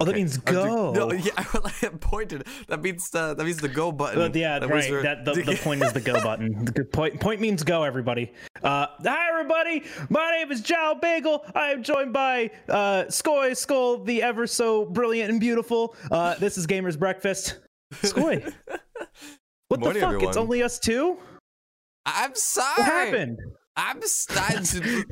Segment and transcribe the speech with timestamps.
[0.00, 0.92] Oh, that means I'm do- go.
[0.92, 1.42] No, yeah, I
[2.00, 2.46] pointed.
[2.68, 4.20] That means uh, that means the go button.
[4.22, 4.90] Uh, yeah, That right.
[4.90, 6.64] where- That the, the point is the go button.
[6.64, 7.82] The point point means go.
[7.82, 8.32] Everybody.
[8.62, 9.84] Uh, hi, everybody.
[10.08, 11.44] My name is Jow Bagel.
[11.54, 15.94] I am joined by uh, Skoy Skull, the ever so brilliant and beautiful.
[16.10, 17.58] Uh, this is Gamers Breakfast.
[18.02, 18.52] Skoy.
[19.68, 20.22] What the Morning, fuck?
[20.24, 21.16] It's only us two.
[22.04, 22.74] I'm sorry.
[22.82, 23.38] What happened?
[23.76, 24.00] I'm
[24.64, 25.04] to.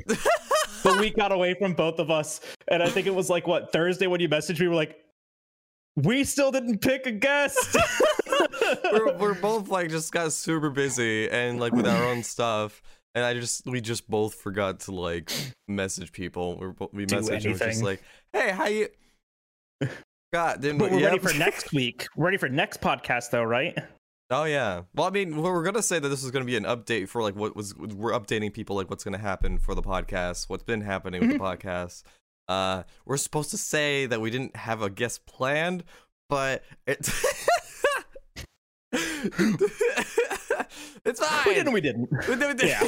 [0.83, 3.71] The week got away from both of us, and I think it was like what
[3.71, 4.67] Thursday when you messaged me.
[4.67, 4.97] We're like,
[5.95, 7.77] we still didn't pick a guest.
[8.91, 12.81] we're, we're both like just got super busy and like with our own stuff.
[13.15, 15.31] And I just we just both forgot to like
[15.67, 16.57] message people.
[16.57, 18.01] We're bo- we Do messaged and was just like,
[18.31, 18.87] "Hey, how you?"
[20.33, 20.97] God, didn't but we?
[20.97, 22.07] we're ready for next week.
[22.15, 23.75] We're ready for next podcast, though, right?
[24.31, 24.83] Oh yeah.
[24.93, 27.35] Well, I mean, we're gonna say that this is gonna be an update for like
[27.35, 31.21] what was we're updating people like what's gonna happen for the podcast, what's been happening
[31.21, 32.03] with the podcast.
[32.47, 35.83] Uh, we're supposed to say that we didn't have a guest planned,
[36.29, 36.99] but it.
[38.91, 39.49] it's
[41.19, 41.43] fine.
[41.47, 41.73] We didn't.
[41.73, 42.09] We didn't.
[42.27, 42.69] We did- we did.
[42.69, 42.87] Yeah.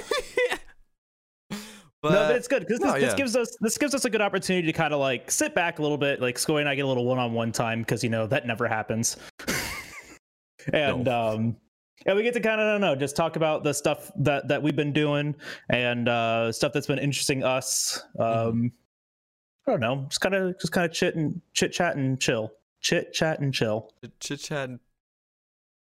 [2.04, 3.16] but, no, but it's good because this, no, this yeah.
[3.16, 5.82] gives us this gives us a good opportunity to kind of like sit back a
[5.82, 6.22] little bit.
[6.22, 9.18] Like Skoy and I get a little one-on-one time because you know that never happens.
[10.74, 11.58] and um,
[12.06, 14.48] and we get to kind of I don't know, just talk about the stuff that
[14.48, 15.36] that we've been doing
[15.70, 18.04] and uh, stuff that's been interesting us.
[18.20, 18.50] Mm-hmm.
[18.50, 18.72] Um,
[19.68, 22.52] I don't know, just kind of just kind of chit and chit chat and chill,
[22.82, 23.92] chit chat and chill.
[24.20, 24.70] chit chat.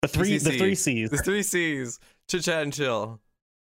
[0.01, 1.99] The three the three C's, The three C's.
[2.27, 3.19] Chit chat and chill.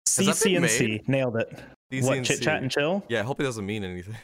[0.06, 1.56] C C and C, nailed it.
[1.92, 3.04] DC what chit chat and chill?
[3.08, 4.16] Yeah, I hope it doesn't mean anything.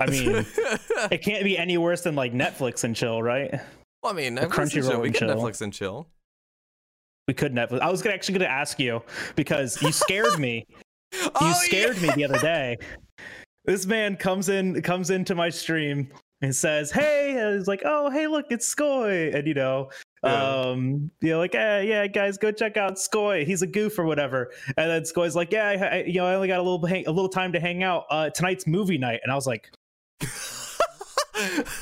[0.00, 0.46] I mean,
[1.10, 3.60] It can't be any worse than like Netflix and chill, right?
[4.04, 4.52] Well, I mean, the Netflix and
[4.84, 5.00] Crunchyroll chill.
[5.00, 5.22] We get.
[5.22, 6.08] Netflix and chill.
[7.26, 7.80] We could Netflix.
[7.80, 9.02] I was gonna, actually going to ask you
[9.34, 10.66] because you scared me.
[11.12, 12.76] You Oh, scared me the other day.
[13.66, 16.08] This man comes in, comes into my stream
[16.42, 19.90] and says, "Hey," and he's like, "Oh, hey, look, it's Skoy," and you know.
[20.24, 20.42] Yeah.
[20.42, 23.46] Um, you know, like, yeah, yeah, guys, go check out Skoy.
[23.46, 24.50] He's a goof or whatever.
[24.76, 27.06] And then Skoy's like, yeah, I, I, you know, I only got a little, hang-
[27.06, 28.06] a little time to hang out.
[28.10, 29.70] Uh, tonight's movie night, and I was like,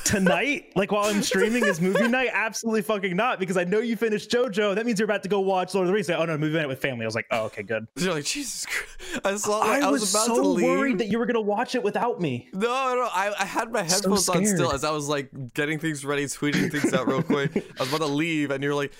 [0.03, 3.95] tonight like while i'm streaming is movie night absolutely fucking not because i know you
[3.95, 6.37] finished jojo that means you're about to go watch lord of the rings oh no
[6.37, 8.65] movie night with family i was like oh okay good You're like Jesus.
[8.65, 9.21] Christ.
[9.25, 9.61] I saw.
[9.61, 10.65] i, Like, I, was, was, about so to leave.
[10.65, 12.59] worried that you were gonna watch it without me No,
[12.95, 16.03] no, I, I had my So headphones on still as I was like getting things
[16.03, 17.51] ready, tweeting things out real quick.
[17.55, 18.93] I was about to leave, and you're like,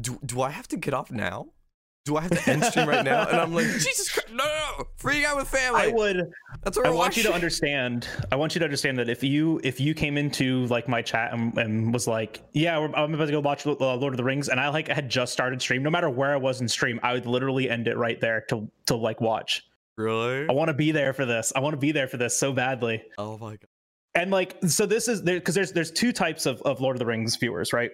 [0.00, 1.48] "Do do I have to get off now?
[2.04, 4.74] Do I have to end stream right now?" And I'm like, "Jesus Christ, no, no,
[4.78, 4.84] no.
[4.96, 6.30] free guy with family." i would
[6.64, 9.60] That's what i want you to understand i want you to understand that if you
[9.62, 13.32] if you came into like my chat and, and was like yeah i'm about to
[13.32, 15.90] go watch uh, lord of the rings and i like had just started stream no
[15.90, 18.96] matter where i was in stream i would literally end it right there to to
[18.96, 19.62] like watch
[19.96, 20.48] Really?
[20.48, 22.52] i want to be there for this i want to be there for this so
[22.52, 23.60] badly Oh my god.
[24.14, 27.00] and like so this is there because there's there's two types of, of lord of
[27.00, 27.90] the rings viewers right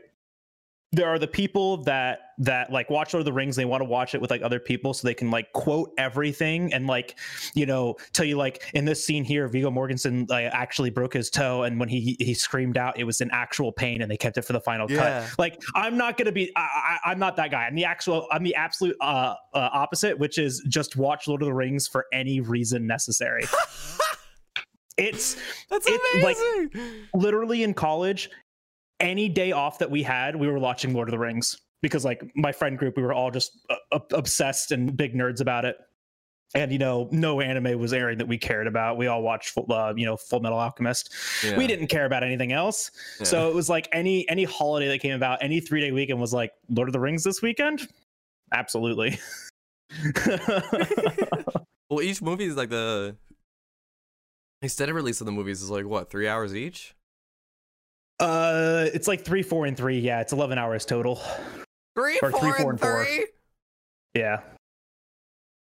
[0.92, 3.84] there are the people that that like watch lord of the rings they want to
[3.84, 7.18] watch it with like other people so they can like quote everything and like
[7.54, 11.28] you know tell you like in this scene here viggo mortensen like actually broke his
[11.28, 14.38] toe and when he he screamed out it was an actual pain and they kept
[14.38, 15.26] it for the final Yeah.
[15.28, 18.26] cut like i'm not gonna be I, I i'm not that guy i'm the actual
[18.32, 22.06] i'm the absolute uh, uh opposite which is just watch lord of the rings for
[22.14, 23.44] any reason necessary
[24.96, 25.36] it's
[25.70, 26.90] That's It- like- amazing.
[27.14, 28.30] literally in college,
[29.00, 32.22] any day off that we had, we were watching Lord of the Rings because, like,
[32.34, 33.52] my friend group, we were all just
[33.92, 35.76] uh, obsessed and big nerds about it.
[36.54, 38.96] And you know, no anime was airing that we cared about.
[38.96, 41.12] We all watched, Full- uh, you know, Full Metal Alchemist.
[41.44, 41.58] Yeah.
[41.58, 42.90] We didn't care about anything else.
[43.18, 43.26] Yeah.
[43.26, 46.32] So it was like any any holiday that came about, any three day weekend was
[46.32, 47.86] like Lord of the Rings this weekend.
[48.50, 49.18] Absolutely.
[51.90, 53.14] well, each movie is like the
[54.62, 56.94] extended release of the movies is like what three hours each.
[58.20, 59.98] Uh, it's like three, four, and three.
[59.98, 61.20] Yeah, it's eleven hours total.
[61.96, 63.04] Three, Or four, three, four, and and four.
[63.04, 63.26] three.
[64.14, 64.40] Yeah.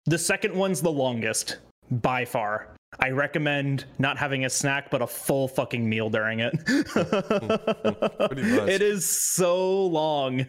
[0.05, 1.57] The second one's the longest
[1.91, 2.69] by far.
[2.99, 6.53] I recommend not having a snack, but a full fucking meal during it.
[8.69, 10.45] It is so long.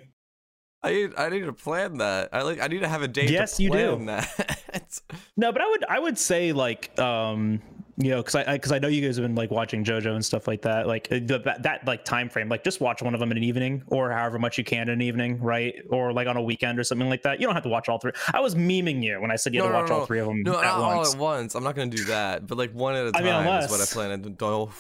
[0.83, 2.29] I need, I need to plan that.
[2.33, 3.31] I like I need to have a date.
[3.31, 4.05] Yes, to you do.
[4.07, 5.01] That.
[5.37, 7.61] No, but I would I would say like um
[8.01, 10.25] you know because I because I, know you guys have been like watching JoJo and
[10.25, 13.21] stuff like that like the, that that like time frame like just watch one of
[13.21, 16.29] them in an evening or however much you can in an evening right or like
[16.29, 17.41] on a weekend or something like that.
[17.41, 18.13] You don't have to watch all three.
[18.33, 19.97] I was memeing you when I said you had to no, watch no.
[19.97, 21.57] all three of them no, at not all at once.
[21.57, 22.47] I'm not gonna do that.
[22.47, 24.71] But like one at a I time mean, is what I unless- plan to do.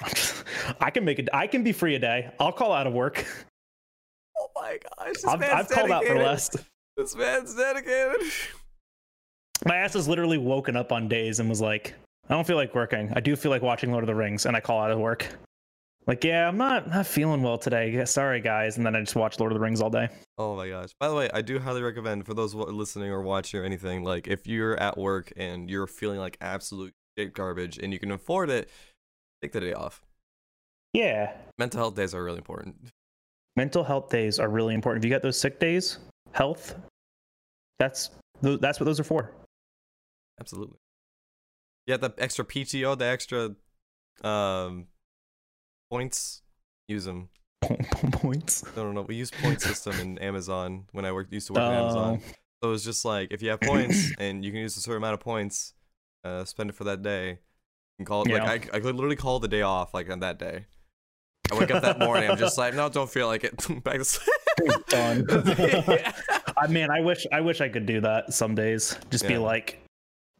[0.80, 1.28] I can make it.
[1.32, 2.30] I can be free a day.
[2.38, 3.24] I'll call out of work.
[4.40, 6.56] Oh my gosh, this I've, I've called out for less.
[6.96, 8.20] This man's dedicated.
[9.64, 11.94] My ass has literally woken up on days and was like,
[12.28, 13.12] I don't feel like working.
[13.14, 15.26] I do feel like watching Lord of the Rings, and I call out of work.
[16.06, 18.02] Like, yeah, I'm not not feeling well today.
[18.06, 18.76] Sorry, guys.
[18.78, 20.08] And then I just watch Lord of the Rings all day.
[20.38, 20.90] Oh my gosh.
[20.98, 24.26] By the way, I do highly recommend for those listening or watching or anything, like
[24.26, 28.48] if you're at work and you're feeling like absolute shit garbage and you can afford
[28.48, 28.70] it,
[29.42, 30.00] take the day off.
[30.94, 32.74] Yeah, Mental health days are really important.
[33.56, 35.04] mental health days are really important.
[35.04, 35.98] If you got those sick days,
[36.32, 36.74] health,
[37.78, 38.10] that's
[38.40, 39.32] that's what those are for.
[40.40, 40.76] Absolutely.
[41.86, 43.54] Yeah, the extra PTO, the extra
[44.22, 44.86] um
[45.90, 46.42] points,
[46.86, 47.28] use them.
[48.12, 48.64] Points.
[48.76, 49.02] No, no, no.
[49.02, 52.20] We use point system in Amazon when I worked used to work in Amazon.
[52.22, 52.32] Oh.
[52.62, 55.14] So it's just like if you have points and you can use a certain amount
[55.14, 55.74] of points,
[56.24, 57.38] uh, spend it for that day.
[57.98, 58.44] And call it Yeah.
[58.44, 60.66] like I, I could literally call the day off like on that day.
[61.50, 63.56] I wake up that morning, I'm just like, no, don't feel like it.
[63.84, 64.28] Back to sleep.
[64.88, 65.24] Done.
[65.58, 66.12] Yeah.
[66.56, 68.96] I mean, I wish I wish I could do that some days.
[69.10, 69.80] Just be like,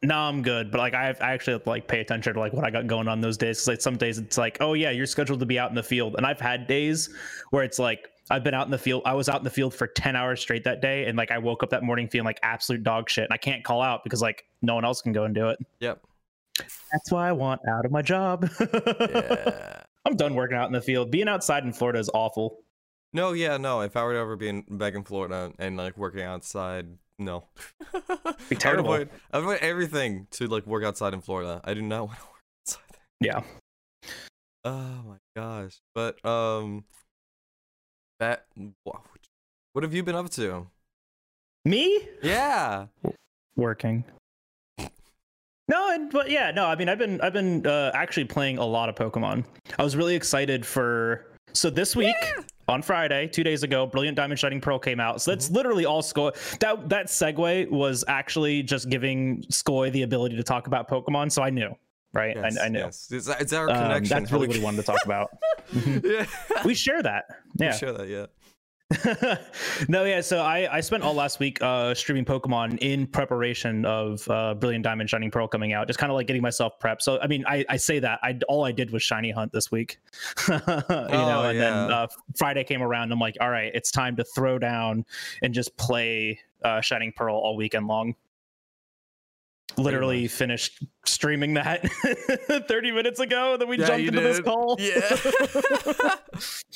[0.01, 0.71] no, I'm good.
[0.71, 2.71] But like, I, have, I actually have to like pay attention to like what I
[2.71, 3.59] got going on those days.
[3.59, 5.83] Cause like some days it's like, oh yeah, you're scheduled to be out in the
[5.83, 7.09] field, and I've had days
[7.49, 9.03] where it's like I've been out in the field.
[9.05, 11.37] I was out in the field for ten hours straight that day, and like I
[11.37, 14.21] woke up that morning feeling like absolute dog shit, and I can't call out because
[14.21, 15.59] like no one else can go and do it.
[15.79, 16.01] Yep.
[16.91, 18.49] That's why I want out of my job.
[18.59, 19.83] Yeah.
[20.05, 21.11] I'm done working out in the field.
[21.11, 22.61] Being outside in Florida is awful.
[23.11, 23.81] No, yeah, no.
[23.81, 26.87] If I were to ever be in, back in Florida and like working outside,
[27.19, 27.45] no.
[28.49, 28.93] Be I terrible.
[28.93, 31.61] avoid, I avoid everything to like work outside in Florida.
[31.63, 32.99] I do not want to work outside.
[33.21, 33.41] Yeah.
[34.63, 35.79] Oh my gosh.
[35.93, 36.85] But um
[38.19, 38.45] that
[39.73, 40.67] what have you been up to?
[41.65, 42.07] Me?
[42.21, 42.87] Yeah.
[43.55, 44.03] working.
[45.67, 46.65] No, and but yeah, no.
[46.65, 49.45] I mean, I've been I've been uh, actually playing a lot of Pokemon.
[49.77, 52.15] I was really excited for so this week
[52.69, 55.21] on Friday, two days ago, Brilliant Diamond Shining Pearl came out.
[55.21, 56.33] So that's literally all Skoy.
[56.59, 61.31] That that segue was actually just giving Skoy the ability to talk about Pokemon.
[61.31, 61.75] So I knew,
[62.13, 62.35] right?
[62.35, 62.79] Yes, I, I knew.
[62.79, 63.09] Yes.
[63.11, 64.19] It's, it's our Um, connection.
[64.19, 65.29] that's really what he wanted to talk about.
[66.03, 66.25] yeah.
[66.63, 67.25] we share that.
[67.57, 67.71] Yeah.
[67.71, 68.25] We share that, yeah.
[69.87, 70.21] no, yeah.
[70.21, 74.83] So I, I spent all last week uh, streaming Pokemon in preparation of uh, Brilliant
[74.83, 77.01] Diamond Shining Pearl coming out, just kind of like getting myself prepped.
[77.01, 79.71] So I mean, I, I say that I all I did was shiny hunt this
[79.71, 79.99] week,
[80.47, 80.85] you know,
[81.39, 83.11] Oh, and then uh, Friday came around.
[83.11, 85.05] I'm like, all right, it's time to throw down
[85.43, 88.15] and just play uh, Shining Pearl all weekend long.
[89.83, 91.87] Literally finished streaming that
[92.67, 94.75] 30 minutes ago, and then we Yeah, jumped into this call.
[94.79, 96.15] Yeah.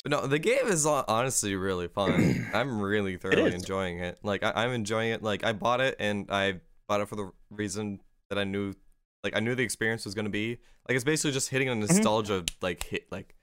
[0.06, 2.50] No, the game is honestly really fun.
[2.54, 3.54] I'm really thoroughly is.
[3.54, 4.18] enjoying it.
[4.22, 5.22] Like I- I'm enjoying it.
[5.22, 8.74] Like I bought it and I bought it for the reason that I knew,
[9.22, 10.58] like I knew the experience was gonna be.
[10.86, 13.06] Like it's basically just hitting a nostalgia like hit.
[13.10, 13.34] Like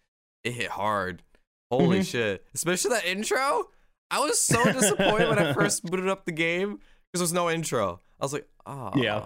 [0.43, 1.23] it hit hard.
[1.71, 2.05] Holy Mhm.
[2.11, 2.45] shit!
[2.53, 3.69] Especially that intro.
[4.11, 6.77] I was so disappointed when I first booted up the game
[7.11, 8.01] because there's no intro.
[8.19, 9.25] I was like, oh Yeah.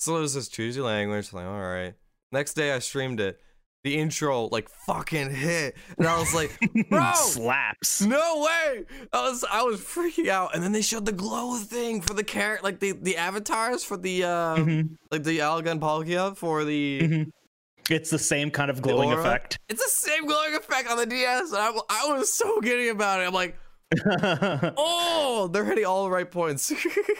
[0.00, 1.32] So it was just choose your language.
[1.32, 1.94] Like, all right.
[2.32, 3.38] Next day I streamed it.
[3.84, 6.58] The intro like fucking hit, and I was like,
[6.90, 8.02] bro, slaps.
[8.02, 8.84] no way!
[9.10, 12.22] I was I was freaking out, and then they showed the glow thing for the
[12.22, 17.00] character, like the the avatars for the uh Mhm, like Dialga and Palkia for the.
[17.02, 17.30] mhm.
[17.88, 19.58] It's the same kind of glowing effect.
[19.70, 23.20] It's the same glowing effect on the DS, and I, I was so giddy about
[23.22, 23.26] it.
[23.28, 23.56] I'm like,
[24.76, 26.72] oh, they're hitting all the right points.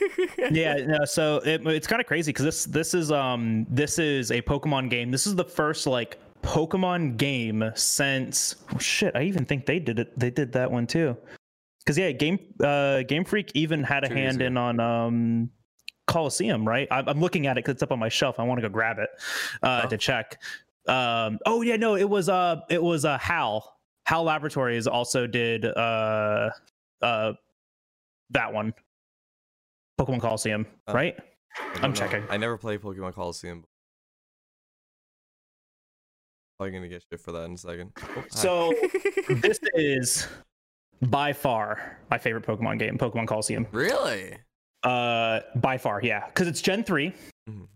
[0.50, 4.30] yeah no, so it, it's kind of crazy because this this is um this is
[4.30, 5.10] a pokemon game.
[5.10, 9.98] This is the first like pokemon game since oh, shit i even think they did
[9.98, 11.16] it they did that one too.
[11.80, 15.50] Because yeah game uh game freak even had a Two years hand in on um
[16.06, 16.88] colosseum right?
[16.90, 18.38] I'm, I'm looking at it because it's up on my shelf.
[18.38, 19.10] I want to go grab it
[19.62, 19.88] uh Oh.
[19.88, 20.40] to check.
[20.86, 23.76] Um oh yeah no it was uh it was uh hal.
[24.06, 26.50] Hal laboratories also did uh
[27.02, 27.32] uh
[28.30, 28.72] that one
[30.00, 30.92] pokemon colosseum Oh.
[30.94, 31.18] right
[31.82, 31.96] I'm know.
[31.96, 32.22] checking.
[32.30, 33.64] I never played Pokemon Colosseum.
[36.58, 37.90] Probably gonna get shit for that in a second.
[38.16, 38.24] Oh.
[38.30, 38.72] So
[39.28, 40.28] this is
[41.02, 43.66] by far my favorite Pokemon game, Pokemon Colosseum.
[43.72, 44.36] really?
[44.82, 47.12] Uh, by far, yeah, because it's Gen 3
[47.48, 47.66] Mhm.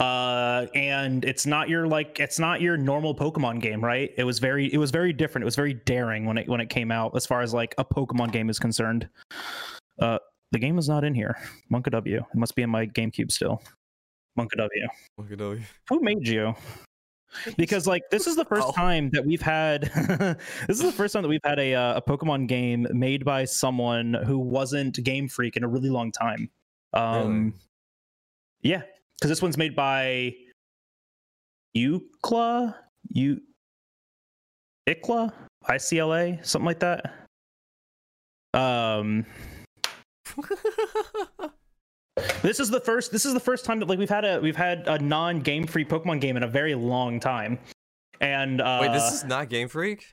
[0.00, 4.10] Uh, and it's not your like it's not your normal Pokemon game, right?
[4.16, 5.42] It was very it was very different.
[5.42, 7.84] It was very daring when it when it came out, as far as like a
[7.84, 9.08] Pokemon game is concerned.
[9.98, 10.18] Uh,
[10.52, 11.36] the game is not in here.
[11.70, 12.16] Monka W.
[12.18, 13.60] It must be in my GameCube still.
[14.38, 14.86] Monka W.
[15.18, 15.62] All you.
[15.90, 16.54] Who made you?
[17.56, 18.72] Because like this is the first Oh.
[18.72, 19.82] time that we've had
[20.66, 23.44] this is the first time that we've had a uh, a Pokemon game made by
[23.44, 26.50] someone who wasn't Game Freak in a really long time.
[26.94, 27.54] Um
[28.62, 28.82] yeah,
[29.20, 30.34] cuz this one's made by
[31.76, 32.74] Ucla,
[33.10, 33.40] U
[34.88, 35.32] Icla,
[35.68, 37.14] ICLA, something like that.
[38.54, 39.26] Um
[42.42, 43.12] This is the first.
[43.12, 45.66] This is the first time that like we've had a we've had a non Game
[45.66, 47.58] Freak Pokemon game in a very long time.
[48.20, 50.04] And uh, Wait, this is not Game Freak.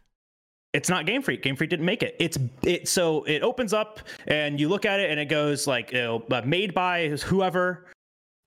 [0.73, 1.41] it's not Game Freak.
[1.41, 2.15] Game Freak didn't make it.
[2.19, 2.87] It's it.
[2.87, 6.23] So it opens up and you look at it and it goes like you know,
[6.31, 7.87] uh, made by whoever,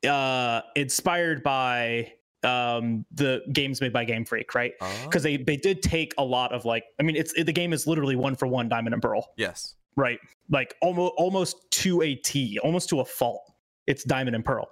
[0.09, 4.73] uh, inspired by um the games made by Game Freak, right?
[4.81, 4.93] Oh.
[5.05, 7.73] Because they they did take a lot of like I mean it's it, the game
[7.73, 9.29] is literally one for one Diamond and Pearl.
[9.37, 10.19] yes, right?
[10.49, 13.43] Like almost almost to a T, almost to a fault.
[13.87, 14.69] It's Diamond and Pearl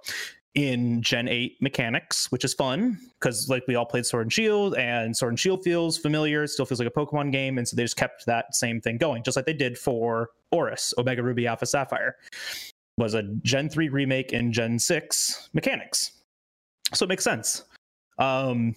[0.54, 4.74] in Gen 8 mechanics, which is fun because like we all played Sword and Shield,
[4.76, 7.76] and Sword and Shield feels familiar, it still feels like a Pokemon game, and so
[7.76, 11.46] they just kept that same thing going, just like they did for ORAS, Omega Ruby
[11.46, 12.16] Alpha Sapphire.
[12.98, 16.12] Was a Gen 3 remake in Gen 6 mechanics.
[16.92, 17.64] So it makes sense.
[18.18, 18.74] Um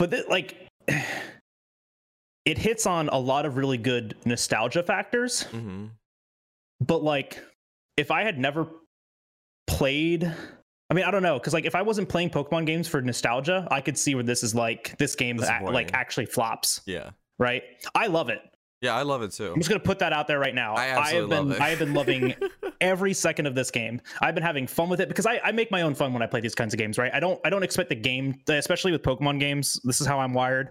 [0.00, 0.56] but th- like
[2.46, 5.86] it hits on a lot of really good nostalgia factors hmm
[6.80, 7.44] but like
[7.98, 8.66] if i had never
[9.66, 10.24] played
[10.88, 13.68] i mean i don't know because like if i wasn't playing pokemon games for nostalgia
[13.70, 15.74] i could see where this is like this game Disappointing.
[15.74, 17.62] like actually flops yeah, right
[17.94, 18.40] i love it
[18.80, 18.94] yeah.
[18.94, 19.52] I love it too.
[19.52, 20.74] i'm just gonna put that out there right now.
[20.74, 22.34] I have been i have been loving
[22.80, 24.00] every second of this game.
[24.20, 26.26] I've been having fun with it because I, I make my own fun when i
[26.26, 27.12] play these kinds of games right?
[27.14, 30.34] I don't i don't expect the game especially with pokemon games this is how i'm
[30.34, 30.70] wired.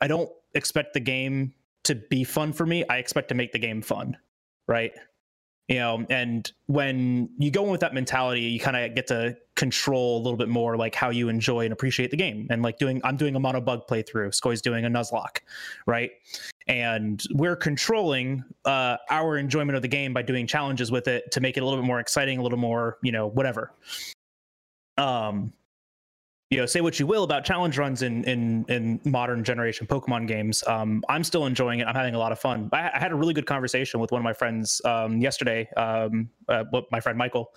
[0.00, 1.54] I don't expect the game
[1.84, 2.84] to be fun for me.
[2.88, 4.16] I expect to make the game fun
[4.66, 4.92] right?
[5.68, 9.36] You know and when you go in with that mentality you kind of get to
[9.58, 12.46] control a little bit more like how you enjoy and appreciate the game.
[12.48, 14.34] And like doing i'm doing a mono bug playthrough.
[14.34, 15.38] Skoy's doing a nuzlocke
[15.86, 16.12] right?
[16.68, 21.40] And we're controlling uh, our enjoyment of the game by doing challenges with it to
[21.40, 23.72] make it a little bit more exciting a little more you know whatever.
[24.96, 25.52] Um
[26.50, 30.26] you know say what you will about challenge runs in in in modern generation pokemon
[30.26, 31.86] games um i'm still enjoying it.
[31.86, 32.70] I'm having a lot of fun.
[32.72, 36.30] I, I had a really good conversation with one of my friends um yesterday um
[36.48, 37.52] uh, what my friend michael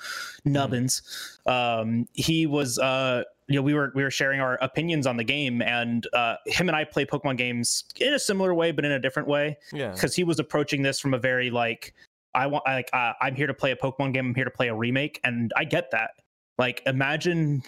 [0.45, 1.01] nubbins.
[1.45, 5.24] Um he was uh you know we were we were sharing our opinions on the
[5.24, 8.91] game and uh him and i play pokemon games in a similar way but in
[8.91, 9.57] a different way.
[9.71, 11.93] Yeah, because he was approaching this from a very like
[12.33, 14.27] I want like uh, I'm here to play a Pokemon game.
[14.27, 16.12] I'm here to play a remake, and I get that.
[16.57, 17.63] Like, imagine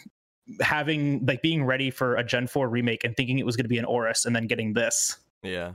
[0.61, 3.69] having like being ready for a Gen Four remake and thinking it was going to
[3.69, 5.17] be an ORAS, and then getting this.
[5.41, 5.73] yeah.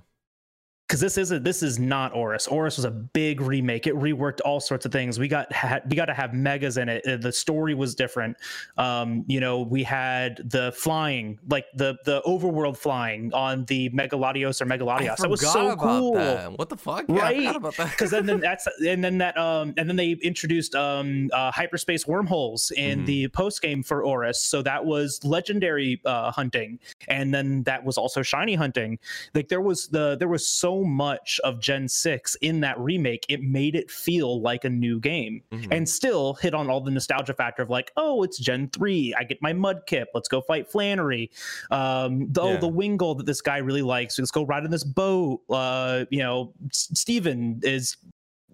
[0.89, 2.49] Because this is a, this is not ORAS.
[2.51, 3.87] ORAS was a big remake.
[3.87, 5.19] It reworked all sorts of things.
[5.19, 7.07] We got had, we got to have megas in it.
[7.07, 8.39] Uh, The story was different.
[8.79, 14.17] Um, you know, we had the flying, like the the overworld flying on the Mega
[14.17, 15.19] Latios or Mega Latias.
[15.19, 16.53] That was so cool that.
[16.59, 17.05] What the fuck?
[17.07, 17.37] Yeah, I Right?
[17.39, 17.91] forgot about that.
[17.91, 22.07] because then, then that's and then that um and then they introduced um uh, hyperspace
[22.07, 23.07] wormholes in Mhm.
[23.07, 26.79] the post game for ORAS, so that was legendary uh, hunting,
[27.09, 28.99] and then that was also shiny hunting.
[29.35, 33.43] Like there was the there was so much of Gen six in that remake, it
[33.43, 35.69] made it feel like a new game, Mhm.
[35.71, 39.25] and still hit on all the nostalgia factor of like, oh, it's Gen three, I
[39.25, 41.31] get my Mudkip, let's go fight Flannery,
[41.71, 44.85] um, the, oh, the Wingull that this guy really likes, let's go ride in this
[44.85, 47.97] boat, uh, you know, S- Steven is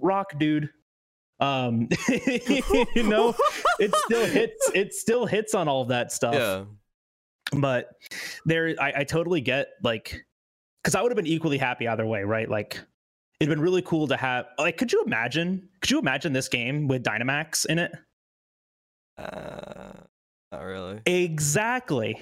[0.00, 0.70] rock dude.
[1.40, 1.88] Um
[2.94, 3.34] you know
[3.80, 6.34] it still hits it still hits on all of that stuff.
[6.34, 6.64] Yeah,
[7.60, 7.90] but
[8.46, 10.24] there I, I totally get like
[10.84, 12.78] because i would have been equally happy either way right like
[13.40, 16.86] it'd been really cool to have like could you imagine could you imagine this game
[16.86, 17.92] with dynamax in it
[19.18, 19.92] uh,
[20.52, 21.00] not really.
[21.06, 22.20] exactly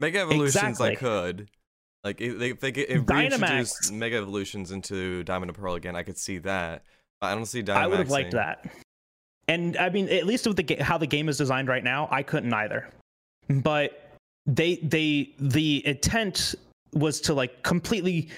[0.00, 0.90] Mega evolutions, Exactly.
[0.90, 1.48] I could.
[2.02, 5.94] Like if they if they get if reintroduced Mega evolutions into Diamond and Pearl again,
[5.94, 6.82] I could see that.
[7.20, 7.76] But I don't see Dynamax.
[7.76, 8.66] i would have liked that
[9.48, 12.22] and i mean at least with the how the game is designed right now i
[12.22, 12.88] couldn't either
[13.48, 16.54] but they they the intent
[16.92, 18.30] was to like completely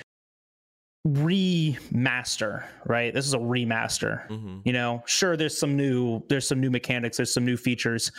[1.07, 3.13] remaster right?
[3.13, 5.03] This is a remaster hmm you know?
[5.07, 8.11] Sure there's some new there's some new mechanics there's some new features.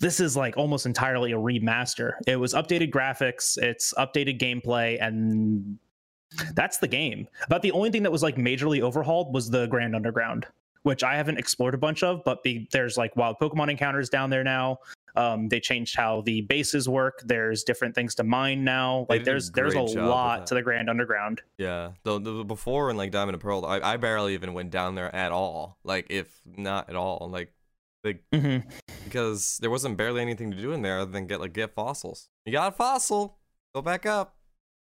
[0.00, 2.12] This is like almost entirely a remaster.
[2.26, 5.78] It was updated graphics it's updated gameplay and
[6.54, 7.28] that's the game.
[7.46, 10.46] About the only thing that was like majorly overhauled was the grand underground
[10.82, 14.30] which i haven't explored a bunch of but be, there's like wild pokemon encounters down
[14.30, 14.78] there now
[15.14, 17.22] um, they changed how the bases work.
[17.24, 19.06] There's different things to mine now.
[19.08, 21.42] They like did a there's there's a great job with lot to the grand underground.
[21.58, 24.94] Yeah, the, the before in like Diamond and Pearl, I, I barely even went down
[24.94, 25.78] there at all.
[25.84, 27.52] Like if not at all, like
[28.32, 28.58] hmm
[29.04, 32.28] because there wasn't barely anything to do in there other than get like get fossils.
[32.44, 33.38] You got a fossil,
[33.74, 34.36] go back up.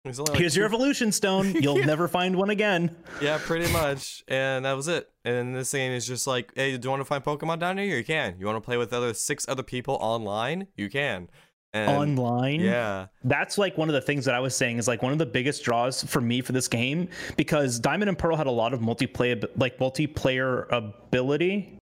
[0.06, 1.86] Like, here's your evolution stone you'll Yeah.
[1.86, 4.22] never find one again Yeah, pretty much.
[4.28, 5.10] And that was it.
[5.25, 7.96] And this game is just like, hey, do you want to find Pokemon down here?
[7.96, 8.36] You can.
[8.38, 10.68] You want to play with other six other people online?
[10.76, 11.28] You can.
[11.75, 15.02] And online yeah, that's like one of the things that I was saying is like
[15.02, 18.46] one of the biggest draws for me for this game because Diamond and Pearl had
[18.46, 21.76] a lot of multiplayer like multiplayer ability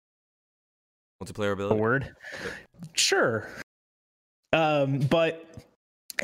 [1.22, 1.80] multiplayer a ability.
[1.80, 2.14] word.
[2.94, 3.46] Sure.
[4.54, 5.46] Um, but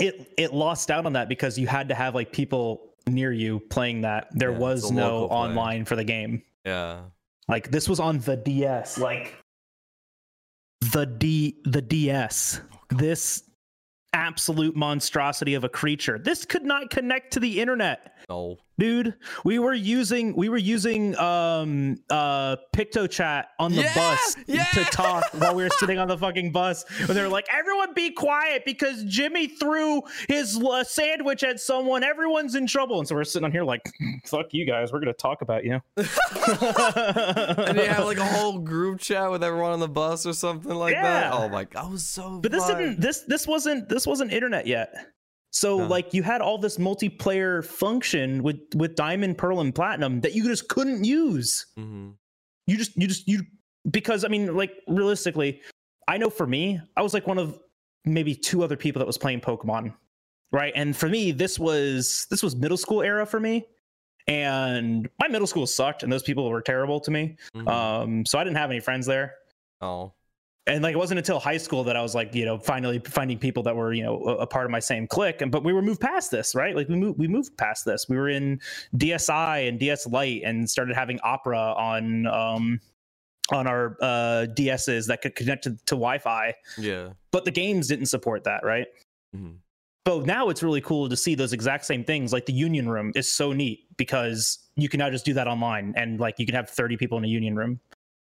[0.00, 3.61] it it lost out on that because you had to have like people near you
[3.61, 4.28] playing that.
[4.33, 6.43] There Yeah, was no online for the game.
[6.64, 7.00] Yeah.
[7.49, 8.99] Like this was on the DS.
[8.99, 9.35] Like
[10.93, 12.61] the D the DS.
[12.90, 13.43] This
[14.12, 16.19] absolute monstrosity of a creature.
[16.19, 18.14] This could not connect to the internet.
[18.28, 18.59] No.
[18.79, 24.65] Dude, we were using we were using um uh PictoChat on the Yeah, bus yeah.
[24.67, 26.85] to talk while we were sitting on the fucking bus.
[27.01, 32.05] And they were like, "Everyone, be quiet because Jimmy threw his uh, sandwich at someone.
[32.05, 33.83] Everyone's in trouble." And so we're sitting on here like,
[34.25, 39.01] "Fuck you guys, we're gonna talk about you." and you have like a whole group
[39.01, 41.33] chat with everyone on the bus or something like that.
[41.33, 42.39] Oh my god, I was so.
[42.41, 44.95] But this didn't this this wasn't this wasn't internet yet.
[45.59, 50.33] So like you had all this multiplayer function with with Diamond, Pearl, and Platinum that
[50.33, 51.67] you just couldn't use.
[51.77, 52.15] Mhm.
[52.67, 53.43] You just you just you
[53.91, 55.61] because I mean like realistically,
[56.07, 57.59] I know for me, I was like one of
[58.05, 59.95] maybe two other people that was playing Pokemon.
[60.53, 60.73] Right.
[60.77, 63.67] And for me, this was this was middle school era for me.
[64.29, 67.37] And my middle school sucked and those people were terrible to me.
[67.57, 67.69] Mhm.
[67.69, 69.35] Um, so I didn't have any friends there
[69.81, 70.12] oh.
[70.69, 73.39] And like it wasn't until high school that I was like, you know, finally finding
[73.39, 75.41] people that were, you know, a, a part of my same clique.
[75.41, 76.77] And but we were moved past this, right?
[76.77, 78.07] Like we moved we moved past this.
[78.09, 78.61] We were in
[78.97, 82.81] DSi and DS Lite and started having Opera on um
[83.51, 86.55] on our uh DSs that could connect to, to Wi-Fi.
[86.77, 87.11] Yeah.
[87.31, 88.87] But the games didn't support that, right?
[89.35, 89.57] Mhm.
[90.07, 92.33] So now it's really cool to see those exact same things.
[92.33, 95.93] Like the union room is so neat because you can now just do that online
[95.97, 97.81] and like you can have 30 people in a union room.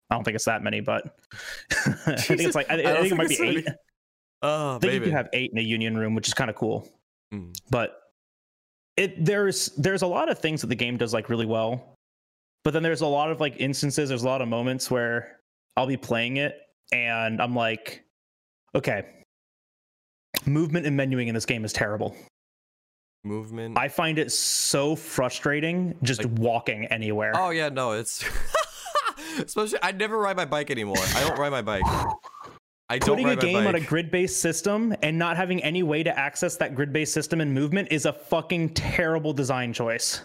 [0.09, 1.17] I don't think it's that many, but
[2.05, 3.67] I think it's like I, I don't think it might be think eight.
[4.41, 5.05] Oh, I think maybe.
[5.05, 6.87] you can have eight in a union room, which is kind of cool.
[7.33, 7.57] Mm.
[7.69, 7.99] But
[8.97, 11.95] it there's there's a lot of things that the game does like really well.
[12.63, 15.39] But then there's a lot of like instances, there's a lot of moments where
[15.77, 16.59] I'll be playing it
[16.91, 18.03] and I'm like,
[18.73, 19.05] okay,
[20.45, 22.15] movement and menuing in this game is terrible.
[23.23, 23.77] Movement.
[23.77, 27.33] I find it so frustrating just Like- walking anywhere.
[27.35, 28.23] Oh yeah, no, it's
[29.39, 30.97] especially I never ride my bike anymore.
[31.15, 31.83] I don't ride my bike.
[32.87, 36.17] I don't Putting a game on a grid-based system and not having any way to
[36.17, 40.21] access that grid-based system and movement is a fucking terrible design choice.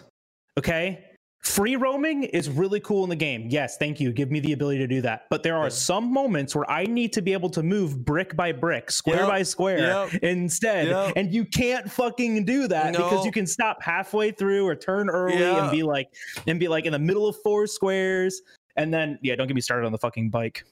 [0.58, 1.06] Okay?
[1.42, 3.46] Free roaming is really cool in the game.
[3.48, 4.12] Yes, thank you.
[4.12, 5.24] Give me the ability to do that.
[5.30, 8.52] But there are some moments where I need to be able to move brick by
[8.52, 10.88] brick, square Yep, by square yep, instead.
[10.88, 11.14] yep.
[11.16, 15.42] And you can't fucking do that because you can stop halfway through or turn early
[15.42, 16.08] and be like
[16.46, 18.42] and be like in the middle of four squares.
[18.80, 20.64] And then yeah, don't get me started on the fucking bike.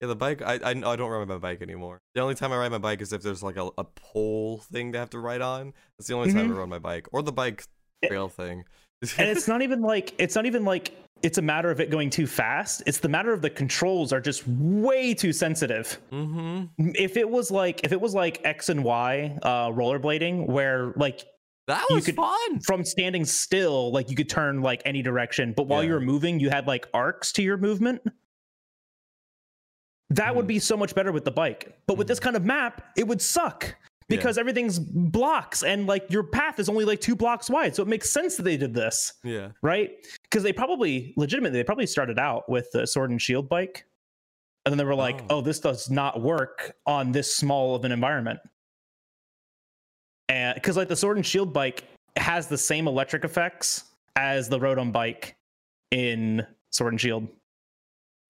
[0.00, 0.42] Yeah, the bike.
[0.42, 2.00] I, I I don't ride my bike anymore.
[2.14, 4.92] The only time I ride my bike is if there's like a, a pole thing
[4.92, 5.72] to have to ride on.
[5.98, 6.54] That's the only time Mhm.
[6.54, 7.64] I ride my bike or the bike
[8.02, 8.64] It- trail thing.
[9.18, 12.10] and it's not even like it's not even like it's a matter of it going
[12.10, 16.90] too fast it's the matter of the controls are just way too sensitive mm-hmm.
[16.94, 21.24] if it was like if it was like x and y uh rollerblading where like
[21.66, 22.60] That was could- fun.
[22.60, 25.88] from standing still like you could turn like any direction but while Yeah.
[25.88, 28.02] you were moving you had like arcs to your movement
[30.10, 30.48] that would Mhm.
[30.48, 32.22] be so much better with the bike but with this Mhm.
[32.22, 33.74] kind of map it would suck Yeah.
[34.08, 37.88] because everything's blocks and like your path is only like two blocks wide so it
[37.88, 39.48] makes sense that they did this Yeah.
[39.62, 39.90] right?
[40.22, 43.84] Because they probably legitimately they probably started out with the sword and shield bike,
[44.64, 45.38] and then they were like, Oh.
[45.38, 48.38] "Oh, this does not work on this small of an environment."
[50.28, 51.84] And because like the sword and shield bike
[52.16, 53.84] has the same electric effects
[54.16, 55.36] as the Rotom bike
[55.90, 57.28] in Sword and Shield.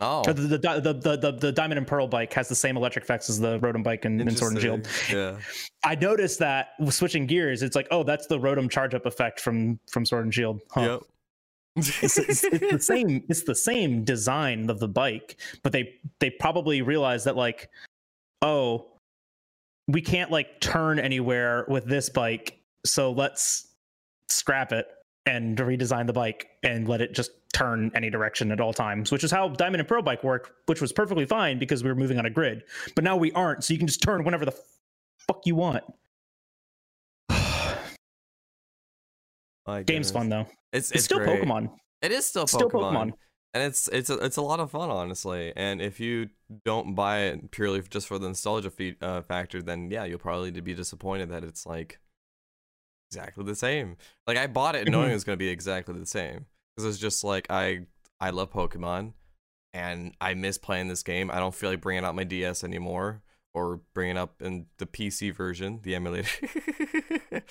[0.01, 0.23] Oh.
[0.25, 3.31] The, the, the, the, the, the Diamond and Pearl bike has the same electric effects
[3.31, 4.89] as the Rotom bike in, in Sword and Shield.
[5.11, 5.39] Yeah.
[5.85, 9.79] I noticed that switching gears, it's like, oh, that's the Rotom charge up effect from
[9.91, 10.61] from Sword and Shield.
[10.71, 10.81] Huh.
[10.81, 11.01] Yep.
[11.77, 16.31] it's, it's, it's the same it's the same design of the bike but they they
[16.31, 17.69] probably realized that like
[18.41, 18.87] oh
[19.89, 23.69] we can't like turn anywhere with this bike so let's
[24.29, 24.87] scrap it
[25.27, 29.25] and redesign the bike and let it just turn any direction at all times which
[29.25, 32.19] is how diamond and pearl bike worked which was perfectly fine because we were moving
[32.19, 32.65] on a grid.
[32.95, 34.55] But now we aren't so you can just turn whenever the
[35.27, 35.85] fuck you want.
[39.87, 40.47] Game's fun though.
[40.73, 41.43] It's, it's, it's still great.
[41.43, 41.71] pokemon.
[42.03, 42.49] It is still Pokemon.
[42.49, 43.13] still pokemon
[43.57, 45.53] and it's it's a, it's a lot of fun honestly.
[45.57, 46.29] And if you
[46.65, 50.51] don't buy it purely just for the nostalgia fe- uh, factor then yeah you'll probably
[50.53, 51.99] be disappointed that it's like
[53.11, 53.97] exactly the same.
[54.27, 55.11] Like i bought it knowing Mhm.
[55.13, 56.47] it was going to be exactly the same.
[56.77, 57.87] Because it's just like i
[58.21, 59.13] i love pokemon
[59.73, 61.31] and i miss playing this game.
[61.31, 63.23] I don't feel like bringing out my ds anymore
[63.55, 66.29] or bringing up in the pc version the emulator.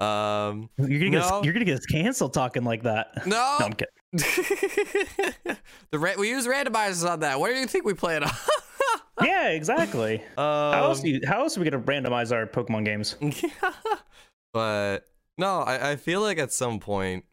[0.00, 1.18] Um you're gonna get No.
[1.20, 3.08] us, you're gonna get canceled talking like that.
[3.26, 3.36] No.
[3.60, 5.58] No i'm kidding the
[5.92, 7.38] ra- we use randomizers on that.
[7.38, 8.30] What do you think we play it on?
[9.22, 10.20] yeah, exactly.
[10.36, 11.00] Um, how else?
[11.00, 13.16] Do you, how else are we gonna randomize our Pokemon games?
[14.52, 15.06] but
[15.38, 17.24] no, I, I feel like at some point.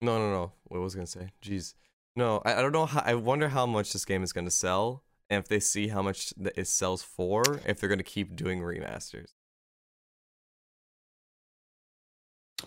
[0.00, 0.52] No, no, no.
[0.64, 1.30] What was I gonna say?
[1.42, 1.74] Jeez.
[2.14, 3.02] No, I, I don't know how.
[3.04, 6.32] I wonder how much this game is gonna sell, and if they see how much
[6.36, 9.32] that it sells for, if they're gonna keep doing remasters.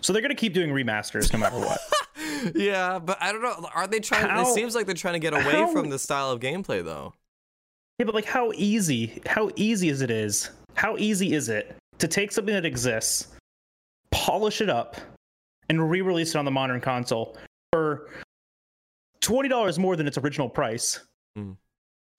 [0.01, 1.79] So they're gonna keep doing remasters no matter what.
[2.55, 3.67] yeah, but I don't know.
[3.73, 4.27] Are they trying?
[4.27, 6.83] How- it seems like they're trying to get away how- from the style of gameplay,
[6.83, 7.13] though.
[7.99, 10.49] Yeah, but like how easy, how easy is it is?
[10.75, 13.27] How easy is it to take something that exists,
[14.11, 14.97] polish it up,
[15.69, 17.37] and re-release it on the modern console
[17.71, 18.09] for
[19.21, 20.99] twenty dollars more than its original price?
[21.37, 21.57] Mhm.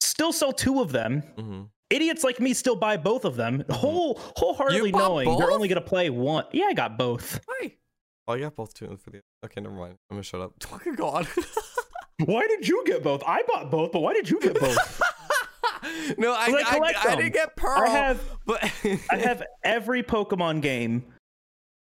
[0.00, 1.22] Still sell two of them.
[1.36, 5.80] hmm Idiots like me still buy both of them, whole wholeheartedly knowing they're only gonna
[5.80, 6.44] play one.
[6.52, 7.38] Yeah, I got both.
[7.48, 7.74] Hi.
[8.26, 8.86] Oh, you got both the.
[9.44, 9.96] Okay, never mind.
[10.10, 10.52] I'm gonna shut up.
[10.64, 11.26] Oh Fucking God.
[12.24, 13.22] Why did you get both?
[13.26, 15.02] I bought both, but why did you get both?
[16.16, 17.76] no, I, I I, I, didn't get Pearl.
[17.76, 18.62] I have but
[19.10, 21.02] I have every Pokemon game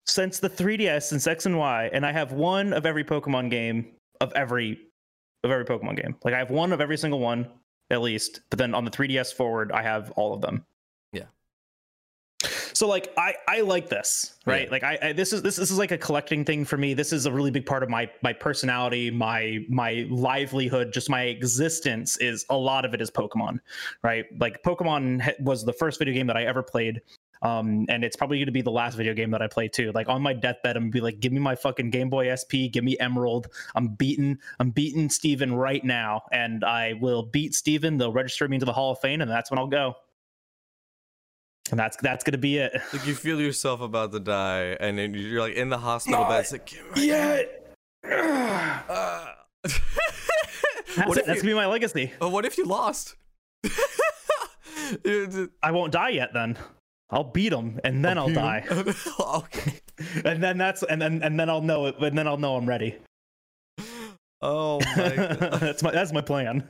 [0.05, 3.93] since the 3DS, since X and Y, and I have one of every Pokemon game
[4.19, 4.79] of every
[5.45, 6.17] of every Pokemon game.
[6.25, 7.47] Like I have one of every single one
[7.89, 10.65] at least, but then on the 3DS forward, I have all of them.
[12.77, 14.65] So like I I like this, right?
[14.65, 14.71] Yeah.
[14.71, 16.93] Like I, I this is this this is like a collecting thing for me.
[16.93, 21.23] This is a really big part of my my personality, my my livelihood, just my
[21.23, 23.61] existence is a lot of it is Pokemon,
[24.03, 24.25] right?
[24.39, 27.01] Like Pokemon was the first video game that I ever played.
[27.41, 29.91] Um, and it's probably going to be the last video game that I play too.
[29.93, 32.69] Like on my deathbed, I'm gonna be like, "Give me my fucking Game Boy SP,
[32.71, 33.47] give me Emerald.
[33.73, 37.97] I'm beating, I'm beating Steven right now, and I will beat Steven.
[37.97, 39.95] They'll register me into the Hall of Fame, and that's when I'll go.
[41.71, 42.73] And that's that's gonna be it.
[42.93, 46.41] like you feel yourself about to die, and then you're like in the hospital bed.
[46.41, 47.41] It's like, "Give Yeah,
[48.03, 51.25] Uh, that's, it.
[51.25, 52.13] that's you, gonna be my legacy.
[52.21, 53.15] uh, what if you lost?
[55.63, 56.33] I won't die yet.
[56.33, 56.57] Then
[57.09, 58.65] I'll beat him, and then I'll die,
[59.19, 59.73] okay.
[60.25, 62.67] and then that's and then and then I'll know it, and then I'll know I'm
[62.67, 62.95] ready.
[64.41, 66.67] Oh my that's my that's my plan.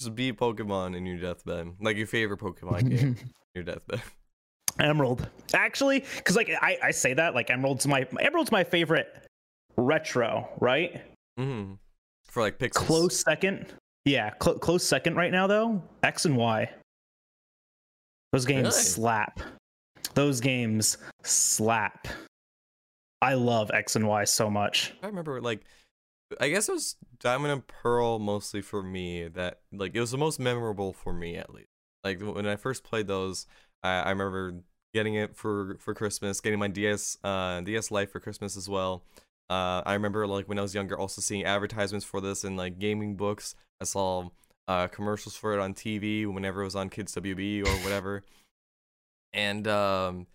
[0.00, 1.74] Just beat Pokemon in your deathbed.
[1.80, 3.16] Like your favorite Pokemon game.
[3.54, 4.00] Your deathbed.
[4.78, 5.28] Emerald.
[5.52, 9.08] Actually, because like I, I say that like Emerald's my Emerald's my favorite
[9.76, 11.02] retro, right?
[11.38, 11.74] hmm
[12.26, 12.74] For like pixels.
[12.74, 13.66] Close second.
[14.04, 15.82] Yeah, cl- close second right now though.
[16.02, 16.70] X and Y.
[18.32, 18.82] Those games Really?
[18.82, 19.40] slap.
[20.14, 22.06] Those games slap.
[23.20, 24.94] I love X and Y so much.
[25.02, 25.60] I remember like
[26.40, 30.18] I guess it was Diamond and Pearl mostly for me that like it was the
[30.18, 31.66] most memorable for me at least.
[32.04, 33.46] Like when I first played those,
[33.82, 34.54] I, I remember
[34.94, 39.02] getting it for for Christmas, getting my DS uh DS Lite for Christmas as well.
[39.48, 42.78] Uh, I remember like when I was younger, also seeing advertisements for this in like
[42.78, 43.56] gaming books.
[43.80, 44.28] I saw
[44.68, 48.22] uh, commercials for it on TV whenever it was on Kids WB or whatever.
[49.32, 50.28] And um,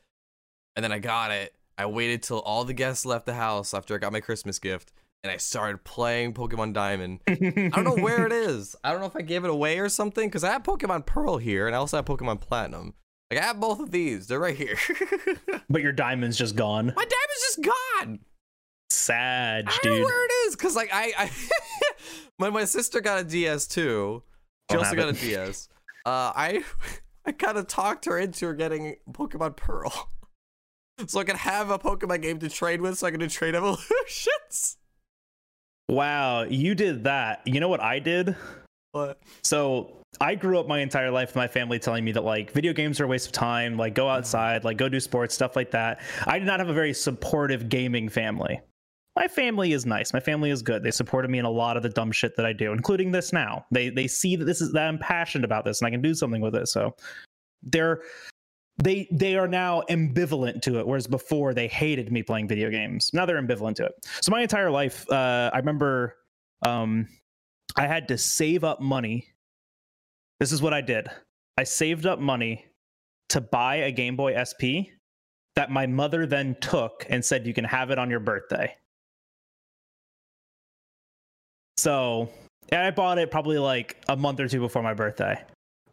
[0.75, 1.55] and then I got it.
[1.77, 4.91] I waited till all the guests left the house after I got my Christmas gift,
[5.25, 7.19] and I started playing Pokemon Diamond.
[7.27, 8.75] I I don't know where it is.
[8.83, 11.37] I don't know if I gave it away or something, because I have Pokemon Pearl
[11.37, 12.93] here, and I also have Pokemon Platinum.
[13.31, 14.27] Like I have both of these.
[14.27, 14.77] They're right here.
[15.69, 16.85] but your diamond's just gone.
[16.85, 18.19] my diamond's just gone.
[18.91, 21.31] Sag, I don't know where it is, because like I, I
[22.37, 24.21] when my sister got a DS too,
[24.69, 25.23] she also got it.
[25.23, 25.69] a DS.
[26.05, 26.63] Uh, I
[27.25, 30.11] I kind of talked her into her getting Pokemon Pearl,
[31.07, 34.77] so I could have a Pokemon game to trade with, so I could trade evolutions.
[35.89, 37.41] Wow, you did that.
[37.45, 38.35] You know what I did?
[38.93, 42.51] But So I grew up my entire life with my family telling me that like
[42.51, 44.17] video games are a waste of time, like go mm-hmm.
[44.17, 46.01] outside, like go do sports, stuff like that.
[46.25, 48.61] I did not have a very supportive gaming family.
[49.15, 50.11] My family is nice.
[50.11, 50.83] My family is good.
[50.83, 53.31] They supported me in a lot of the dumb shit that I do, including this
[53.31, 53.65] now.
[53.71, 56.13] They they see that this is that I'm passionate about this and I can do
[56.13, 56.67] something with it.
[56.67, 56.95] So
[57.63, 58.01] they're
[58.77, 63.11] they they are now ambivalent to it whereas before they hated me playing video games.
[63.13, 63.93] Now they're ambivalent to it.
[64.21, 66.15] So my entire life uh i remember
[66.63, 67.07] um
[67.77, 69.27] i had to save up money.
[70.39, 71.07] This is what i did.
[71.57, 72.65] I saved up money
[73.29, 74.91] to buy a game boy sp
[75.55, 78.75] that my mother then took and said you can have it on your birthday.
[81.77, 82.29] So
[82.73, 85.41] i bought it probably like a month or two before my birthday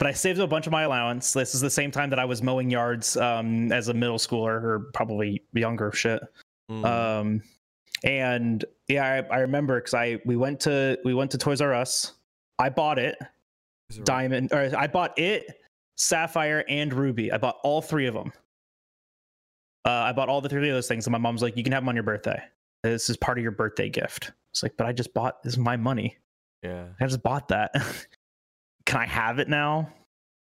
[0.03, 1.33] but I saved a bunch of my allowance.
[1.33, 4.61] This is the same time that I was mowing yards um, as a middle schooler
[4.61, 6.21] or probably younger shit.
[6.69, 7.41] mm, Um,
[8.03, 11.73] and yeah, I, I remember because I we went to we went to Toys R
[11.73, 12.15] Us.
[12.59, 14.05] I bought it, it right?
[14.05, 15.47] Diamond, or I bought it,
[15.97, 17.31] Sapphire, and Ruby.
[17.31, 18.33] I bought all three of them.
[19.85, 21.73] Uh, I bought all the three of those things, and my mom's like, "You can
[21.73, 22.43] have them on your birthday."
[22.83, 24.33] this is part of your birthday gift.
[24.51, 26.17] It's like, but I just bought this is my money.
[26.65, 26.87] Yeah.
[27.01, 27.73] I just bought that.
[28.87, 29.93] Can I have it now?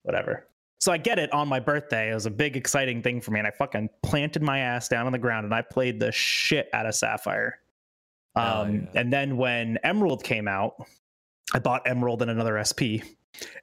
[0.03, 0.45] Whatever.
[0.79, 2.11] So I get it on my birthday.
[2.11, 3.39] It was a big, exciting thing for me.
[3.39, 6.69] And I fucking planted my ass down on the ground and I played the shit
[6.73, 7.59] out of Sapphire.
[8.35, 9.01] Um, yeah.
[9.01, 10.75] And then when Emerald came out,
[11.53, 13.03] I bought Emerald and another SP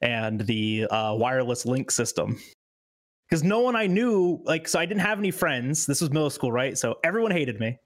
[0.02, 2.38] and the uh, wireless link system.
[3.28, 5.86] Because no one I knew, like, so I didn't have any friends.
[5.86, 6.76] This was middle school, right?
[6.76, 7.78] So everyone hated me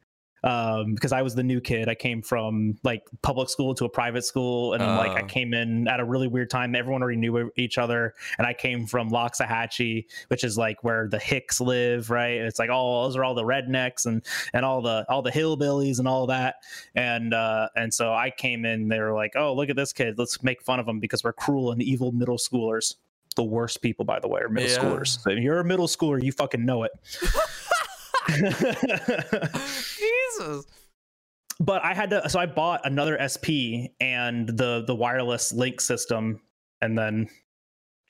[0.44, 1.88] um, because I was the new kid.
[1.88, 5.26] I came from like public school to a private school, and then like I Oh.
[5.26, 6.74] came in at a really weird time.
[6.74, 11.18] Everyone already knew each other, and I came from Loxahatchee, which is like where the
[11.18, 12.37] Hicks live, right?
[12.40, 14.22] It's like all those are all the rednecks and
[14.53, 16.57] and all the all the hillbillies and all that,
[16.94, 18.88] and uh, and so I came in.
[18.88, 20.18] They were like, "Oh, look at this kid.
[20.18, 22.94] Let's make fun of him because we're cruel and evil middle schoolers."
[23.37, 24.79] The worst people, by the way, are middle Yeah.
[24.79, 25.20] schoolers.
[25.22, 26.90] So if you're a middle schooler, you fucking know it.
[30.38, 30.66] Jesus.
[31.61, 36.40] but I had to so I bought another SP and the the wireless link system
[36.80, 37.28] and then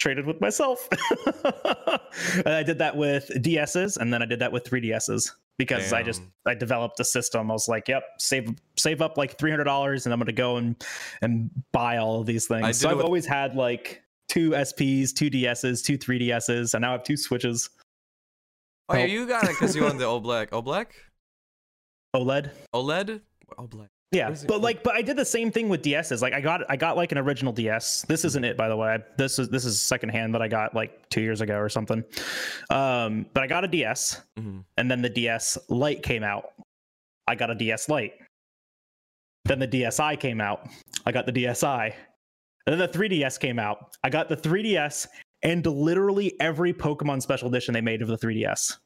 [0.00, 0.88] traded with myself.
[1.44, 6.02] and I did that with DSs and then I did that with 3DSs because I
[6.02, 7.50] just I developed a system.
[7.50, 10.82] I was like, yep, save save up like $300 and I'm going to go and
[11.22, 12.64] and buy all of these things.
[12.64, 16.90] I so I've with- always had like two SPs, two DSs, two 3DSs and now
[16.90, 17.68] I have two switches.
[18.90, 20.50] Oh, yeah, you got it because you on the Oblak.
[20.50, 20.86] Oblak?
[22.16, 23.20] OLED OLED?
[23.58, 23.86] Oblak.
[24.12, 26.20] Yeah, What is it but like, but I did the same thing with DSs.
[26.20, 28.02] Like, I got, I got like an original DS.
[28.08, 28.98] This isn't it, by the way.
[29.16, 32.02] This is this is secondhand that I got like two years ago or something.
[32.70, 34.64] Um, but I got a DS, Mhm.
[34.76, 36.46] and then the DS Lite came out.
[37.28, 38.14] I got a DS Lite.
[39.44, 40.68] Then the DSi came out.
[41.06, 41.94] I got the DSi.
[42.66, 43.96] And then the 3DS came out.
[44.04, 45.06] I got the 3DS
[45.42, 48.76] and literally every Pokemon special edition they made of the 3DS.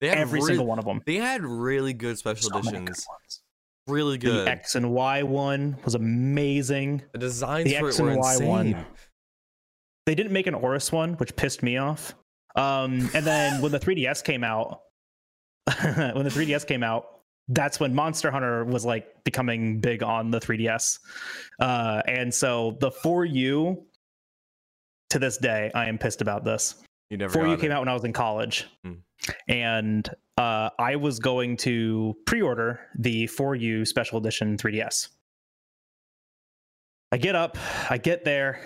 [0.00, 1.00] They had Every single one of them.
[1.06, 3.42] They had really good special So many good editions.
[3.86, 4.46] Really good.
[4.46, 7.02] The X and Y one was amazing.
[7.12, 8.48] the designs the for X and Y insane.
[8.48, 8.86] one.
[10.04, 12.14] They didn't make an ORAS one, which pissed me off.
[12.56, 14.80] Um, and then when the 3DS came out,
[15.82, 17.06] when the 3DS came out,
[17.48, 20.98] that's when Monster Hunter was like becoming big on the 3DS.
[21.60, 23.82] Uh, and so the 4U,
[25.10, 26.76] to this day, I am pissed about this.
[27.10, 27.74] You never 4U got came it.
[27.74, 28.66] out when I was in college.
[28.84, 28.92] Hmm.
[29.48, 35.08] And uh, I was going to pre order the For You Special Edition 3DS.
[37.12, 37.56] I get up,
[37.88, 38.60] I get there,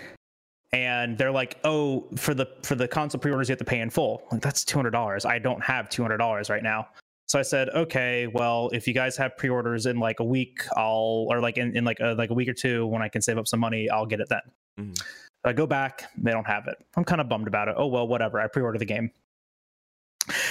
[0.72, 3.90] and they're like, "Oh, for the for the console pre-orders, you have to pay in
[3.90, 5.24] full." Like that's two hundred dollars.
[5.26, 6.88] I don't have two hundred dollars right now.
[7.28, 11.26] So I said, "Okay, well, if you guys have pre-orders in like a week, I'll
[11.28, 13.36] or like in, in like a, like a week or two when I can save
[13.36, 14.40] up some money, I'll get it then."
[14.80, 15.02] Mhm.
[15.44, 16.76] I go back, they don't have it.
[16.96, 17.74] I'm kind of bummed about it.
[17.76, 18.40] Oh well, whatever.
[18.40, 19.10] I pre-order the game.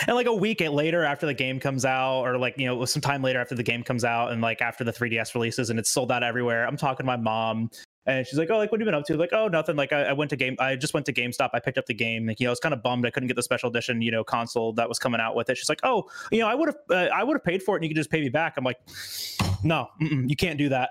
[0.08, 3.02] And like a week later, after the game comes out, or like you know, some
[3.02, 5.92] time later after the game comes out, and like after the 3DS releases, and it's
[5.92, 6.66] sold out everywhere.
[6.66, 7.70] I'm talking to my mom,
[8.06, 9.76] and she's like, "Oh, like what have you been up to?" Like, "Oh, nothing.
[9.76, 10.56] Like I, I went to game.
[10.60, 11.52] I just went to GameStop.
[11.54, 12.26] I picked up the game.
[12.26, 14.12] Like, you know, I was kind of bummed I couldn't get the special edition, you
[14.12, 16.70] know, console that was coming out with it." She's like, "Oh, you know, I would
[16.70, 18.56] have, uh, I would have paid for it, and you could just pay me back."
[18.58, 18.80] I'm like,
[19.64, 20.90] "No, you can't do that."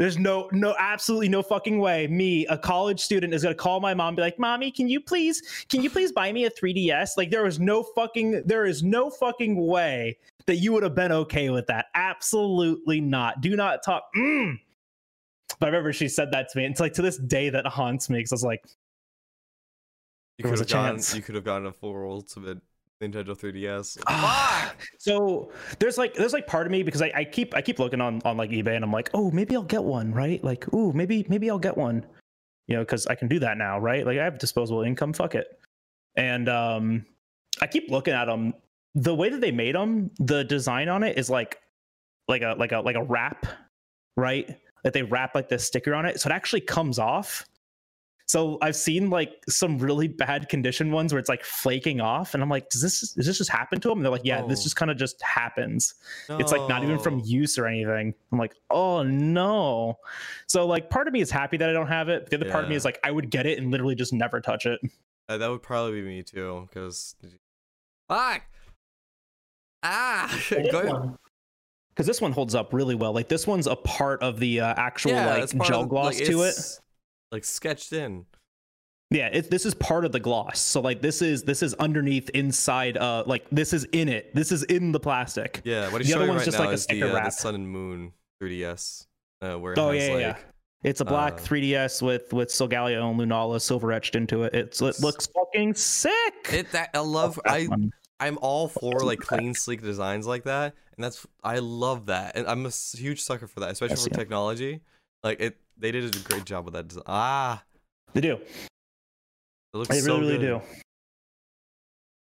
[0.00, 2.06] There's no, no, absolutely no fucking way.
[2.06, 4.98] Me, a college student, is gonna call my mom, and be like, "Mommy, can you
[4.98, 8.82] please, can you please buy me a 3ds?" Like, there was no fucking, there is
[8.82, 11.88] no fucking way that you would have been okay with that.
[11.94, 13.42] Absolutely not.
[13.42, 14.04] Do not talk.
[14.16, 14.58] Mm.
[15.58, 16.64] But I remember she said that to me.
[16.64, 18.64] and It's like to this day that haunts me because I was like,
[20.38, 20.94] You could was have gone.
[20.94, 21.14] chance.
[21.14, 22.62] You could have gotten a full ultimate
[23.00, 23.98] Nintendo 3DS.
[24.06, 24.74] Ah.
[24.98, 28.00] so there's like there's like part of me because I, I keep I keep looking
[28.00, 30.42] on on like eBay and I'm like, oh, maybe I'll get one, right?
[30.44, 32.04] Like, ooh, maybe maybe I'll get one,
[32.66, 34.04] you know, because I can do that now, right?
[34.04, 35.58] Like I have disposable income, fuck it.
[36.16, 37.06] And um,
[37.62, 38.52] I keep looking at them.
[38.94, 41.58] The way that they made them, the design on it is like
[42.28, 43.46] like a like a like a wrap,
[44.16, 44.58] right?
[44.84, 47.46] That they wrap like this sticker on it, so it actually comes off.
[48.30, 52.40] So I've seen like some really bad condition ones where it's like flaking off, and
[52.44, 53.98] I'm like, does this does this just happen to them?
[53.98, 54.62] And they're like, yeah, this Oh.
[54.62, 55.94] just kind of just happens.
[56.28, 58.14] It's like not even from use or anything.
[58.30, 59.98] I'm like, oh no.
[60.46, 62.30] So like part of me is happy that I don't have it.
[62.30, 64.40] The other part of me is like I would get it and literally just never
[64.40, 64.78] touch it.
[65.28, 67.16] Uh, that would probably be me too, because.
[68.08, 68.42] Fuck.
[69.82, 70.40] Ah.
[70.70, 71.18] Go-
[71.88, 73.12] Because this one holds up really well.
[73.12, 76.42] Like this one's a part of the uh, actual like it's gel gloss like, to
[76.42, 76.54] it.
[77.32, 78.26] Like sketched in.
[79.12, 80.60] Yeah, it, this is part of the gloss.
[80.60, 82.96] So like this is this is underneath inside.
[82.96, 84.34] Uh, like this is in it.
[84.34, 85.60] This is in the plastic.
[85.64, 87.16] Yeah, what The he's other showing one's right just now like a is the, sticker
[87.18, 87.30] uh, the.
[87.30, 89.06] Sun and Moon 3DS,
[89.42, 90.36] uh, where Oh, yeah, like yeah,
[90.84, 94.54] It's a black Uh, 3DS with with Solgaleo and Lunala silver etched into it.
[94.54, 96.12] It's it looks fucking sick.
[96.52, 96.70] it.
[96.72, 97.40] That I love.
[97.44, 97.92] That I one.
[98.20, 102.46] I'm all for like clean, sleek designs like that, and that's I love that, and
[102.46, 104.16] I'm a huge sucker for that, especially Yes, for yeah.
[104.18, 104.80] technology.
[105.24, 106.88] Like it, they did a great job with that.
[106.88, 107.04] design.
[107.06, 107.62] Ah,
[108.12, 108.34] They do.
[108.36, 108.46] it
[109.72, 110.62] looks They so really, really do.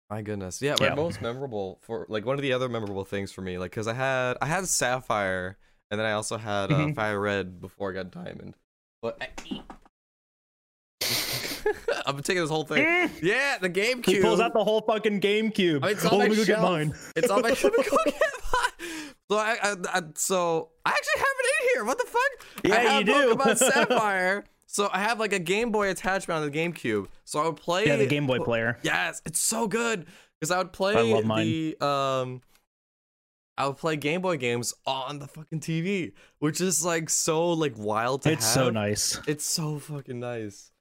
[0.10, 0.76] My goodness, yeah.
[0.80, 0.96] My Yeah.
[0.96, 3.94] most memorable for like one of the other memorable things for me, like because I
[3.94, 5.58] had I had Sapphire,
[5.92, 6.96] and then I also had uh, Mhm.
[6.96, 8.56] Fire Red before I got Diamond.
[9.02, 9.20] But
[12.06, 12.84] I'm taking this whole thing.
[12.84, 13.22] Mm.
[13.22, 14.06] Yeah, the GameCube.
[14.06, 15.84] He pulls out the whole fucking GameCube.
[15.84, 16.94] I mean, it's on oh, my let me go get mine.
[17.16, 18.22] It's on my let me go get
[18.54, 19.14] mine.
[19.30, 21.86] So I, I, I so I actually have it in here.
[21.86, 22.64] What the fuck?
[22.64, 23.36] Yeah, I have you do.
[23.36, 24.44] Pokemon Sapphire.
[24.66, 27.08] So I have like a Game Boy attachment on the GameCube.
[27.26, 27.88] So I would play.
[27.88, 28.78] Yeah, the Game Boy player.
[28.84, 30.06] Yes, it's so good
[30.40, 31.46] because I would play I love mine.
[31.46, 32.42] the um.
[33.58, 37.74] I would play Game Boy games on the fucking TV, which is like so like
[37.78, 38.54] wild to It's have.
[38.54, 39.20] so nice.
[39.28, 40.72] It's so fucking nice.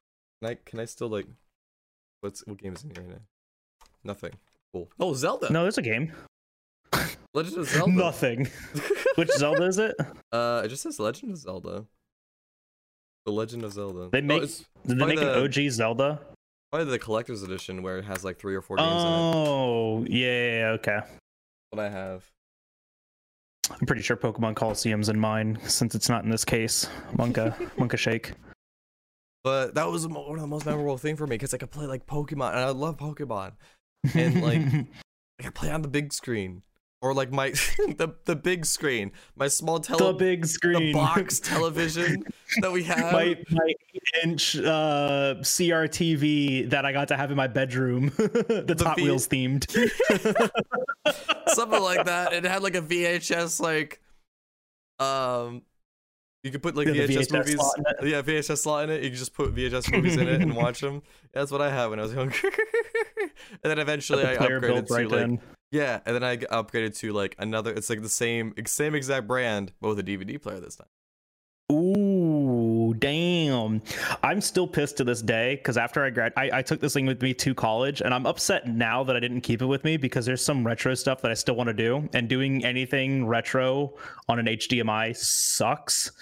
[0.43, 1.27] Can I can I still like
[2.21, 3.23] what's what game is in here right now?
[4.05, 4.33] Nothing.
[4.73, 4.89] Cool.
[5.01, 5.51] Oh, Zelda.
[5.53, 6.13] No, there's a game.
[7.35, 7.93] Legend of Zelda.
[7.93, 8.49] Nothing.
[9.17, 9.97] Which Zelda is it?
[10.33, 11.85] uh, it just says Legend of Zelda.
[13.27, 14.09] The Legend of Zelda.
[14.11, 16.21] They Oh, make- it's Did they Probably make an OG Zelda?
[16.71, 19.03] probably the collector's edition where it has like three or four games in it.
[19.03, 21.01] Oh, yeah, yeah, yeah, okay.
[21.71, 22.25] What I have.
[23.71, 26.89] I'm pretty sure Pokemon Colosseum's in mine since it's not in this case.
[27.17, 28.33] Monka, Monka Shake.
[29.45, 31.87] But that was one of the most memorable thing for me because I could play
[31.87, 33.53] like Pokemon and I love Pokemon.
[34.15, 34.61] And, like,
[35.41, 36.63] I could play on the big screen
[37.01, 41.39] or like my the the big screen, my small the tele big the screen, box
[41.45, 42.25] television
[42.61, 43.13] that we have.
[43.13, 43.73] my my
[44.25, 49.05] inch uh, CRTV that I got to have in my bedroom, the, The Top V-
[49.05, 49.71] Wheels themed.
[51.49, 52.33] something like that.
[52.33, 54.01] It had like a VHS like
[54.99, 55.63] um
[56.43, 57.55] you could put like VHS, VHS movies.
[57.55, 59.03] slot Yeah, VHS slot in it.
[59.03, 61.03] You could just put VHS movies in it and watch them.
[61.33, 62.37] That's what I had when I was younger.
[62.43, 63.31] and
[63.63, 65.41] then eventually I the player upgraded built to right like in.
[65.73, 67.73] yeah, and then I upgraded to like another.
[67.73, 70.89] It's like the same same exact brand, but with a DVD player this time.
[72.99, 73.83] Damn.
[74.23, 77.07] I'm still pissed to this day because after I grad, I, I took this thing
[77.07, 79.97] with me to college, and I'm upset now that I didn't keep it with me
[79.97, 83.95] because there's some retro stuff that I still want to do, and doing anything retro
[84.29, 86.13] on an HDMI sucks.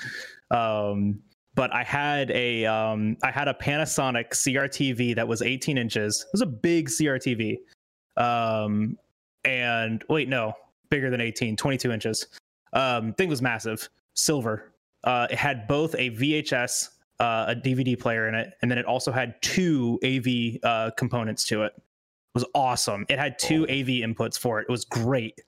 [0.51, 1.21] Um,
[1.55, 6.23] but I had a um, I had a Panasonic CRTV that was 18 inches.
[6.23, 7.59] It was a big CRTV.
[8.17, 8.99] Um,
[9.45, 10.55] and wait, no,
[10.91, 12.27] bigger than 18, 22 inches.
[12.73, 14.73] Um, thing was massive, silver.
[15.05, 16.89] Uh, it had both a VHS,
[17.21, 21.45] uh, a DVD player in it, and then it also had two AV uh, components
[21.49, 21.73] to it.
[21.77, 21.83] It
[22.35, 23.07] was awesome.
[23.09, 23.73] It had two Oh.
[23.73, 24.67] AV inputs for it.
[24.69, 25.41] It was great.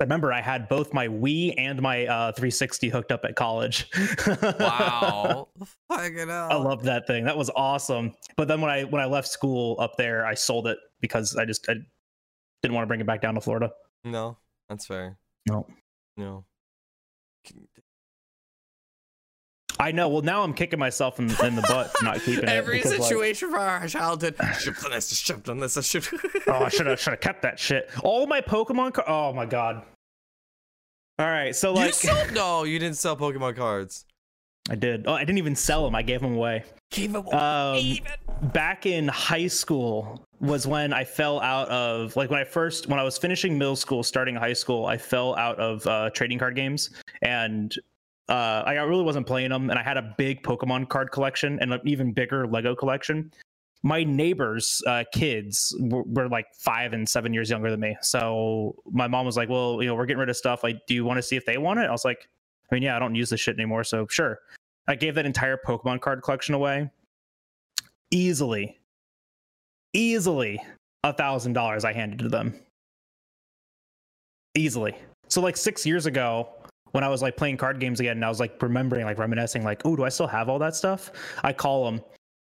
[0.00, 3.88] I remember I had both my Wii and my uh, 360 hooked up at college.
[4.58, 5.48] Wow,
[5.88, 6.48] fucking hell.
[6.50, 7.24] I loved that thing.
[7.24, 8.12] That was awesome.
[8.36, 11.44] But then when I when I left school up there, I sold it because I
[11.44, 11.74] just I
[12.62, 13.70] didn't want to bring it back down to Florida.
[14.04, 14.36] No,
[14.68, 15.16] that's fair.
[15.48, 15.68] No.
[16.16, 16.44] No.
[19.82, 20.08] I know.
[20.08, 22.84] Well, now I'm kicking myself in, in the butt for not keeping Every it.
[22.84, 24.36] because, like, situation for our childhood.
[24.58, 25.12] Should have done this.
[25.18, 25.76] Should have done this.
[25.76, 26.06] I should.
[26.46, 27.90] oh, I should have should have kept that shit.
[28.04, 28.94] All my Pokemon.
[28.94, 29.82] Car- oh my god.
[31.18, 32.32] All right, so you like sold?
[32.32, 34.06] No, you didn't sell Pokemon cards.
[34.70, 35.06] I did.
[35.06, 35.94] Oh, I didn't even sell them.
[35.94, 36.64] I gave them away.
[36.90, 37.98] Keep it Um,
[38.52, 42.98] back in high school was when I fell out of like when I first when
[42.98, 46.54] I was finishing middle school, starting high school, I fell out of uh, trading card
[46.54, 46.90] games,
[47.22, 47.74] and
[48.28, 49.70] uh, I really wasn't playing them.
[49.70, 53.32] And I had a big Pokemon card collection and an even bigger Lego collection.
[53.82, 58.76] My neighbors' uh, kids were, were like five and seven years younger than me, so
[58.92, 60.62] my mom was like, "Well, you know, we're getting rid of stuff.
[60.62, 62.28] Like, do you want to see if they want it?" I was like,
[62.70, 64.38] "I mean, yeah, I don't use this shit anymore, so sure."
[64.86, 66.90] I gave that entire Pokemon card collection away
[68.12, 68.78] easily,
[69.94, 70.62] easily
[71.02, 72.54] a thousand dollars I handed to them.
[74.54, 74.94] Easily.
[75.28, 76.48] So like six years ago,
[76.92, 79.64] when I was like playing card games again, and I was like remembering, like reminiscing,
[79.64, 81.10] like, oh, do I still have all that stuff?
[81.42, 82.00] I call them,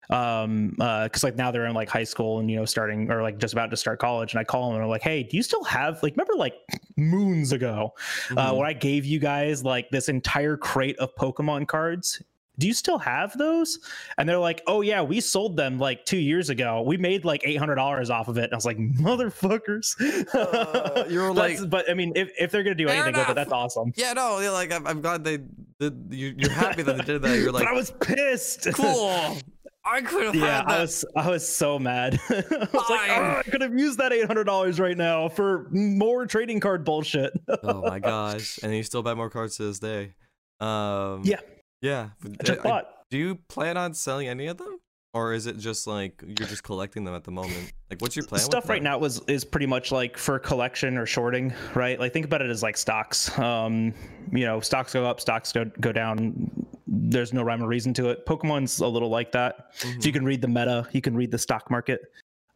[0.09, 3.21] um, uh, because like now they're in like high school and you know starting or
[3.21, 5.37] like just about to start college, and I call them and I'm like, hey, do
[5.37, 6.55] you still have like remember like
[6.97, 7.93] moons ago
[8.31, 8.57] uh, Mhm.
[8.57, 12.21] when I gave you guys like this entire crate of Pokemon cards.
[12.59, 13.79] Do you still have those?
[14.17, 16.81] And they're like, oh yeah, we sold them like two years ago.
[16.83, 18.43] We made like eight hundred dollars off of it.
[18.45, 19.95] And I was like, motherfuckers.
[20.35, 23.29] Uh, you were like- but I mean, if, if they're gonna do Fair anything with
[23.29, 23.91] it, that's awesome.
[23.95, 25.39] Yeah, no, yeah, like I'm, I'm glad they
[25.79, 26.07] did.
[26.11, 27.37] You, you're happy that they did that.
[27.39, 28.67] You're like, but I was pissed.
[28.73, 29.37] cool.
[29.85, 30.77] I could have Yeah, had that.
[30.77, 32.19] I was I was so mad.
[32.29, 35.67] I was like, oh, I could have used that eight hundred dollars right now for
[35.71, 37.31] more trading card bullshit.
[37.63, 38.59] oh my gosh!
[38.61, 40.13] And you still buy more cards to this day.
[40.59, 41.39] Um, Yeah.
[41.81, 42.09] Yeah.
[42.23, 42.87] I just bought.
[43.09, 44.79] do you plan on selling any of them?
[45.13, 47.73] or is it just like you're just collecting them at the moment?
[47.89, 48.41] Like, what's your plan?
[48.41, 51.99] Stuff right now is is pretty much like for collection or shorting, right?
[51.99, 53.37] Like think about it as like stocks.
[53.39, 53.93] Um,
[54.31, 56.51] you know, stocks go up, stocks go go down.
[56.87, 58.25] There's no rhyme or reason to it.
[58.25, 59.75] Pokemon's a little like that.
[59.79, 59.99] Mm-hmm.
[60.01, 62.01] So you can read the meta, you can read the stock market.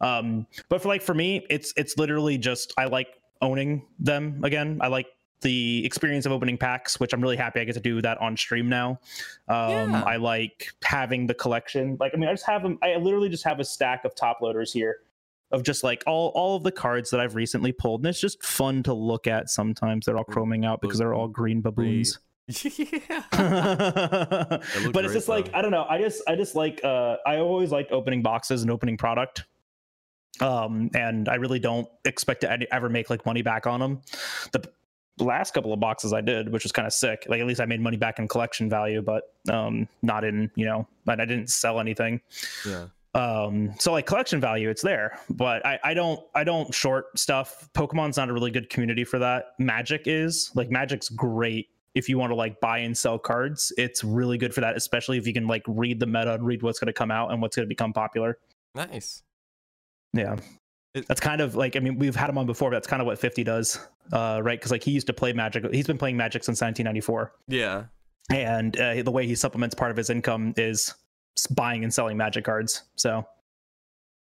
[0.00, 3.08] Um, but for like for me, it's it's literally just I like
[3.42, 4.78] owning them again.
[4.80, 5.06] I like
[5.44, 8.36] the experience of opening packs, which I'm really happy I get to do that on
[8.36, 8.98] stream now.
[9.46, 10.02] Um, yeah.
[10.04, 11.96] I like having the collection.
[12.00, 12.78] Like, I mean, I just have them.
[12.82, 15.00] I literally just have a stack of top loaders here
[15.52, 18.42] of just like all all of the cards that I've recently pulled, and it's just
[18.42, 19.50] fun to look at.
[19.50, 22.18] Sometimes they're all chroming out because they're all green baboons.
[22.48, 25.34] yeah, but it's just though.
[25.34, 25.86] like I don't know.
[25.88, 29.44] I just I just like uh, I always liked opening boxes and opening product
[30.40, 34.00] um and i really don't expect to ever make like money back on them
[34.50, 34.60] the
[35.18, 37.26] last couple of boxes I did, which was kind of sick.
[37.28, 40.64] Like at least I made money back in collection value, but um, not in you
[40.64, 42.20] know, but I didn't sell anything.
[42.66, 42.86] Yeah.
[43.14, 47.68] Um, so like collection value, it's there, but I, I don't I don't short stuff.
[47.72, 49.54] Pokemon's not a really good community for that.
[49.58, 53.72] Magic is like Magic's great if you want to like buy and sell cards.
[53.78, 56.62] It's really good for that, especially if you can like read the meta and read
[56.62, 58.38] what's going to come out and what's going to become popular.
[58.74, 59.22] Nice.
[60.12, 60.36] Yeah.
[60.94, 63.06] That's kind of like I mean we've had him on before, but that's kind of
[63.06, 63.78] what 50 does,
[64.12, 64.58] uh, right?
[64.58, 65.64] Because like he used to play Magic.
[65.72, 67.32] He's been playing Magic since 1994.
[67.48, 67.84] Yeah.
[68.30, 70.94] And uh, the way he supplements part of his income is
[71.50, 72.84] buying and selling Magic cards.
[72.94, 73.26] So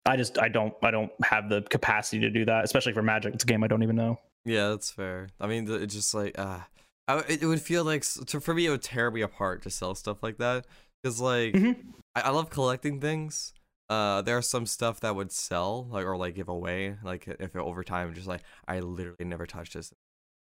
[0.04, 3.34] I just I don't I don't have the capacity to do that, especially for Magic.
[3.34, 4.18] It's a game I don't even know.
[4.44, 5.28] Yeah, that's fair.
[5.40, 6.60] I mean, it's just like uh,
[7.08, 9.94] I, it would feel like to, for me it would tear me apart to sell
[9.94, 10.66] stuff like that
[11.02, 11.90] because like mm-hmm.
[12.14, 13.52] I, I love collecting things
[13.89, 17.57] uh there's some stuff that would sell like or like give away like if it,
[17.57, 19.93] over time just like i literally never touched this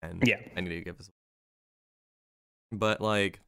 [0.03, 0.37] and yeah.
[0.57, 2.79] I need to give this away.
[2.79, 3.41] but like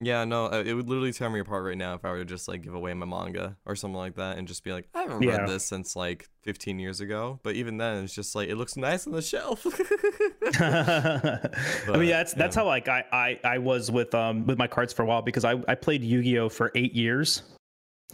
[0.00, 2.24] yeah no uh, it would literally tear me apart right now if i were to
[2.24, 5.02] just like give away my manga or something like that and just be like i
[5.02, 5.36] haven't yeah.
[5.36, 7.38] read this since like 15 years ago.
[7.42, 9.64] But even then it's just like it looks nice on the shelf.
[9.64, 14.58] But, i mean yeah, that's that's how like I, I i was with um with
[14.58, 16.48] my cards for a while because i i played yu-gi-oh!
[16.48, 17.42] for eight years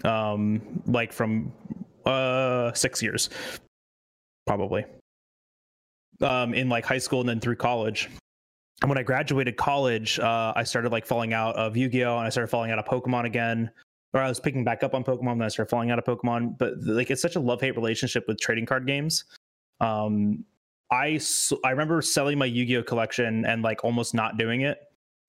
[0.05, 1.53] um, like from
[2.05, 3.30] uh six years,
[4.47, 4.84] probably.
[6.20, 8.09] Um, in like high school and then through college.
[8.82, 12.30] And when I graduated college, uh, I started like falling out of Yu-Gi-Oh, and I
[12.30, 13.70] started falling out of Pokemon again.
[14.14, 16.57] Or I was picking back up on Pokemon, then I started falling out of Pokemon.
[16.59, 19.24] But like, it's such a love-hate relationship with trading card games.
[19.80, 20.44] Um,
[20.90, 21.20] I
[21.64, 24.78] I remember selling my Yu-Gi-Oh collection and like almost not doing it.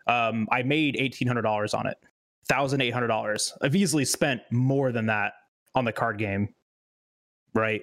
[0.07, 1.97] Um, I made eighteen hundred dollars on it
[2.49, 3.53] thousand eight hundred dollars.
[3.61, 5.33] I've easily spent more than that
[5.75, 6.53] on the card game,
[7.53, 7.81] right?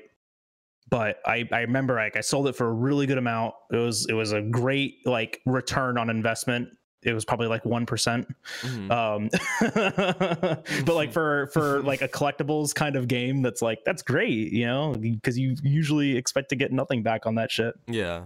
[0.90, 3.54] But I I remember like I sold it for a really good amount.
[3.72, 6.68] It was it was a great like return on investment.
[7.02, 8.90] It was probably like one mm-hmm.
[8.90, 9.28] um,
[10.86, 14.64] but like for for like a collectibles kind of game, that's like that's great, you
[14.64, 17.74] know, because you usually expect to get nothing back on that shit.
[17.86, 18.24] Yeah.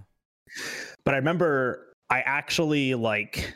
[1.04, 3.52] But I remember I actually like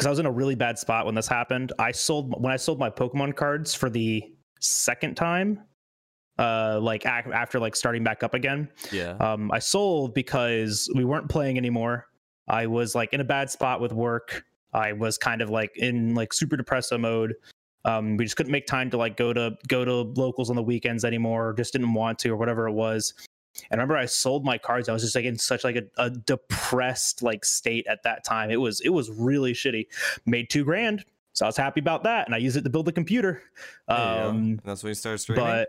[0.00, 1.74] because I was in a really bad spot when this happened.
[1.78, 5.60] I sold when I sold my Pokemon cards for the second time,
[6.38, 8.70] uh, like ac- after like starting back up again.
[8.90, 9.10] Yeah.
[9.20, 12.06] Um, I sold because we weren't playing anymore.
[12.48, 14.42] I was like in a bad spot with work.
[14.72, 17.34] I was kind of like in like super depresso mode.
[17.84, 20.62] Um, we just couldn't make time to like go to go to locals on the
[20.62, 21.52] weekends anymore.
[21.52, 23.12] Just didn't want to or whatever it was.
[23.70, 24.88] And I remember I sold my cards.
[24.88, 28.50] I was just like in such like a, a depressed like state at that time.
[28.50, 29.86] It was it was really shitty.
[30.26, 32.88] Made two grand, so I was happy about that, and I used it to build
[32.88, 33.42] a computer.
[33.88, 35.44] Um, that's when you started streaming.
[35.44, 35.68] But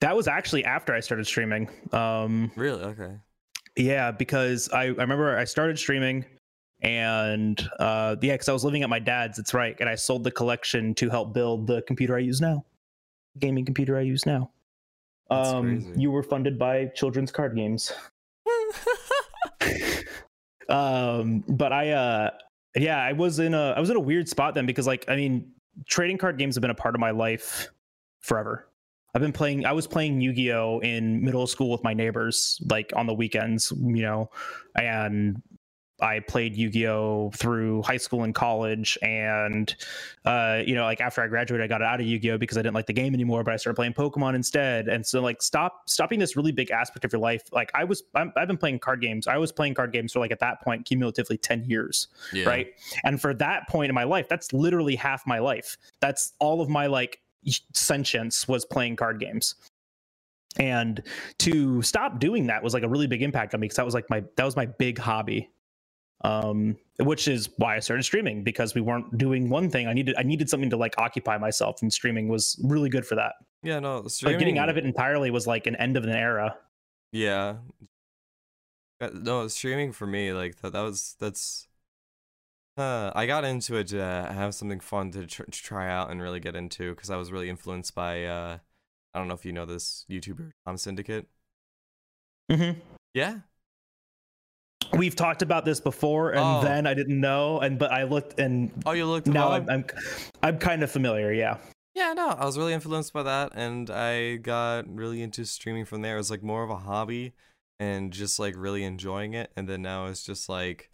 [0.00, 1.68] that was actually after I started streaming.
[1.92, 2.82] Um, really?
[2.82, 3.12] Okay.
[3.76, 6.24] Yeah, because I, I remember I started streaming
[6.82, 9.38] and uh, yeah, because I was living at my dad's.
[9.38, 12.64] It's right, and I sold the collection to help build the computer I use now,
[13.38, 14.50] gaming computer I use now.
[15.34, 17.92] Um, you were funded by children's card games.
[20.68, 22.30] um, but I, uh,
[22.76, 25.16] yeah, I was in a, I was in a weird spot then because, like, I
[25.16, 25.52] mean,
[25.86, 27.68] trading card games have been a part of my life
[28.20, 28.68] forever.
[29.14, 29.64] I've been playing.
[29.64, 33.14] I was playing Yu Gi Oh in middle school with my neighbors, like on the
[33.14, 34.30] weekends, you know,
[34.74, 35.40] and
[36.04, 39.74] I played Yu-Gi-Oh through high school and college, and
[40.26, 42.74] uh, you know, like after I graduated, I got out of Yu-Gi-Oh because I didn't
[42.74, 43.42] like the game anymore.
[43.42, 47.06] But I started playing Pokemon instead, and so like stop stopping this really big aspect
[47.06, 47.44] of your life.
[47.52, 49.26] Like I was, i have been playing card games.
[49.26, 52.44] I was playing card games for like at that point cumulatively ten years, yeah.
[52.44, 52.66] right?
[53.02, 55.78] And for that point in my life, that's literally half my life.
[56.00, 57.22] That's all of my like
[57.72, 59.54] sentience was playing card games
[60.56, 61.02] and
[61.38, 63.94] to stop doing that was like a really big impact on me because that was
[63.94, 65.50] like my that was my big hobby
[66.24, 69.86] um, which is why I started streaming because we weren't doing one thing.
[69.86, 73.14] I needed I needed something to like occupy myself, and streaming was really good for
[73.14, 73.34] that.
[73.62, 76.56] Yeah, no, Like getting out of it entirely was like an end of an era.
[77.12, 77.56] Yeah.
[79.00, 81.68] Uh, No, streaming for me, like that, that was that's.
[82.76, 86.20] Uh, I got into it to have something fun to, tr- to try out and
[86.20, 88.24] really get into because I was really influenced by.
[88.24, 88.58] Uh,
[89.14, 91.26] I don't know if you know this YouTuber Tom Syndicate.
[92.50, 92.80] Mm-hmm.
[93.14, 93.38] Yeah.
[94.92, 96.60] We've talked about this before, and Oh.
[96.62, 99.26] then I didn't know, and but I looked, and Oh, you looked.
[99.26, 99.50] now?
[99.52, 99.84] I'm, I'm
[100.42, 101.32] I'm kind of familiar.
[101.32, 101.56] Yeah.
[101.94, 106.02] Yeah, no, I was really influenced by that, and I got really into streaming from
[106.02, 106.14] there.
[106.16, 107.34] It was like more of a hobby,
[107.78, 109.52] and just like really enjoying it.
[109.56, 110.90] And then now it's just like,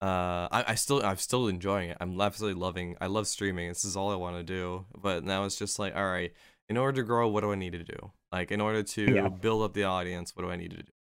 [0.00, 1.96] uh, I, I still, I'm still enjoying it.
[2.00, 2.96] I'm absolutely loving.
[3.00, 3.68] I love streaming.
[3.68, 4.86] This is all I want to do.
[4.96, 6.32] But now it's just like, all right,
[6.68, 8.12] in order to grow, what do I need to do?
[8.30, 9.28] Like, in order to Yeah.
[9.28, 10.92] build up the audience, what do I need to do?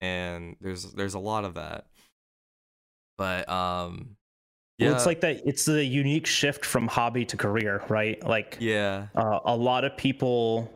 [0.00, 1.86] And there's there's a lot of that.
[3.16, 4.16] But um,
[4.78, 5.40] yeah, Well, it's like that.
[5.46, 8.22] It's a unique shift from hobby to career, right?
[8.26, 10.70] Like yeah, uh, a lot of people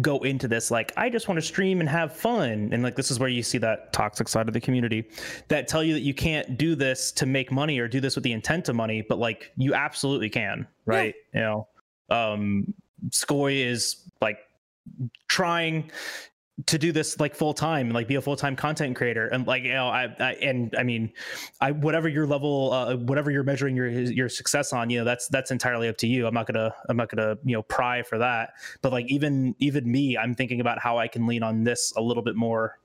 [0.00, 3.10] go into this like I just want to stream and have fun, and like this
[3.10, 5.04] is where you see that toxic side of the community
[5.48, 8.24] that tell you that you can't do this to make money or do this with
[8.24, 11.14] the intent of money, but like you absolutely can, right?
[11.34, 11.68] You know,
[12.10, 12.74] um,
[13.10, 14.38] Skoy is like
[15.28, 15.90] trying
[16.66, 19.26] to do this like full time like be a full-time content creator.
[19.26, 21.12] And like you know I, I and i mean
[21.60, 25.26] i whatever your level uh whatever you're measuring your your success on you know that's
[25.28, 26.26] that's entirely up to you.
[26.28, 28.50] I'm not gonna i'm not gonna you know pry for that.
[28.82, 32.00] But like even even me i'm thinking about how i can lean on this a
[32.00, 32.78] little bit more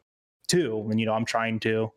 [0.48, 1.92] too and you know i'm trying to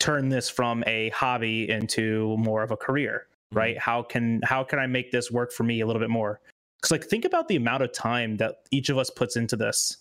[0.00, 3.56] turn this from a hobby into more of a career Mhm.
[3.56, 3.78] right?
[3.78, 6.40] How can how can i make this work for me a little bit more?
[6.78, 9.98] Because like think about the amount of time that each of us puts into this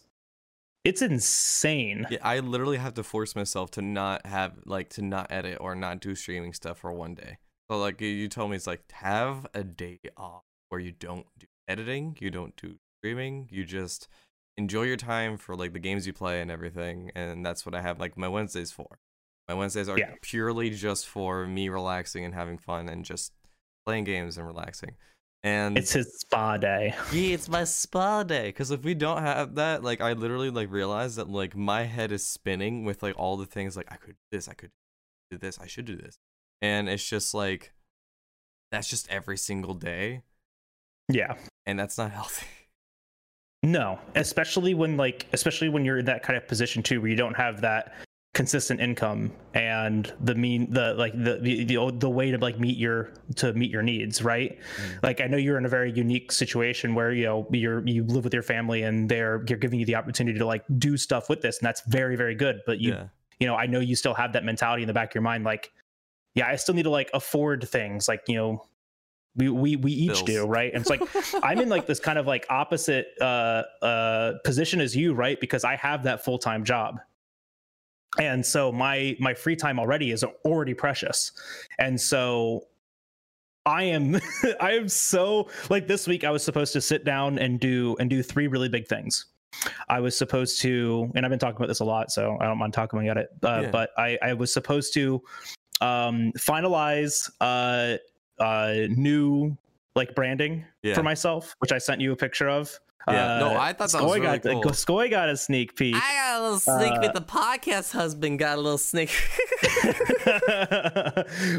[0.86, 5.28] it's insane Yeah, I literally have to force myself to not have like to not
[5.32, 7.38] edit or not do streaming stuff for one day.
[7.70, 11.48] So like you- told me it's like have a day off where you don't do
[11.68, 14.08] editing, you don't do streaming, you just
[14.58, 17.12] enjoy your time for like the games you play and everything.
[17.16, 19.00] And that's what I have like my Wednesdays for.
[19.50, 20.14] My Wednesdays are Yeah.
[20.22, 23.34] purely just for me relaxing and having fun and just
[23.86, 24.96] playing games and relaxing.
[25.46, 28.48] And it's his spa day yeah, it's my spa day.
[28.48, 32.12] Because if we don't have that, like, I literally like realize that like my head
[32.12, 34.72] is spinning with like all the things like I could do this, I could
[35.30, 36.18] do this, I should do this,
[36.64, 37.74] and it's just like
[38.72, 40.24] that's just every single day,
[41.10, 41.36] yeah
[41.68, 42.48] and that's not healthy.
[43.64, 47.16] no especially when like especially when you're in that kind of position too where you
[47.16, 47.94] don't have that
[48.36, 52.78] consistent income and the mean the like the the the, the way to like meet
[52.78, 54.60] your to meet your needs right?
[54.60, 55.04] Mm.
[55.04, 58.26] like i know you're in a very unique situation where you know you're you live
[58.26, 61.40] with your family and they're you're giving you the opportunity to like do stuff with
[61.40, 63.08] this and that's very very good but you yeah,
[63.40, 65.46] you know i know you still have that mentality in the back of your mind
[65.46, 65.72] like
[66.34, 68.62] yeah i still need to like afford things like you know
[69.38, 70.24] we we, we each Bills.
[70.24, 70.74] do right?
[70.74, 71.02] And it's like
[71.42, 75.40] i'm in like this kind of like opposite uh uh position as you right?
[75.40, 77.00] Because i have that full-time job
[78.20, 81.32] and so my my free time already is already precious.
[81.80, 82.68] And so
[83.68, 84.16] i am
[84.62, 88.10] i am so like this week i was supposed to sit down and do and
[88.12, 89.26] do three really big things.
[89.90, 92.58] I was supposed to and i've been talking about this a lot so i don't
[92.60, 93.72] mind talking about it uh, Yeah.
[93.72, 95.22] but i i was supposed to
[95.82, 97.98] um finalize uh
[98.44, 99.58] uh new
[99.96, 102.78] like branding yeah, for myself which i sent you a picture of
[103.08, 103.40] yeah.
[103.40, 104.64] no, Uh, I thought that was really got cool.
[104.72, 105.96] Skoy got a sneak peek.
[105.96, 107.14] I got a little sneak Uh, peek.
[107.14, 109.10] The podcast husband got a little sneak.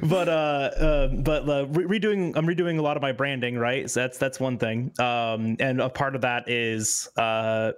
[0.02, 3.88] but uh, uh but uh, re- redoing i'm redoing a lot of my branding right
[3.90, 7.72] so that's that's one thing um and a part of that is uh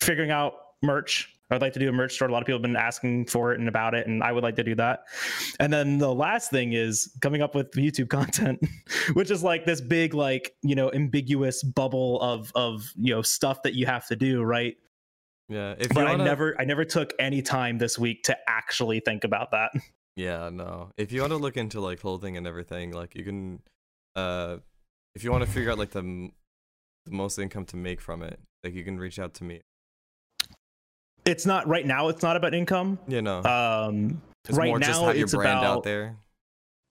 [0.00, 2.62] figuring out merch i'd like to do a merch store a lot of people have
[2.62, 5.00] been asking for it and about it and i would like to do that
[5.60, 8.58] and then the last thing is coming up with youtube content
[9.14, 13.62] which is like this big like you know ambiguous bubble of of you know stuff
[13.62, 14.76] that you have to do right
[15.48, 19.00] yeah, if but i wanna, never i never took any time this week to actually
[19.00, 19.70] think about that
[20.16, 20.92] Yeah, no.
[20.96, 23.62] If you want to look into like clothing and everything, like you can,
[24.16, 24.56] uh,
[25.14, 26.32] if you want to figure out like the m-
[27.04, 29.60] the most income to make from it, like you can reach out to me.
[31.26, 32.98] It's not right now it's not about income.
[33.08, 36.16] You know, um it's right more just now have your it's brand about out there.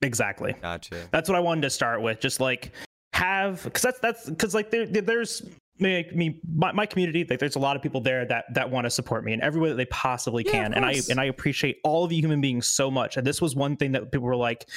[0.02, 0.54] exactly.
[0.62, 1.08] Gotcha.
[1.12, 2.20] that's what i wanted to start with.
[2.20, 2.72] Just like
[3.14, 5.42] have because that's that's because like there, there- there's
[5.78, 8.86] me, me my, my community like there's a lot of people there that that want
[8.86, 11.26] to support me in every way that they possibly can of and i and i
[11.26, 14.22] appreciate all of you human beings so much and this was one thing that people
[14.26, 14.70] were like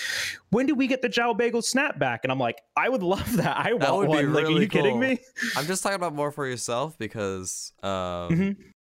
[0.50, 3.56] when do we get the jow bagel snapback and i'm like i would love that.
[3.56, 4.32] I want would be one.
[4.32, 5.18] Like are really you kidding me?
[5.56, 8.56] I'm just talking about more for yourself because, um, Mhm.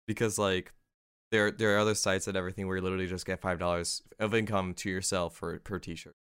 [0.08, 0.72] Because like
[1.30, 4.34] there there are other sites and everything where you literally just get five dollars of
[4.34, 6.16] income to yourself for per t-shirt.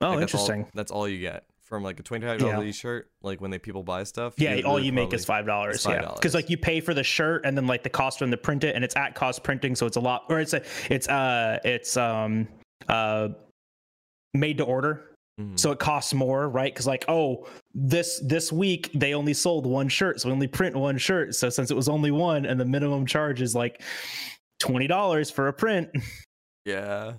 [0.00, 0.70] Oh, Like, that's all- interesting.
[0.74, 2.60] That's all, you get from like a twenty five dollar Yeah.
[2.60, 3.10] t-shirt.
[3.22, 4.34] Like when they people buy stuff.
[4.36, 5.84] Yeah, all you make is five dollars.
[5.88, 8.36] Yeah, because like you pay for the shirt and then like the cost them to
[8.36, 10.24] print it, and it's at cost printing, so it's a lot.
[10.28, 12.46] Or it's a, it's uh, it's um,
[12.88, 13.30] uh,
[14.34, 15.07] made to order,
[15.38, 15.58] Mhm.
[15.58, 16.72] so it costs more, right?
[16.72, 20.74] Because like, oh, this this week they only sold one shirt, so we only print
[20.76, 21.34] one shirt.
[21.34, 23.82] So since it was only one, and the minimum charge is like
[24.58, 25.90] twenty dollars for a print,
[26.64, 27.14] Yeah.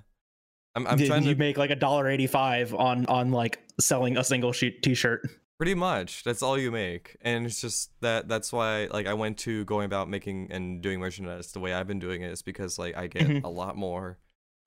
[0.76, 4.18] I'm I'm trying you to make like a dollar eighty five on on like selling
[4.18, 5.28] a single sheet t-shirt.
[5.58, 6.24] Pretty much.
[6.24, 7.18] That's all you make.
[7.22, 11.00] And it's just that that's why like I went to going about making and doing
[11.00, 13.44] merchandise the way I've been doing it is because like I get Mhm.
[13.44, 14.20] a lot more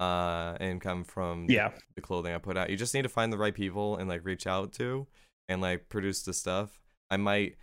[0.03, 1.55] uh income from the,
[1.95, 2.71] the clothing I put out.
[2.71, 5.07] You just need to find the right people and like reach out to
[5.49, 6.81] and like produce the stuff.
[7.11, 7.57] I might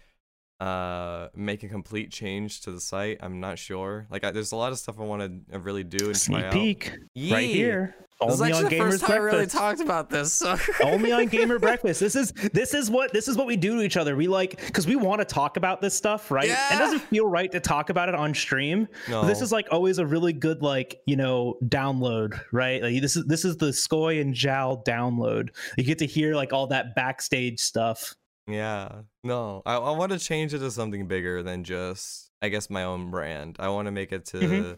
[0.60, 3.18] uh make a complete change to the site.
[3.22, 4.08] I'm not sure.
[4.10, 6.44] Like I, there's a lot of stuff I want to really do and try sneak
[6.44, 6.54] out.
[6.54, 7.40] peek right Yeah.
[7.40, 7.96] here.
[8.22, 10.34] This is Only actually on the Gamers first time I really talked about this.
[10.34, 13.78] So only on gamer breakfast this is this is what this is what we do
[13.78, 16.76] to each other we like because we want to talk about this stuff right Yeah.
[16.76, 19.24] it doesn't feel right to talk about it on stream no.
[19.26, 23.24] this is like always a really good like you know download right like this is
[23.26, 27.62] this is the skoy and jowl download you get to hear like all that backstage
[27.62, 28.14] stuff
[28.50, 29.02] Yeah.
[29.24, 32.84] No, I, I want to change it to something bigger than just, I guess, my
[32.84, 33.58] own brand.
[33.60, 34.78] I want to make it to, Mhm.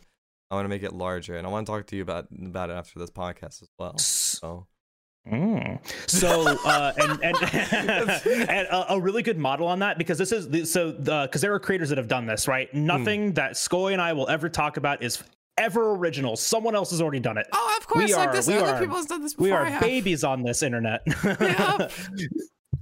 [0.49, 2.69] I want to make it larger, and I want to talk to you about about
[2.69, 3.97] it after this podcast as well.
[3.97, 4.67] So
[5.31, 5.79] Mm.
[6.09, 7.37] So, uh, and and,
[8.49, 11.53] and a, a really good model on that because this is so the because there
[11.53, 12.69] are creators that have done this right.
[12.71, 12.85] Hmm.
[12.87, 15.21] Nothing that Skoy and I will ever talk about is
[15.59, 16.35] ever original.
[16.35, 17.45] Someone else has already done it.
[17.53, 20.63] oh, of course, like, this- other people have done this we are babies on this
[20.63, 21.01] internet.
[21.39, 21.87] Yeah.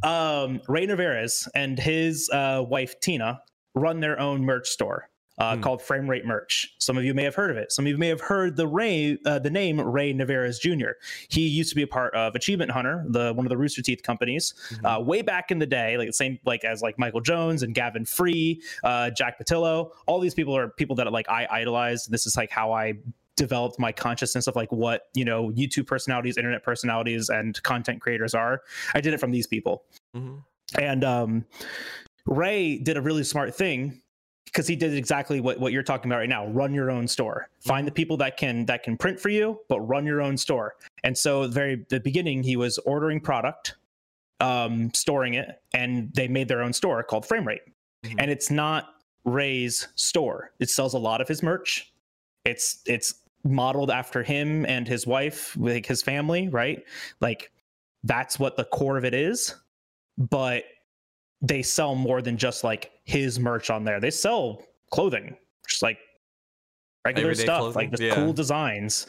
[0.04, 3.42] Um, Ray Narvaez and his uh, wife Tina
[3.76, 5.62] run their own merch store uh, Hmm.
[5.62, 6.68] called Frame Rate Merch.
[6.80, 7.72] Some of you may have heard of it.
[7.72, 10.92] Some of you may have heard the Ray, uh, the name Ray Narvaez Jr.
[11.30, 14.04] He used to be a part of Achievement Hunter, the one of the Rooster Teeth
[14.04, 17.64] companies, uh, way back in the day, like the same like as like Michael Jones
[17.64, 19.92] and Gavin Free, uh, Jack Pattillo.
[20.08, 22.06] All these people are people that like I idolize.
[22.08, 22.96] This is like how I
[23.40, 28.36] developed my consciousness of like what you know YouTube personalities, internet personalities, and content creators
[28.36, 28.62] are.
[28.94, 29.86] I did it from these people.
[30.16, 30.44] Mhm.
[30.78, 31.46] And um,
[32.26, 34.02] Ray did a really smart thing
[34.46, 36.48] because he did exactly what, what you're talking about right now.
[36.48, 37.50] Run your own store.
[37.62, 40.76] Find the people that can that can print for you, but run your own store.
[41.04, 43.78] And so, the very the beginning, he was ordering product,
[44.42, 47.62] um, storing it, and they made their own store called Frame Rate.
[48.06, 48.16] Mhm.
[48.20, 50.52] And it's not Ray's store.
[50.60, 51.94] It sells a lot of his merch.
[52.46, 53.14] It's it's
[53.44, 56.84] modeled after him and his wife, like his family, right?
[57.22, 57.52] Like
[58.04, 59.56] that's what the core of it is.
[60.18, 60.66] But
[61.42, 64.00] they sell more than just like his merch on there.
[64.00, 65.36] They sell clothing,
[65.68, 66.00] just like
[67.06, 67.76] regular stuff, clothing?
[67.76, 68.16] like just Yeah.
[68.16, 69.08] cool designs.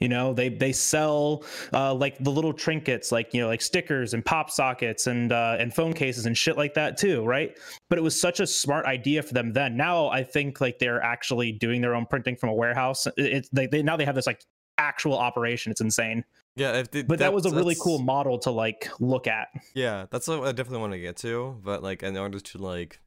[0.00, 4.14] You know, they they sell uh, like the little trinkets, like you know, like stickers
[4.14, 7.58] and pop sockets and uh, and phone cases and shit like that too, right?
[7.88, 9.76] But it was such a smart idea for them then.
[9.76, 13.06] Now I think like they're actually doing their own printing from a warehouse.
[13.06, 14.44] It- It's they, they now they have this like
[14.78, 15.70] actual operation.
[15.72, 16.24] It's insane.
[16.54, 19.48] Yeah, if the, But that was a really cool model to like look at.
[19.74, 21.58] Yeah, that's what I definitely want to get to.
[21.64, 23.00] But like, in order to like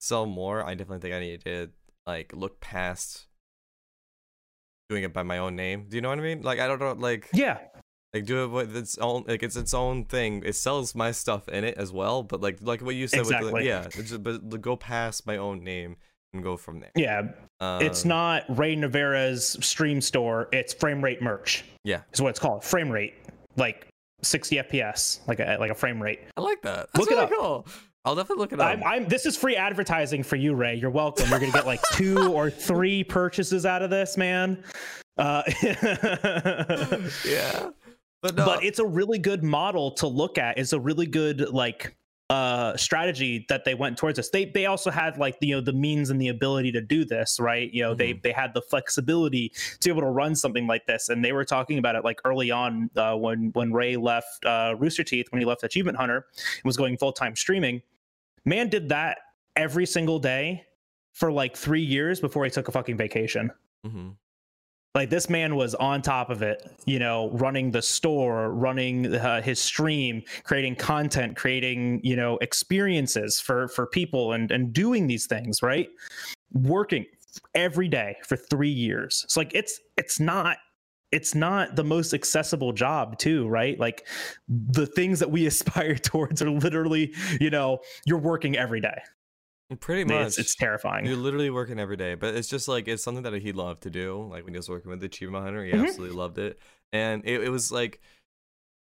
[0.00, 1.70] sell more, I definitely think I need to
[2.08, 3.27] like look past
[4.88, 5.86] doing it by my own name.
[5.88, 6.42] Do you know what I mean?
[6.42, 7.58] Like, I don't know, like, Yeah,
[8.14, 10.42] like do it with its own, like it's its own thing.
[10.44, 12.22] It sells my stuff in it as well.
[12.22, 13.62] But like, like what you said, with Exactly.
[13.62, 15.96] the, yeah, it's just, but go past my own name
[16.32, 16.90] and go from there.
[16.96, 17.22] yeah.
[17.80, 20.48] it's Um, not Ray Navarra's stream store.
[20.52, 21.64] It's frame rate merch.
[21.84, 22.00] Yeah.
[22.12, 22.64] is what it's called.
[22.64, 23.14] Frame rate,
[23.56, 23.86] like
[24.22, 26.20] 60 FPS, like a like a frame rate.
[26.36, 26.88] I like that.
[26.92, 27.30] That's Look it really up.
[27.30, 27.66] cool.
[28.08, 28.66] I'll definitely look it up.
[28.66, 30.76] I'm, I'm this is free advertising for you, Ray.
[30.76, 31.28] You're welcome.
[31.28, 34.64] You're gonna get like two or three purchases out of this, man.
[35.18, 37.68] Uh, yeah,
[38.22, 40.56] but no, but it's a really good model to look at.
[40.56, 41.96] It's a really good like
[42.30, 44.30] uh strategy that they went towards this.
[44.30, 47.38] They they also had like you know the means and the ability to do this,
[47.38, 47.70] right?
[47.70, 51.10] You know, they they had the flexibility to be able to run something like this.
[51.10, 54.76] And they were talking about it like early on uh, when when Ray left uh
[54.78, 57.82] Rooster Teeth, when he left Achievement Hunter and was going full-time streaming.
[58.48, 59.18] Man did that
[59.56, 60.64] every single day
[61.12, 63.50] for like three years before he took a fucking vacation.
[63.86, 64.16] Mhm.
[64.94, 69.40] like this man was on top of it you know running the store running uh,
[69.40, 75.26] his stream creating content creating you know experiences for for people and and doing these
[75.26, 75.90] things right?
[76.52, 77.04] Working
[77.54, 79.20] every day for 3 years.
[79.24, 80.56] It's like it's it's not
[81.10, 84.06] it's not the most accessible job too right like
[84.48, 89.00] the things that we aspire towards are literally you know you're working every day
[89.80, 90.28] Pretty much.
[90.28, 91.04] It's, it's terrifying.
[91.04, 93.90] You're literally working every day, but it's just like it's something that he loved to
[93.90, 94.26] do.
[94.30, 95.82] Like when he was working with the Achievement Hunter, he Mhm.
[95.84, 96.58] absolutely loved it,
[96.90, 98.00] and it, it was like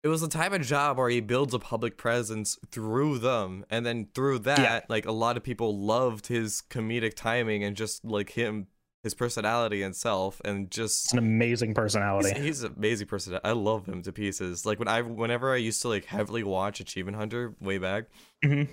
[0.04, 3.86] it was the type of job where he builds a public presence through them, and
[3.86, 4.80] then through that, Yeah.
[4.88, 8.68] like a lot of people loved his comedic timing and just like him,
[9.04, 12.38] his personality and self, and just It's an amazing personality.
[12.40, 13.40] he's an amazing person.
[13.44, 14.66] I love him to pieces.
[14.66, 18.06] Like when I, whenever I used to like heavily watch Achievement Hunter way back,
[18.44, 18.68] Mhm.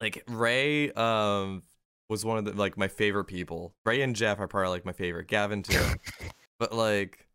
[0.00, 1.62] like Ray, um,
[2.08, 3.74] was one of the like my favorite people.
[3.84, 5.26] Ray and Geoff are probably like my favorite.
[5.28, 5.72] Gavin too,
[6.58, 7.26] but like,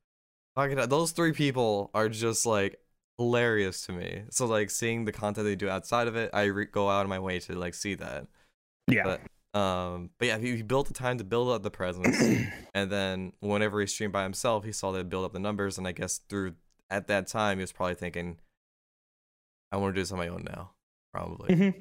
[0.56, 2.80] those three people are just like
[3.18, 4.24] hilarious to me.
[4.32, 7.10] So like seeing the content they do outside of it, I re- go out of
[7.10, 8.26] my way to like see that.
[8.88, 9.04] Yeah.
[9.04, 9.22] But
[9.54, 12.18] um, but yeah, he, he built the time to build up the presence,
[12.74, 15.88] and then whenever he streamed by himself, he saw that build up the numbers, and
[15.88, 16.54] I guess through
[16.90, 18.38] at that time he was probably thinking,
[19.72, 20.72] I want to do this on my own now,
[21.14, 21.56] probably.
[21.56, 21.74] Mhm.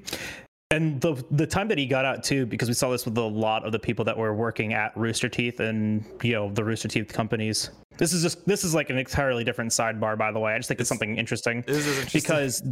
[0.73, 3.23] And the the time that he got out too, because we saw this with a
[3.23, 6.87] lot of the people that were working at Rooster Teeth and you know the Rooster
[6.87, 7.71] Teeth companies.
[7.99, 10.53] This is just this is like an entirely different sidebar, by the way.
[10.55, 12.21] I just think it's, It's- something interesting This is interesting.
[12.21, 12.63] because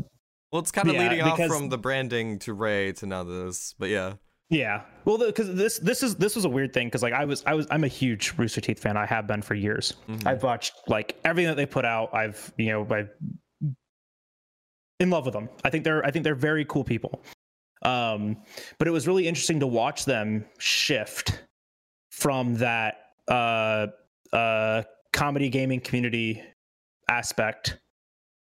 [0.52, 3.74] well, it's kind of yeah, leading off from the branding to Ray to now this,
[3.80, 4.14] but yeah,
[4.50, 7.42] yeah, well, because this this is this was a weird thing because like I was
[7.46, 8.96] I was I'm a huge Rooster Teeth fan.
[8.96, 9.94] I have been for years.
[10.08, 10.26] Mhm.
[10.26, 12.14] I've watched like everything that they put out.
[12.14, 13.10] I've you know I've
[15.00, 15.48] in love with them.
[15.64, 17.22] I think they're I think they're very cool people.
[17.82, 18.38] Um,
[18.78, 21.42] but it was really interesting to watch them shift
[22.10, 22.96] from that
[23.28, 23.86] uh
[24.32, 24.82] uh
[25.12, 26.42] comedy gaming community
[27.08, 27.78] aspect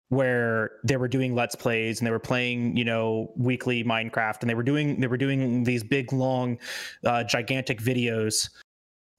[0.10, 4.50] where they were doing let's plays and they were playing you know weekly minecraft and
[4.50, 6.58] they were doing they were doing these big long
[7.06, 8.50] uh, gigantic videos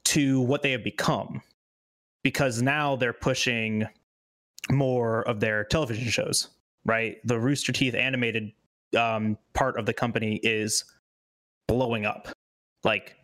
[0.04, 1.42] to what they have become
[2.22, 3.86] because now they're pushing
[4.70, 6.48] more of their television shows
[6.88, 7.18] right?
[7.24, 8.52] The rooster teeth animated
[8.96, 10.84] um, part of the company is
[11.68, 12.28] blowing up
[12.82, 13.16] like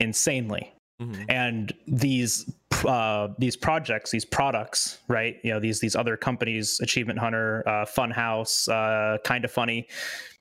[0.00, 1.24] insanely Mhm.
[1.28, 2.52] and these
[2.86, 7.84] uh, these projects these products right you know these these other companies achievement hunter uh,
[7.84, 9.86] Funhaus uh, kind of funny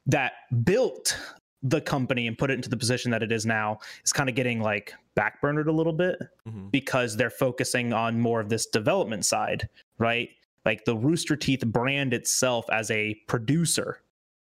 [0.06, 0.34] that
[0.64, 1.18] built
[1.64, 4.36] the company and put it into the position that it is now is kind of
[4.36, 6.72] getting like backburnered a little bit Mhm.
[6.72, 10.30] because they're focusing on more of this development side, right?
[10.66, 14.02] Like the Rooster Teeth brand itself as a producer,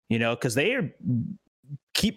[0.08, 0.88] you know, because they are
[1.94, 2.16] keep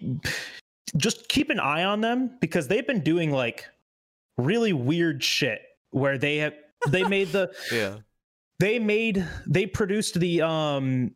[0.96, 3.66] just keep an eye on them because they've been doing like
[4.38, 6.54] really weird shit where they have
[6.88, 7.96] they made the yeah.
[8.58, 11.12] they made they produced the um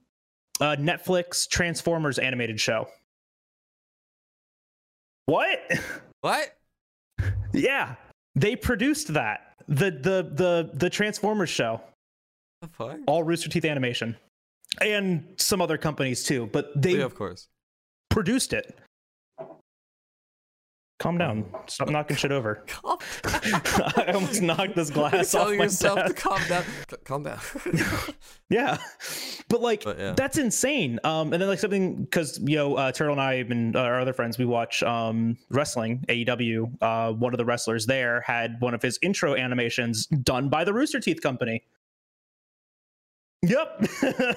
[0.60, 2.88] uh Netflix Transformers animated show.
[5.26, 5.58] What?
[6.20, 6.54] What?
[7.52, 7.96] Yeah,
[8.36, 9.54] they produced that.
[9.66, 11.80] The the the the Transformers show,
[12.62, 12.98] The fuck?
[13.06, 14.16] all Rooster Teeth Animation,
[14.80, 17.48] and some other companies too, but they yeah, of course.
[18.10, 18.78] produced it.
[20.99, 21.44] Calm down.
[21.68, 22.64] Stop knocking shit over.
[23.24, 26.64] I almost knocked this glass off my yourself to calm down.
[27.05, 27.38] Calm down.
[28.51, 28.78] Yeah,
[29.49, 30.12] but like But, yeah.
[30.16, 30.99] that's insane.
[31.05, 34.01] Um, and then like something because you know uh, Turtle and I and uh, our
[34.01, 36.82] other friends we watch um wrestling AEW.
[36.82, 40.74] Uh, one of the wrestlers there had one of his intro animations done by the
[40.74, 41.62] Rooster Teeth Company.
[43.42, 43.86] Yep,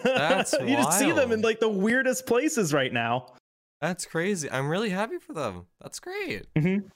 [0.03, 3.33] That's you just see them in like the weirdest places right now.
[3.81, 4.49] That's crazy.
[4.51, 5.65] I'm really happy for them.
[5.81, 6.45] That's great.
[6.55, 6.89] Mhm.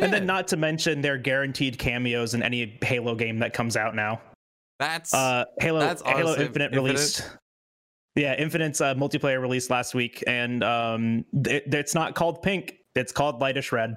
[0.00, 3.94] And then not to mention their guaranteed cameos in any Halo game that comes out
[3.94, 4.20] now.
[4.78, 6.40] That's Uh, Halo That's Halo Infinite,
[6.72, 6.72] Infinite?
[6.74, 7.30] released.
[8.16, 13.10] Yeah, Infinite's uh, multiplayer released last week, and um, it, it's not called pink; it's
[13.12, 13.94] called lightish red.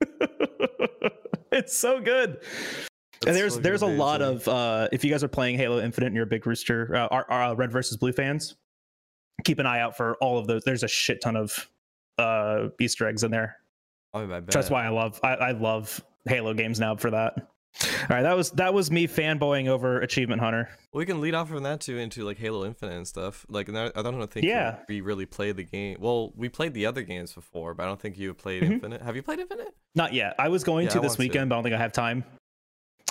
[1.52, 2.38] it's so good.
[2.40, 5.80] that's and there's fucking there's a lot of uh, if you guys are playing Halo
[5.80, 8.54] Infinite and you're a big Rooster, uh, our, our Red versus Blue fans,
[9.44, 10.64] keep an eye out for all of those.
[10.64, 11.68] There's a shit ton of
[12.18, 13.56] uh, Easter eggs in there.
[14.14, 14.50] Oh, I bet.
[14.50, 17.34] That's why I love I, I love Halo games now for that.
[17.82, 20.70] All right, that was that was me fanboying over Achievement Hunter.
[20.94, 23.44] We can lead off from that too into like Halo Infinite and stuff.
[23.50, 24.76] Like, I I don't think Yeah.
[24.88, 25.98] we really played the game.
[26.00, 28.70] Well, we played the other games before, but I don't think you have played Mhm.
[28.72, 29.02] Infinite.
[29.02, 29.74] Have you played Infinite?
[29.94, 30.34] Not yet.
[30.38, 31.22] I was going Yeah, to this want to.
[31.24, 32.24] weekend, but I don't think I have time.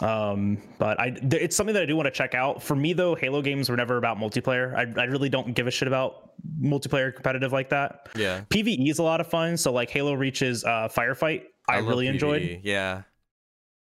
[0.01, 2.61] Um, but I th- it's something that I do want to check out.
[2.61, 4.75] For me though, Halo games were never about multiplayer.
[4.75, 6.31] I I really don't give a shit about
[6.61, 8.09] multiplayer competitive like that.
[8.15, 9.55] Yeah, PVE is a lot of fun.
[9.55, 12.59] So like Halo Reach's uh, firefight, I, love really enjoyed.
[12.63, 13.03] Yeah,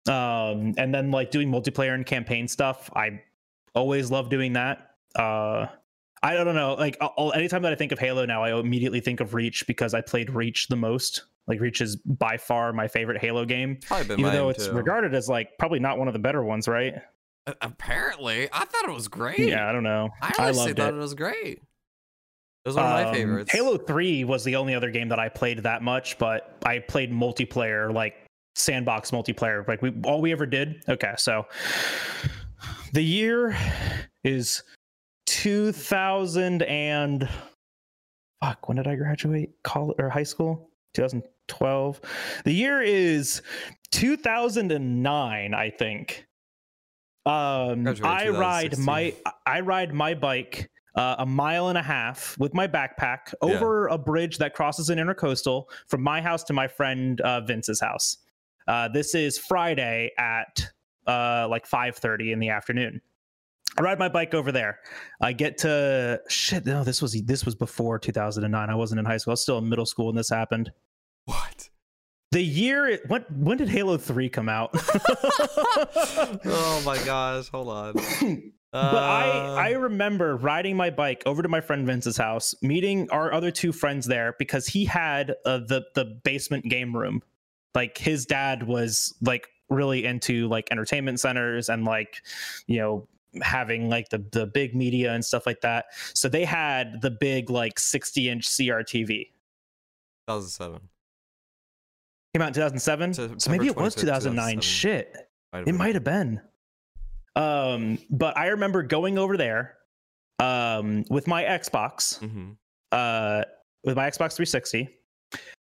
[0.07, 3.21] um and then like doing multiplayer and campaign stuff i
[3.75, 5.67] always love doing that uh
[6.23, 9.19] i don't know like I'll- anytime that i think of halo now i immediately think
[9.19, 13.19] of reach because i played reach the most like reach is by far my favorite
[13.19, 14.71] halo game even though it's too.
[14.73, 16.93] regarded as like probably not one of the better ones right
[17.61, 19.39] Apparently, I thought it was great.
[19.39, 20.97] yeah i don't know I I honestly loved thought it.
[20.97, 21.61] Was great.
[22.65, 23.51] It was one of my Um, favorites.
[23.51, 27.09] Halo 3 was the only other game that I played that much, but I played
[27.11, 28.15] multiplayer, like
[28.55, 29.65] sandbox multiplayer.
[29.67, 30.83] Like we all we ever did.
[30.89, 31.45] Okay, so
[32.93, 33.55] the year
[34.25, 34.61] is
[35.27, 37.29] 2000 and
[38.43, 40.69] fuck, when did I graduate college or high school?
[41.49, 42.01] 2012.
[42.45, 43.41] The year is
[43.91, 46.25] 2009, I think.
[47.25, 49.13] Um I ride my
[49.45, 53.97] I ride my bike uh, a mile and a half with my backpack over a
[53.97, 58.17] bridge that crosses an intercoastal from my house to my friend uh, Vince's house.
[58.67, 60.71] Uh, this is Friday at
[61.07, 63.01] uh, like 5:30 in the afternoon.
[63.77, 64.79] I ride my bike over there.
[65.21, 66.65] I get to shit.
[66.65, 68.69] No, this was this was before 2009.
[68.69, 69.31] I wasn't in high school.
[69.31, 70.71] I was still in middle school when this happened.
[71.29, 71.69] What?
[72.31, 74.71] The year it, when when did Halo 3 come out?
[76.43, 77.49] oh my gosh!
[77.49, 77.93] Hold on.
[78.71, 83.09] But I Uh, I remember riding my bike over to my friend Vince's house, meeting
[83.09, 87.23] our other two friends there because he had uh, the the basement game room.
[87.73, 92.21] Like his dad was like really into like entertainment centers and like
[92.67, 93.07] you know
[93.41, 95.85] having like the the big media and stuff like that.
[96.13, 99.31] So they had the big like 60 inch CRTV.
[100.27, 100.79] 2007.
[102.39, 103.39] Came out in 2007.
[103.39, 104.61] So maybe it was 2009.
[104.61, 105.13] Shit.
[105.51, 106.39] Might It might have been.
[107.35, 109.75] Um, but I remember going over there
[110.39, 112.55] um with my Xbox, Mhm.
[112.93, 113.43] uh
[113.83, 114.87] with my Xbox 360.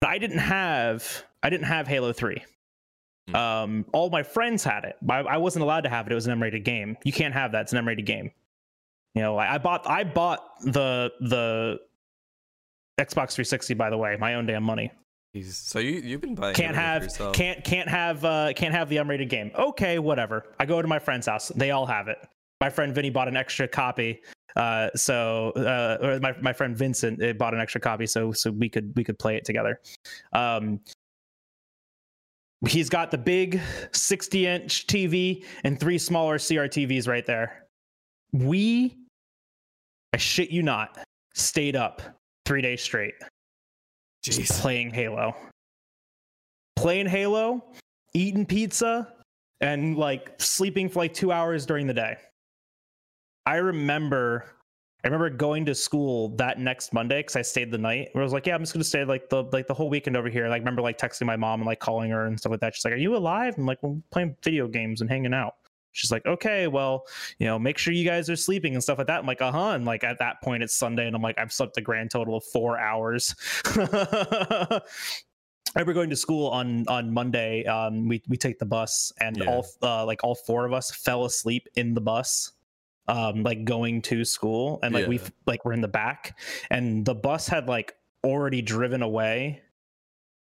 [0.02, 2.42] But I didn't have I didn't have Halo 3.
[3.28, 3.34] Hmm.
[3.36, 4.96] Um, all my friends had it.
[5.08, 6.12] I, I wasn't allowed to have it.
[6.12, 6.98] It was an M-rated game.
[7.04, 7.62] You can't have that.
[7.62, 8.32] It's an M-rated game.
[9.14, 11.80] You know, I, I bought I bought the the
[13.00, 14.92] Xbox 360 by the way, my own damn money
[15.34, 15.52] Jeez.
[15.52, 16.54] So you you've been buying.
[16.54, 19.52] can't have can't can't have uh can't have the unrated game.
[19.56, 20.54] Okay whatever.
[20.58, 21.48] I go to my friend's house.
[21.54, 22.18] They all have it.
[22.60, 24.22] My friend vinny bought an extra copy
[24.56, 28.50] uh so uh or my, my friend vincent uh, bought an extra copy so so
[28.50, 29.80] we could we could play it together.
[30.32, 30.80] Um
[32.66, 33.60] he's got the big
[33.92, 37.66] 60 inch tv and three smaller crtvs right there.
[38.32, 38.96] We
[40.12, 40.98] i shit you not
[41.34, 42.02] stayed up
[42.44, 43.14] three days straight
[44.24, 44.50] Jeez.
[44.60, 45.34] playing Halo.
[46.76, 47.64] Playing Halo,
[48.14, 49.12] eating pizza,
[49.60, 52.16] and like sleeping for like two hours during the day.
[53.46, 54.44] I remember
[55.02, 58.10] I remember going to school that next Monday because I stayed the night.
[58.12, 60.16] Where I was like, "Yeah, I'm just gonna stay like the like the whole weekend
[60.16, 62.50] over here." Like, I remember like texting my mom and like calling her and stuff
[62.50, 62.74] like that.
[62.74, 65.54] She's like, "Are you alive?" I'm like, "We're playing video games and hanging out."
[65.92, 67.06] She's like, "Okay, well,
[67.38, 69.52] you know, make sure you guys are sleeping and stuff like that." I'm like, "Uh
[69.52, 72.10] huh." And like at that point, it's Sunday, and I'm like, I've slept a grand
[72.10, 73.34] total of four hours.
[75.76, 77.64] I remember going to school on on Monday.
[77.64, 79.44] Um, we we take the bus, and Yeah.
[79.46, 82.52] all uh, like all four of us fell asleep in the bus,
[83.08, 85.28] um, like going to school, and like we Yeah.
[85.46, 86.38] like were in the back,
[86.70, 89.62] and the bus had like already driven away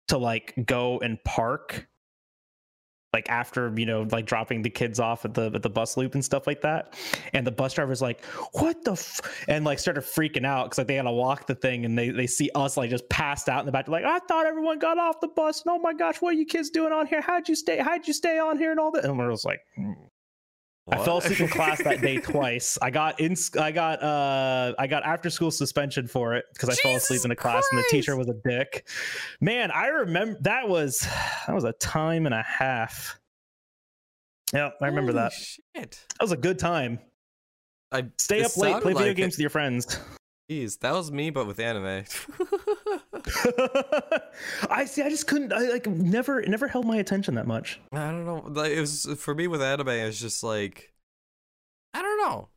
[0.10, 1.88] to like go and park
[3.14, 6.16] like after you know like dropping the kids off at the at the bus loop
[6.16, 6.98] and stuff like that.
[7.34, 9.46] And the bus driver's like what the f-?
[9.48, 12.10] and like started freaking out because like they had to walk the thing and they
[12.10, 13.86] they see us like just passed out in the back.
[13.86, 15.64] They're like i thought everyone got off the bus.
[15.64, 17.22] And oh my gosh what are you kids doing on here?
[17.22, 19.06] How'd you stay how'd you stay on here and all that?
[19.06, 19.96] And we're just like mm.
[20.88, 20.94] Hmm.
[20.94, 22.78] I fell asleep in class that day twice.
[22.82, 23.36] I got in.
[23.60, 24.74] I got uh.
[24.78, 27.80] I got after school suspension for it because I fell asleep in a class and
[27.80, 28.88] the teacher was a dick.
[29.42, 31.08] Man, I remember that was
[31.48, 33.20] that was a time and a half.
[34.54, 35.34] Yeah, I remember Holy that.
[35.34, 36.06] Shit.
[36.20, 37.00] That was a good time.
[37.92, 39.38] I Stay up late, play sounded video like games it.
[39.38, 40.00] with your friends.
[40.50, 42.04] Jeez, that was me, but with anime.
[44.70, 45.02] I see.
[45.02, 45.54] I just couldn't.
[45.54, 47.80] I like never, it never held my attention that much.
[47.92, 48.44] I don't know.
[48.48, 49.90] Like it was for me with anime.
[49.90, 50.94] It's just like
[51.94, 52.50] I don't know.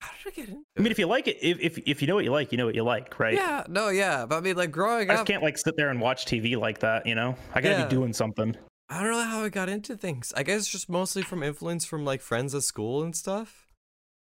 [0.00, 0.62] How did I get into?
[0.76, 0.92] I mean, it?
[0.92, 2.74] if you like it, if if if you know what you like, you know what
[2.74, 3.34] you like, right?
[3.34, 5.90] yeah, no, yeah, but I mean, like growing up I just can't like sit there
[5.90, 7.06] and watch TV like that.
[7.06, 7.84] You know, I gotta Yeah.
[7.84, 8.56] be doing something.
[8.88, 10.32] I don't know how I got into things.
[10.36, 13.59] I guess just mostly from influence from like friends at school and stuff.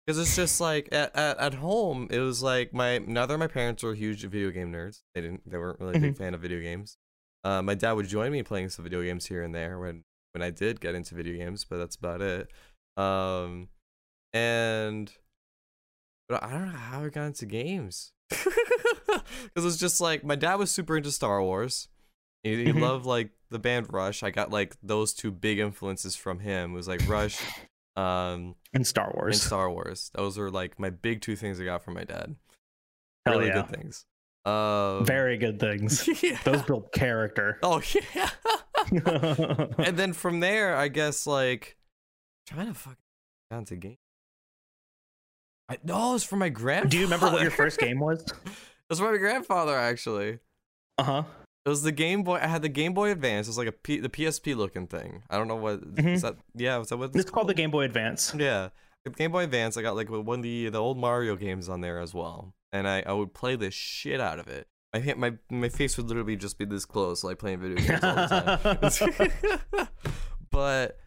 [0.06, 3.48] Because it's just like at, at at home, it was like my neither of my
[3.48, 5.02] parents were huge video game nerds.
[5.14, 6.96] They didn't they weren't really a big fan of video games.
[7.42, 10.42] Uh, my dad would join me playing some video games here and there when when
[10.42, 12.48] I did get into video games, but that's about it.
[12.96, 13.68] Um,
[14.32, 15.12] and
[16.28, 18.12] but I don't know how I got into games.
[19.44, 21.88] Because it's just like my dad was super into Star Wars.
[22.42, 22.80] He, he Mhm.
[22.80, 24.22] loved like the band Rush.
[24.22, 26.72] I got like those two big influences from him.
[26.72, 27.40] It was like Rush,
[27.96, 29.36] um, and Star Wars.
[29.36, 30.10] and Star Wars.
[30.14, 32.36] Those were like my big two things I got from my dad.
[33.24, 33.62] Hell really yeah.
[33.62, 34.04] good things.
[34.44, 36.08] Um, Very good things.
[36.22, 36.38] yeah.
[36.44, 37.58] Those build character.
[37.62, 37.82] Oh
[38.14, 38.30] yeah.
[39.78, 41.76] and then from there, I guess like
[42.46, 42.96] trying to fucking
[43.50, 43.96] down to game.
[45.68, 46.90] I, no, it's from my grandfather.
[46.90, 48.22] Do you remember what your first game was?
[48.22, 48.52] it
[48.88, 50.38] was from my grandfather actually.
[50.98, 51.22] Uh huh.
[51.66, 52.36] It was the Game Boy.
[52.36, 53.48] I had the Game Boy Advance.
[53.48, 55.24] It was like a P, the PSP looking thing.
[55.28, 56.12] I don't know what Mhm.
[56.14, 56.36] is that.
[56.54, 58.32] Yeah, was that what It's called the Game Boy Advance.
[58.38, 58.68] Yeah,
[59.04, 59.76] the Game Boy Advance.
[59.76, 62.86] I got like one of the the old Mario games on there as well, and
[62.86, 64.68] I I would play the shit out of it.
[64.94, 68.14] My my my face would literally just be this close, like playing video games all
[68.14, 69.88] the time.
[70.52, 70.98] but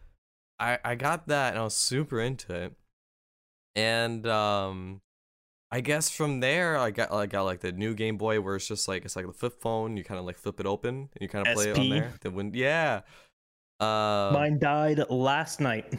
[0.58, 2.74] I I got that and I was super into it,
[3.74, 5.00] and um.
[5.72, 8.66] I guess from there, I got I got like the new Game Boy where it's
[8.66, 9.96] just like it's like the flip phone.
[9.96, 12.12] You kind of like flip it open and you kind of play it on there.
[12.20, 13.02] The win, yeah.
[13.78, 15.94] Uh, Mine died last night.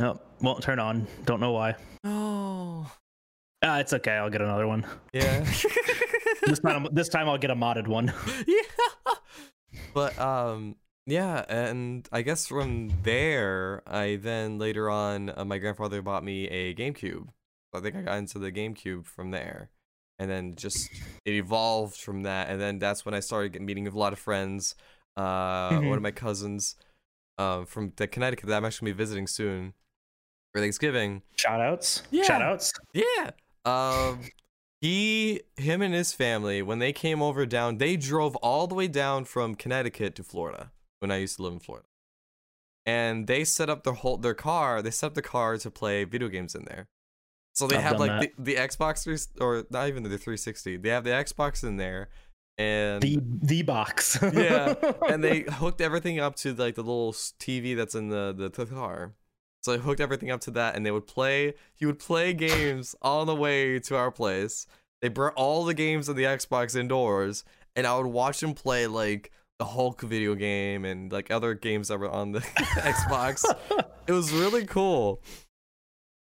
[0.00, 1.06] Oh, won't turn on.
[1.24, 1.74] Don't know why.
[2.04, 2.90] Oh.
[3.62, 4.12] Ah, it's okay.
[4.12, 4.86] I'll get another one.
[5.12, 5.44] Yeah.
[6.46, 8.12] This time, this time I'll get a modded one.
[8.46, 9.14] yeah.
[9.92, 10.76] But um
[11.06, 16.48] yeah, and I guess from there I then later on uh, my grandfather bought me
[16.48, 17.28] a GameCube.
[17.72, 19.70] I think I got into the GameCube from there.
[20.18, 20.90] And then just
[21.24, 24.74] it evolved from that and then that's when I started meeting a lot of friends.
[25.16, 25.88] Uh Mhm.
[25.88, 26.76] one of my cousins
[27.38, 29.72] um from the Connecticut that I'm actually gonna be visiting soon
[30.52, 31.22] for Thanksgiving.
[31.36, 32.02] Shout outs.
[32.10, 32.24] Yeah.
[32.24, 32.72] Shout outs.
[32.92, 33.30] Yeah.
[33.64, 34.20] Um
[34.82, 38.88] he him and his family when they came over down they drove all the way
[38.88, 41.86] down from Connecticut to Florida when I used to live in Florida.
[42.86, 46.04] And they set up their whole their car, they set up the car to play
[46.04, 46.88] video games in there.
[47.54, 50.78] So they I've have like the, the Xbox 3 or not even the 360.
[50.78, 52.08] They have the Xbox in there
[52.60, 54.18] and The the box.
[54.22, 54.74] Yeah,
[55.08, 58.66] and they hooked everything up to like the little TV that's in the, the the
[58.66, 59.14] car.
[59.62, 61.54] So they hooked everything up to that, and they would play.
[61.74, 64.66] He would play games on the way to our place.
[65.00, 67.44] They brought all the games on the Xbox indoors,
[67.74, 71.88] and I would watch him play like the Hulk video game and like other games
[71.88, 72.40] that were on the
[72.76, 73.44] Xbox.
[74.06, 75.22] It was really cool.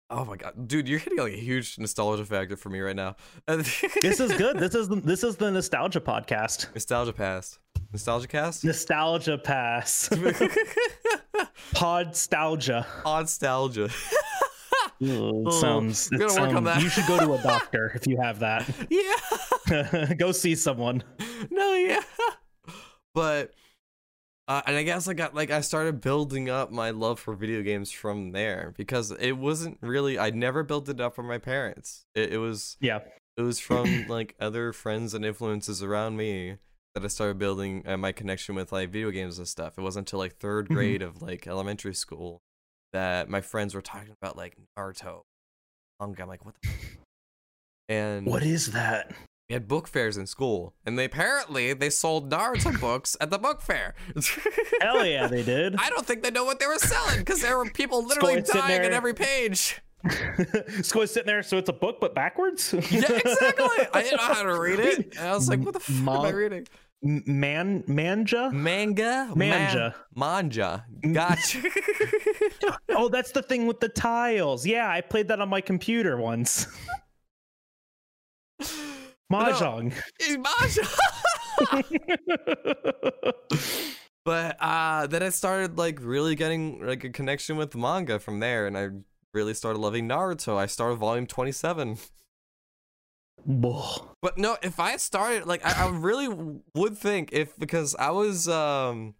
[0.09, 3.17] Oh my god, dude, you're hitting like a huge nostalgia factor for me right now.
[3.45, 4.57] this is good.
[4.57, 6.73] This is the, this is the nostalgia podcast.
[6.73, 7.59] nostalgia past,
[7.91, 8.63] nostalgia cast.
[8.63, 10.07] Nostalgia pass.
[11.75, 12.85] Podstalgia.
[15.03, 16.07] Ooh, it sounds.
[16.09, 16.81] we're gonna work on that.
[16.81, 18.65] You should go to a doctor if you have that.
[18.89, 20.13] yeah.
[20.13, 21.03] go see someone.
[21.51, 21.99] no, yeah.
[23.13, 23.51] But
[24.47, 27.61] uh, and I guess I got like I started building up my love for video
[27.61, 32.05] games from there because it wasn't really I never built it up from my parents.
[32.15, 32.99] It, it was Yeah.
[33.35, 36.57] it was from like other friends and influences around me
[36.95, 39.77] that I started building uh, my connection with like video games and stuff.
[39.77, 40.73] It wasn't until like 3rd Mhm.
[40.73, 42.39] grade of like elementary school
[42.93, 45.21] that my friends were talking about like Naruto
[45.99, 46.23] manga.
[46.23, 46.69] I'm like, what the
[47.89, 49.13] and What is that?
[49.49, 53.39] We had book fairs in school, and they apparently they sold Naruto books at the
[53.39, 53.95] book fair.
[54.81, 55.75] Hell yeah, they did.
[55.77, 58.61] I don't think they know what they were selling because there were people literally Squid
[58.61, 59.81] dying at every page.
[60.81, 62.73] Squid's sitting there, so it's a book but backwards.
[62.73, 63.87] Yeah, exactly.
[63.93, 65.15] I didn't know how to read it.
[65.17, 66.67] And I was like, what the fuck am I reading?
[67.01, 68.49] Man, manja.
[68.51, 69.31] Manga?
[69.35, 69.95] Manja.
[70.15, 70.85] Man- manja.
[71.13, 71.61] Gotcha.
[72.89, 74.65] Oh, that's the thing with the tiles.
[74.65, 76.67] Yeah, I played that on my computer once.
[79.31, 79.93] Mahjong.
[80.37, 80.87] Manja.
[84.25, 88.67] but uh then I started like really getting like a connection with manga from there
[88.67, 88.89] and I
[89.33, 90.57] really started loving Naruto.
[90.57, 91.97] I started volume 27.
[94.21, 96.27] But no, if I started like I, I really
[96.75, 99.15] would think if because I was um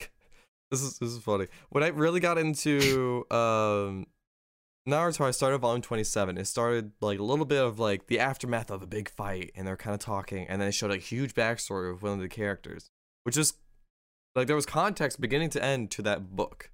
[0.70, 1.46] this is this is funny.
[1.70, 4.06] When I really got into um
[4.90, 6.36] Naruto, I started volume 27.
[6.38, 9.66] It started like a little bit of like the aftermath of a big fight, and
[9.66, 12.28] they're kind of talking, and then it showed a huge backstory of one of the
[12.28, 12.90] characters,
[13.24, 13.54] which is
[14.34, 16.70] like there was context beginning to end to that book.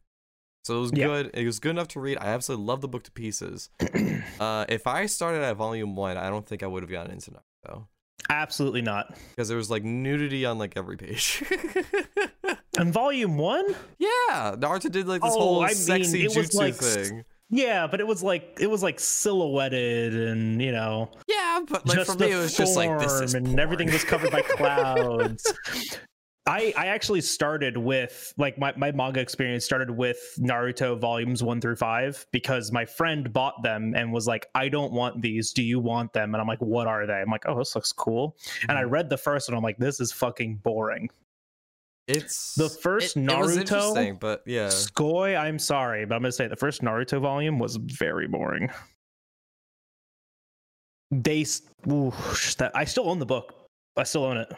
[0.65, 1.07] So it was Yeah.
[1.07, 1.31] good.
[1.35, 2.19] It was good enough to read.
[2.19, 3.71] I absolutely love the book to pieces.
[4.41, 7.31] uh, if I started at volume one, I don't think I would have gotten into
[7.31, 7.87] Naruto
[8.29, 9.15] Absolutely not.
[9.31, 11.45] because there was like nudity on like every page.
[12.81, 13.65] In volume one?
[13.99, 17.25] yeah, Naruto did like this Oh, whole I sexy was jutsu like thing.
[17.51, 22.05] Yeah, but it was like it was like silhouetted and you know Yeah, but like
[22.07, 23.61] for me, it was just like this is and porn.
[23.61, 25.53] everything was covered by clouds.
[26.49, 31.61] I I actually started with like my, my manga experience started with Naruto volumes one
[31.61, 35.53] through five because my friend bought them and was like, I don't want these.
[35.53, 36.35] Do you want them?
[36.35, 37.15] And I'm like, what are they?
[37.15, 38.37] I'm like, oh, this looks cool.
[38.69, 38.91] And I Mhm.
[38.93, 39.57] read the first one.
[39.57, 41.11] I'm like, this is fucking boring.
[42.09, 46.23] It's The first it, it was Naruto- interesting, but yeah, Skoy, I'm sorry, but I'm
[46.23, 48.71] gonna say the first Naruto volume was very boring.
[51.11, 53.55] They, that I still own the book.
[53.97, 54.53] I still own it.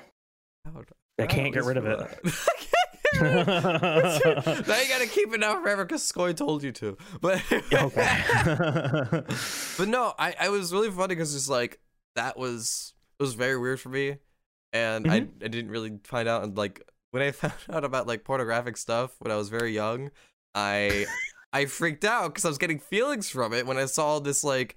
[1.19, 1.99] I can't get rid of it.
[3.21, 6.97] now you gotta keep it now forever because Skoy told you to.
[7.21, 7.43] But
[7.73, 8.23] okay.
[9.79, 11.81] but no, I I was really funny because it's like
[12.15, 14.17] that was it was very weird for me,
[14.73, 15.45] and I Mm-hmm.
[15.45, 19.13] I didn't really find out and like when I found out about like pornographic stuff
[19.19, 20.11] when I was very young,
[20.55, 21.07] I
[21.53, 24.77] I freaked out because I was getting feelings from it when I saw this like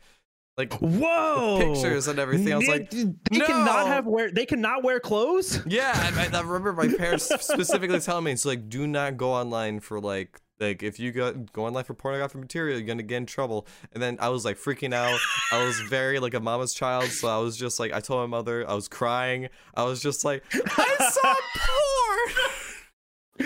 [0.58, 1.58] like Whoa!
[1.60, 2.54] pictures and everything.
[2.54, 4.32] I was like, they cannot "No." have wear.
[4.32, 5.62] They cannot wear clothes.
[5.66, 9.80] Yeah, I, I remember my parents specifically telling me it's like do not go online
[9.80, 13.26] for like like if you go go online for pornographic material, you're gonna get in
[13.26, 13.66] trouble.
[13.94, 15.20] And then I was like freaking out.
[15.52, 18.38] I was very like a mama's child, so I was just like I told my
[18.38, 19.50] mother I was crying.
[19.74, 21.78] I was just like I saw porn.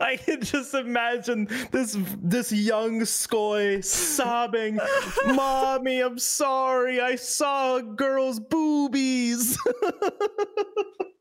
[0.00, 4.78] I can just imagine this this young Skoy sobbing,
[5.26, 7.00] "Mommy, I'm sorry.
[7.00, 9.58] I saw a girl's boobies."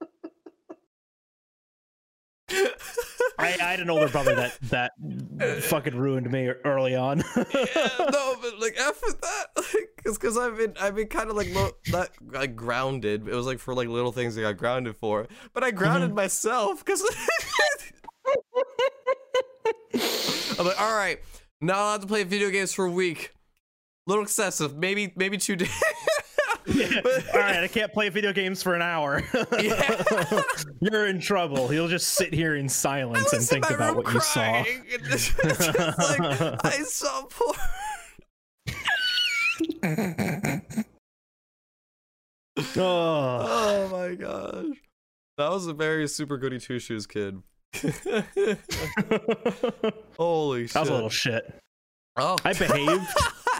[3.37, 4.91] I, I had an older brother that that
[5.63, 7.19] fucking ruined me early on.
[7.35, 11.35] yeah, no, but like after that, like, cause, cause I've been, I've been kind of
[11.35, 13.27] like lo- not like grounded.
[13.27, 16.17] It was like for like little things I got grounded for, but I grounded mm-hmm.
[16.17, 17.03] myself because
[20.59, 21.19] I'm like, all right,
[21.59, 23.33] not allowed to play video games for a week.
[24.07, 25.69] A little excessive, maybe, maybe two days.
[27.33, 29.23] All right, I can't play video games for an hour.
[29.61, 30.43] Yeah.
[30.81, 31.71] You're in trouble.
[31.73, 34.41] You'll just sit here in silence and in think about what you saw.
[34.41, 34.71] like
[36.65, 37.57] I saw porn.
[42.77, 44.77] Oh, Oh my gosh.
[45.37, 47.41] That was a very super goody two shoes kid.
[50.17, 50.73] Holy shit.
[50.73, 51.59] that was a little shit.
[52.17, 52.37] Oh.
[52.43, 53.07] I behaved.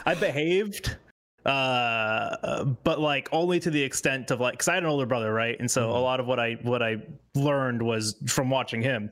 [0.04, 0.96] I behaved.
[1.44, 5.32] Uh, but like only to the extent of like, cause I had an older brother,
[5.32, 5.56] right?
[5.58, 6.02] And so a Mhm.
[6.02, 6.96] lot of what I what I
[7.34, 9.10] learned was from watching him.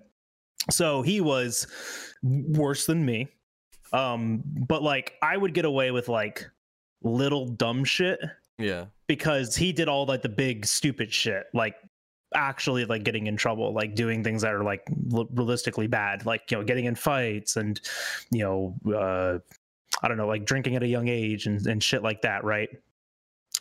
[0.70, 1.66] So he was
[2.22, 3.28] worse than me.
[3.92, 6.48] Um, but like I would get away with like
[7.02, 8.20] little dumb shit
[8.58, 8.86] Yeah.
[9.08, 11.74] because he did all like the big stupid shit like
[12.34, 16.56] actually like getting in trouble like doing things that are like realistically bad like you
[16.58, 17.80] know getting in fights and
[18.30, 19.38] you know uh
[20.02, 22.68] i don't know like drinking at a young age and, and shit like that right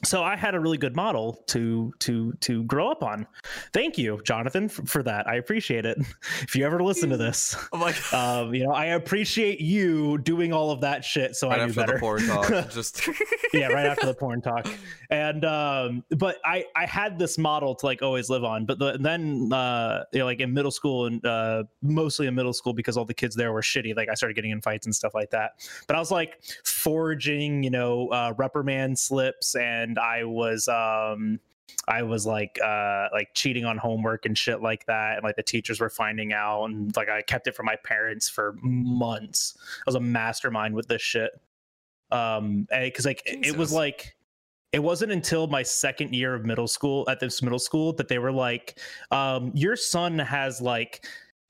[0.03, 3.27] so i had a really good model to to to grow up on.
[3.73, 5.27] Thank you jonathan f- for that.
[5.27, 5.97] I appreciate it.
[6.41, 10.53] If you ever listen to this I'm like um you know i appreciate you doing
[10.53, 11.93] all of that shit so right i knew after better.
[11.93, 12.47] the porn talk.
[12.71, 13.07] Just
[13.53, 14.67] yeah right after the porn talk.
[15.09, 18.65] And um but i i had this model to like always live on.
[18.65, 22.53] But the, then uh you know like in middle school and uh mostly in middle
[22.53, 24.95] school because all the kids there were shitty like i started getting in fights and
[24.95, 25.51] stuff like that.
[25.87, 31.39] But i was like forging you know uh reprimand slips and i was um
[31.87, 35.43] I was like uh like cheating on homework and shit like that and like the
[35.43, 39.55] teachers were finding out and like I kept it from my parents for months.
[39.57, 41.31] I was a mastermind with this shit.
[42.11, 44.15] Um because like it- it was like
[44.71, 48.17] it wasn't until my second year of middle school at this middle school that they
[48.19, 48.79] were like
[49.11, 51.05] um your son has like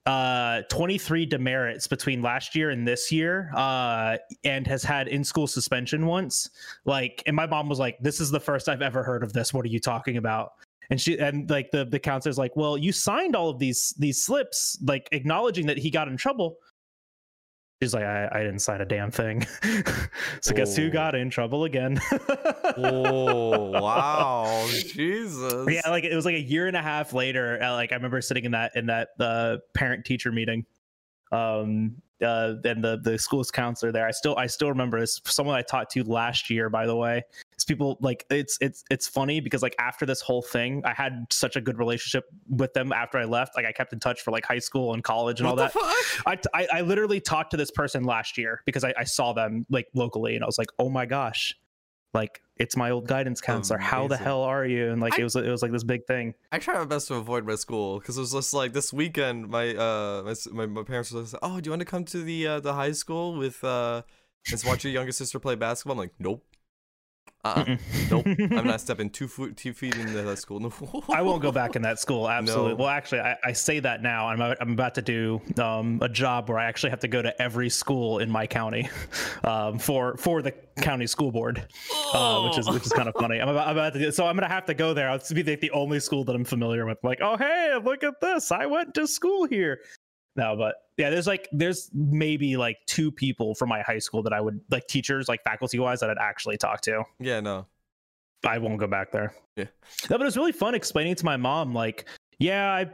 [0.10, 6.08] uh 23 demerits between last year and this year uh and has had in-school suspension
[6.08, 6.50] once.
[6.86, 9.54] Like and my mom was like this is the first i've ever heard of this.
[9.54, 10.54] What are you talking about?
[10.90, 14.20] And she and like the the counselor's like well you signed all of these these
[14.20, 16.58] slips like acknowledging that he got in trouble
[17.82, 19.46] she's like i, I didn't sign a damn thing
[20.42, 20.92] so guess who Oh.
[20.92, 22.00] got in trouble again
[22.78, 24.68] Oh wow.
[24.70, 25.68] Jesus.
[25.72, 28.22] yeah like it was like a year and a half later uh, like i remember
[28.22, 30.66] sitting in that in that uh parent teacher meeting
[31.32, 34.08] um uh and the the school's counselor there.
[34.08, 35.20] I still i still remember this.
[35.26, 39.08] Someone i talked to last year by the way it's people like it's it's it's
[39.08, 42.94] funny because like after this whole thing i had such a good relationship with them
[42.94, 43.56] after i left.
[43.56, 46.14] Like i kept in touch for like high school and college and what all that?
[46.26, 49.66] I, I I literally talked to this person last year because I, I saw them
[49.70, 51.56] like locally and I was like, oh my gosh,
[52.14, 53.80] like it's my old guidance counselor.
[53.80, 54.90] How the hell are you?
[54.92, 56.34] And like I- it was it was like this big thing.
[56.52, 59.50] I try my best to avoid my school because it was just like this weekend.
[59.50, 62.48] My uh, my, my, parents were like, "Oh, do you want to come to the
[62.48, 64.02] uh, the high school with uh,
[64.46, 66.44] just watch your younger sister play basketball?" I'm like, "Nope,
[67.46, 67.76] uh, uh
[68.12, 68.26] nope.
[68.26, 70.60] I'm not stepping two foot two feet into that school.
[70.70, 72.30] No, I won't go back in that school.
[72.30, 72.72] Absolutely.
[72.72, 72.76] No.
[72.76, 74.28] Well, actually, I, I say that now.
[74.28, 77.22] I'm about- I'm about to do um, a job where I actually have to go
[77.22, 78.90] to every school in my county
[79.44, 80.52] um, for for the
[80.82, 81.66] county school board,
[82.14, 83.40] uh, which is which is kind of funny.
[83.40, 85.10] I'm about, I'm about to do, so I'm gonna have to go there.
[85.12, 86.98] It's be like the only school that I'm familiar with.
[87.04, 88.52] Like, oh hey, look at this!
[88.52, 89.80] I went to school here.
[90.40, 94.32] No, but yeah, there's like there's maybe like two people from my high school that
[94.32, 97.04] I would like teachers like faculty wise that I'd actually talk to.
[97.20, 97.66] Yeah, no.
[98.48, 99.34] I won't go back there.
[99.58, 99.66] Yeah.
[100.10, 102.08] No, but it was really fun explaining to my mom, like,
[102.40, 102.90] yeah, I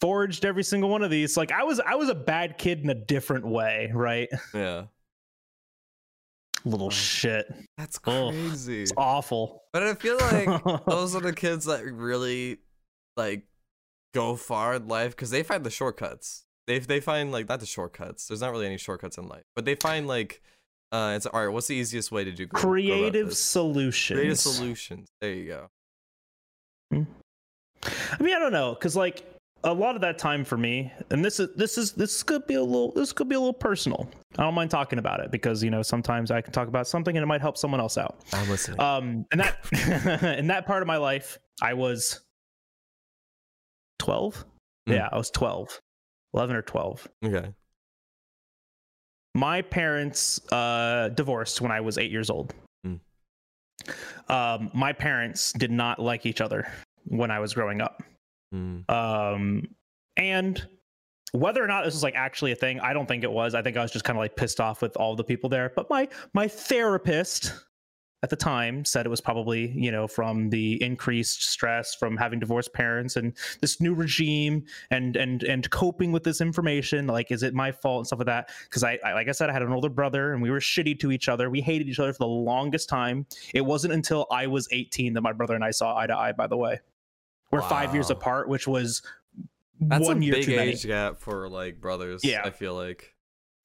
[0.00, 1.36] forged every single one of these.
[1.36, 4.28] Like I was I was a bad kid in a different way, right?
[4.54, 4.84] Yeah.
[6.64, 7.52] Little shit.
[7.76, 8.32] That's Ugh.
[8.32, 8.82] crazy.
[8.82, 9.64] It's awful.
[9.72, 12.58] But I feel like those are the kids that really
[13.16, 13.42] like
[14.14, 16.44] go far in life because they find the shortcuts.
[16.66, 18.26] They they find like not the shortcuts.
[18.28, 20.40] There's not really any shortcuts in life, but they find like
[20.92, 21.52] uh, it's all right.
[21.52, 23.42] What's the easiest way to do go- go Creative this?
[23.42, 24.18] solutions.
[24.18, 25.08] Creative solutions.
[25.20, 25.68] There you go.
[26.92, 29.24] I mean, I don't know, because like
[29.64, 32.54] a lot of that time for me, and this is this is this could be
[32.54, 34.08] a little this could be a little personal.
[34.38, 37.16] I don't mind talking about it because you know sometimes I can talk about something
[37.16, 38.20] and it might help someone else out.
[38.32, 38.80] I'm listening.
[38.80, 42.20] Um, and that in that part of my life, I was
[43.98, 44.44] twelve.
[44.88, 44.96] Mm.
[44.96, 45.80] Yeah, I was 12,
[46.34, 47.06] 11 or twelve.
[47.24, 47.52] okay.
[49.36, 52.54] My parents uh, divorced when I was eight years old.
[52.86, 53.00] Mm.
[54.28, 56.68] Um, my parents did not like each other
[57.06, 58.02] when I was growing up.
[58.54, 58.88] Mm.
[58.88, 59.66] Um,
[60.16, 60.64] and
[61.32, 63.56] whether or not this was like actually a thing, I don't think it was.
[63.56, 65.72] I think I was just kind of like pissed off with all the people there.
[65.74, 67.52] But my my therapist
[68.24, 72.40] at the time said it was probably you know from the increased stress from having
[72.40, 77.42] divorced parents and this new regime and and and coping with this information like is
[77.42, 79.60] it my fault and stuff like that because I, I like i said i had
[79.60, 82.20] an older brother and we were shitty to each other we hated each other for
[82.20, 85.94] the longest time it wasn't until i was 18 that my brother and i saw
[85.94, 86.80] eye to eye by the way
[87.50, 89.02] we're five years apart which was
[89.80, 92.24] That's one a year big too many age gap for like brothers.
[92.24, 92.42] Yeah.
[92.44, 93.13] I feel like.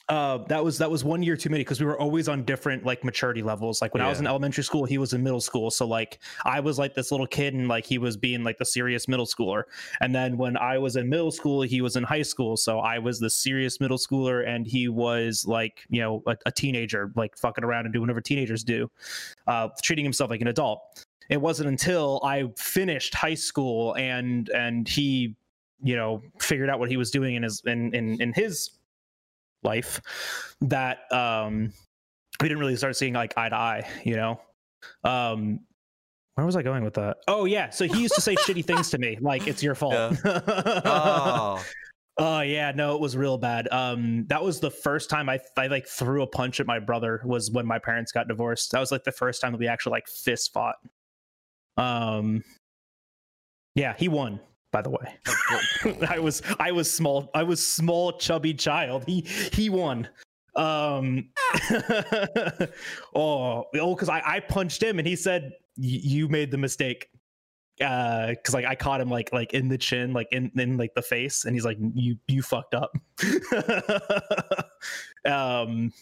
[0.09, 2.83] Uh that was that was one year too many because we were always on different
[2.83, 3.81] like maturity levels.
[3.81, 5.69] Like when i was in elementary school he was in middle school.
[5.69, 8.65] So like i was like this little kid and like he was being like the
[8.65, 9.63] serious middle schooler.
[10.01, 12.57] And then when i was in middle school he was in high school.
[12.57, 16.51] So i was the serious middle schooler and he was like you know a, a
[16.51, 18.89] teenager like fucking around and doing whatever teenagers do
[19.47, 21.05] uh treating himself like an adult.
[21.29, 25.35] It wasn't until i finished high school and and he
[25.83, 28.71] you know figured out what he was doing in his in in, in his
[29.63, 30.01] life
[30.61, 31.71] that um
[32.41, 34.39] we didn't really start seeing like eye to eye you know
[35.03, 35.59] um
[36.35, 38.89] where was i going with that oh yeah so he used to say shitty things
[38.89, 41.63] to me like it's your fault Oh.
[42.21, 43.71] Oh yeah, no, it was real bad.
[43.71, 47.21] Um, that was the first time I I like threw a punch at my brother
[47.23, 48.73] was when my parents got divorced.
[48.73, 50.75] That was like the first time that we actually like fist fought.
[51.77, 52.43] Um,
[53.73, 54.41] yeah, he won.
[54.71, 57.29] By the way, I was I was small.
[57.33, 59.03] I was small, chubby child.
[59.05, 59.21] He
[59.53, 60.07] he won.
[60.55, 61.29] Um,
[63.15, 67.07] oh, oh, because I I punched him and he said you made the mistake
[67.81, 70.93] uh because like i caught him like like in the chin like in in like
[70.95, 72.91] the face and he's like you you fucked up
[75.25, 75.93] um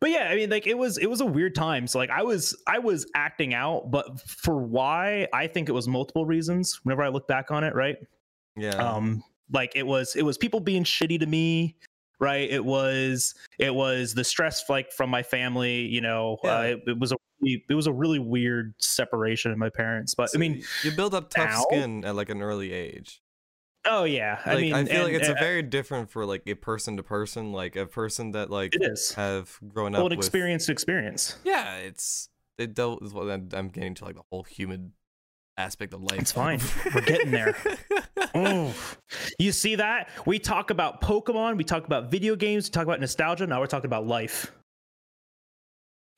[0.00, 2.22] but yeah i mean like it was it was a weird time so like i
[2.22, 7.02] was i was acting out but for why i think it was multiple reasons whenever
[7.02, 7.96] i look back on it right
[8.56, 8.70] Yeah.
[8.70, 9.22] um
[9.52, 11.76] like it was it was people being shitty to me
[12.20, 16.58] right it was it was the stress like from my family you know Yeah.
[16.58, 20.28] uh, it, it was a it was a really weird separation of my parents but
[20.34, 23.20] i mean you build up tough now- skin at like an early age.
[23.88, 26.24] Oh yeah Like, i mean I feel like and- it's a uh, very different for
[26.24, 30.04] like a person to person, like a person that like it is have grown well
[30.04, 30.18] up with.
[30.18, 32.28] experience to experience Yeah, it's
[32.58, 34.92] it dealt with what I'm, I'm getting to like the whole human
[35.56, 36.20] aspect of life.
[36.20, 36.60] It's fine.
[36.94, 37.56] We're getting there.
[38.34, 38.74] Oh,
[39.38, 40.10] you see that?
[40.26, 43.46] We talk about Pokemon, we talk about video games, we talk about nostalgia.
[43.46, 44.52] Now we're talking about life.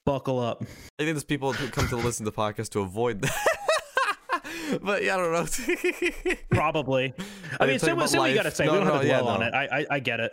[0.05, 0.63] Buckle up.
[0.63, 3.47] I think there's people who come to listen to the podcast to avoid that.
[4.83, 6.35] but yeah, I don't know.
[6.51, 7.15] Probably.
[7.61, 8.67] I mean, what- about say what you gotta say.
[8.67, 9.55] No, we don't no, have to yeah, dwell on it.
[9.55, 10.33] I, I I get it.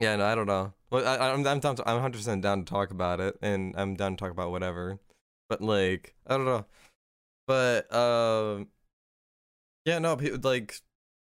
[0.00, 0.72] Yeah, no, I don't know.
[0.90, 4.16] Well, I, I'm I'm I'm 100 percent down to talk about it, and I'm down
[4.16, 4.98] to talk about whatever.
[5.48, 6.64] But like, I don't know.
[7.46, 8.68] But um,
[9.84, 10.76] yeah, no, like,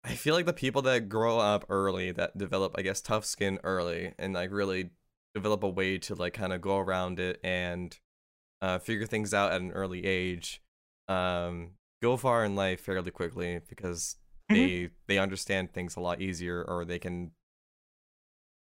[0.05, 3.59] I feel like the people that grow up early, that develop, I guess, tough skin
[3.65, 4.91] early, and like really
[5.35, 7.99] develop a way to like kind of go around it and
[8.61, 10.63] uh, figure things out at an early age,
[11.09, 11.71] um,
[12.03, 14.17] go far in life fairly quickly because
[14.51, 14.55] Mhm.
[14.55, 17.31] they they understand things a lot easier, or they can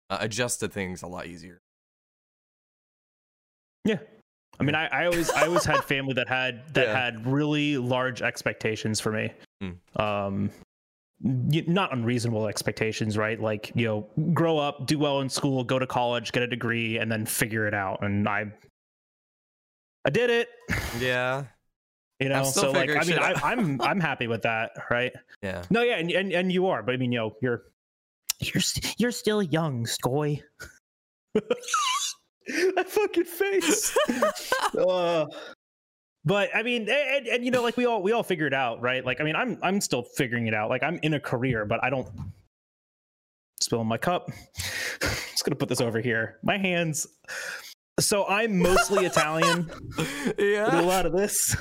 [0.09, 1.59] uh, adjust to things a lot easier.
[3.83, 3.99] Yeah.
[4.59, 6.97] I mean, I, I always I always had family that had that Yeah.
[7.05, 9.31] had really large expectations for me.
[9.61, 9.77] Mm.
[9.99, 10.49] Um,
[11.19, 13.39] not unreasonable expectations, right?
[13.39, 16.97] Like you know, grow up, do well in school, go to college, get a degree,
[16.99, 18.03] and then figure it out.
[18.03, 18.45] And I,
[20.05, 20.47] I did it.
[20.99, 21.45] Yeah,
[22.19, 25.13] You know, so like I mean, I, I'm I'm happy with that, right?
[25.43, 25.63] yeah.
[25.69, 27.63] No, yeah, and and, and you are, but I mean, you know, you're
[28.39, 30.41] you're st- you're still young, Skoy.
[31.33, 33.95] that fucking face.
[34.77, 35.25] uh,
[36.25, 38.81] but I mean, and, and you know, like we all we all figure it out,
[38.81, 39.05] right?
[39.05, 40.69] Like, I mean, I'm I'm still figuring it out.
[40.69, 42.09] Like, I'm in a career, but I don't
[43.61, 44.29] spill my cup.
[44.99, 46.39] Just gonna put this over here.
[46.43, 47.07] My hands.
[47.99, 49.71] So I'm mostly Italian.
[50.37, 50.79] yeah.
[50.79, 51.55] a lot of this.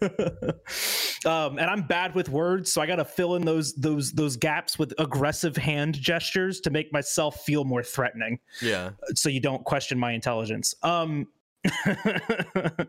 [1.26, 4.36] um, and I'm bad with words, so I got to fill in those those those
[4.36, 8.38] gaps with aggressive hand gestures to make myself feel more threatening.
[8.62, 8.90] Yeah.
[9.14, 10.74] So you don't question my intelligence.
[10.84, 11.26] Um,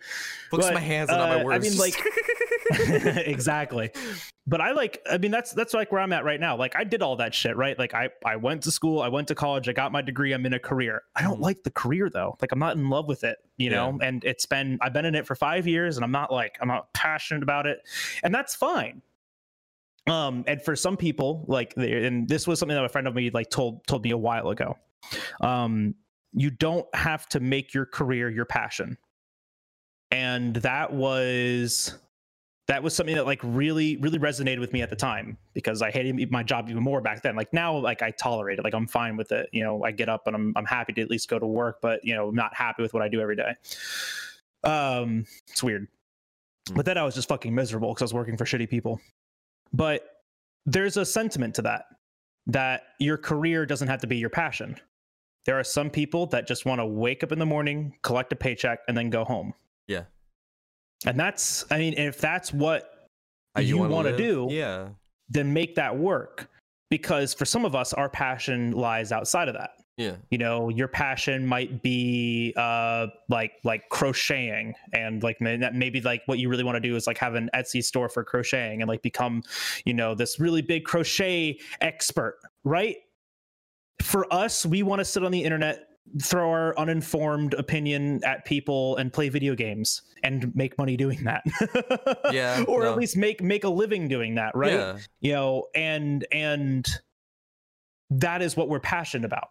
[0.51, 1.65] But, my hands and not uh, my words.
[1.65, 1.95] I mean, like
[3.27, 3.91] exactly.
[4.47, 5.01] But I like.
[5.09, 6.55] I mean, that's that's like where I'm at right now.
[6.55, 7.77] Like I did all that shit, right?
[7.77, 10.45] Like I I went to school, I went to college, I got my degree, I'm
[10.45, 11.03] in a career.
[11.15, 11.43] I don't Mhm.
[11.43, 12.37] like the career though.
[12.41, 13.97] Like I'm not in love with it, you know.
[14.01, 16.67] And it's been I've been in it for five years, and I'm not like I'm
[16.67, 17.79] not passionate about it,
[18.23, 19.01] and that's fine.
[20.07, 23.31] Um, and for some people, like, and this was something that a friend of me
[23.31, 24.77] like told told me a while ago.
[25.41, 25.95] Um,
[26.35, 28.97] you don't have to make your career your passion.
[30.11, 31.97] And that was
[32.67, 35.91] that was something that like really really resonated with me at the time because i
[35.91, 37.35] hated my job even more back then.
[37.35, 38.63] Like now like i tolerate it.
[38.63, 39.49] Like i'm fine with it.
[39.51, 41.79] You know i get up and i'm, I'm happy to at least go to work
[41.81, 43.53] but you know i'm not happy with what i do every day.
[44.63, 45.87] Um it's weird.
[46.69, 46.75] Mm.
[46.75, 48.99] but then i was just fucking miserable because i was working for shitty people.
[49.73, 50.23] But
[50.65, 51.85] there's a sentiment to that
[52.47, 54.75] that your career doesn't have to be your passion
[55.45, 58.35] there are some people that just want to wake up in the morning, collect a
[58.35, 59.53] paycheck, and then go home.
[59.87, 60.03] Yeah.
[61.05, 63.09] And that's, I mean, if that's what
[63.55, 64.89] How you want to do, Yeah.
[65.29, 66.49] then make that work.
[66.89, 69.71] Because for some of us, our passion lies outside of that.
[69.97, 70.15] Yeah.
[70.29, 76.21] You know, your passion might be uh, like like crocheting, and like that maybe like
[76.25, 78.89] what you really want to do is like have an Etsy store for crocheting and
[78.89, 79.41] like become,
[79.85, 82.97] you know, this really big crochet expert, right?
[84.01, 85.87] For us, we want to sit on the internet,
[86.21, 91.43] throw our uninformed opinion at people, and play video games and make money doing that.
[92.31, 92.91] Yeah, or no.
[92.91, 94.73] at least make make a living doing that, right?
[94.73, 94.97] Yeah.
[95.21, 96.85] you know and and
[98.09, 99.49] that is what we're passionate about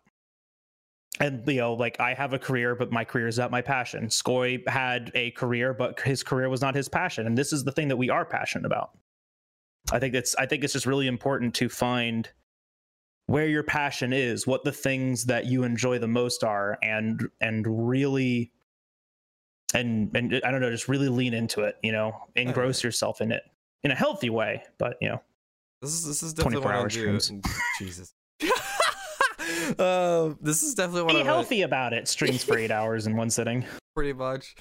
[1.21, 4.07] and you know like i have a career but my career is not my passion
[4.07, 7.73] skoy had a career but his career was not his passion and this is the
[7.73, 8.91] thing that we are passionate about
[9.93, 12.31] i think it's i think it's just really important to find
[13.27, 17.67] where your passion is what the things that you enjoy the most are and and
[17.89, 18.53] really
[19.75, 23.33] and and i don't know just really lean into it you know engross yourself in
[23.33, 23.43] it
[23.83, 25.21] in a healthy way but you know
[25.83, 27.41] This is this is definitely 24 what I do.
[27.79, 28.15] Jesus.
[29.79, 33.17] uh, this is definitely what be I'm healthy about it streams for eight hours in
[33.17, 33.65] one sitting
[33.95, 34.55] pretty much.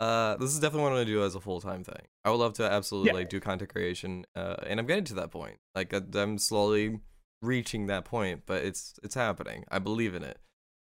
[0.00, 2.02] Uh, this is definitely what I'm gonna do as a full time thing.
[2.24, 3.14] I would love to absolutely Yeah.
[3.14, 5.58] like do content creation, uh, and I'm getting to that point.
[5.74, 7.00] Like I'm slowly
[7.42, 9.64] reaching that point, but it's it's happening.
[9.70, 10.38] I believe in it.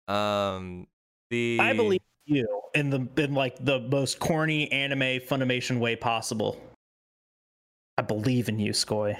[0.06, 0.86] Um,
[1.30, 6.60] the i believe you in the in like the most corny anime funimation way possible.
[7.96, 9.16] I believe in you skoy.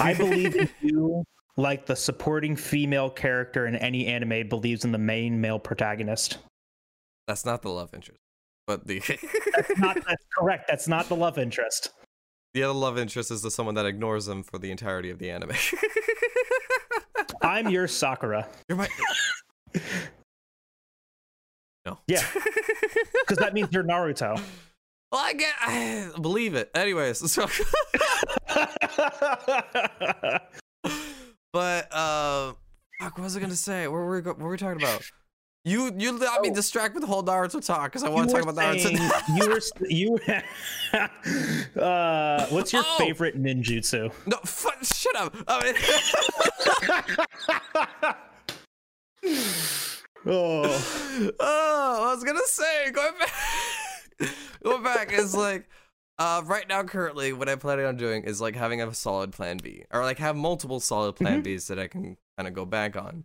[0.00, 1.24] I believe in you
[1.56, 6.38] like the supporting female character in any anime believes in the main male protagonist.
[7.26, 8.20] That's not the love interest,
[8.66, 9.00] but the
[9.54, 10.64] that's not that's correct.
[10.68, 11.90] That's not the love interest
[12.54, 15.30] the other love interest is the someone that ignores them for the entirety of the
[15.30, 15.52] anime.
[17.42, 18.88] i'm your sakura You're my.
[21.86, 21.98] No.
[22.06, 22.22] Yeah.
[23.24, 24.34] because that means you're naruto
[25.10, 25.54] Well, I get.
[25.58, 26.70] I believe it.
[26.74, 27.46] Anyways, so.
[31.52, 32.52] but uh,
[33.00, 33.88] fuck, what was I gonna say?
[33.88, 35.02] What were we, what were we talking about?
[35.68, 36.54] You you let me Oh.
[36.54, 39.22] distract with the whole Naruto talk because I want to talk were about saying- Naruto.
[39.38, 40.18] you were s- you.
[41.82, 42.96] uh, what's your Oh.
[42.98, 44.10] favorite ninjutsu?
[44.26, 45.34] no, fu- shut up.
[45.46, 45.74] I mean,
[50.26, 53.32] Oh, oh, I was gonna say going back.
[54.62, 55.68] going back is like.
[56.20, 59.58] Uh, right now, currently, what I'm planning on doing is like having a solid plan
[59.62, 62.96] B, or like have multiple solid plan Bs that I can kind of go back
[62.96, 63.22] on.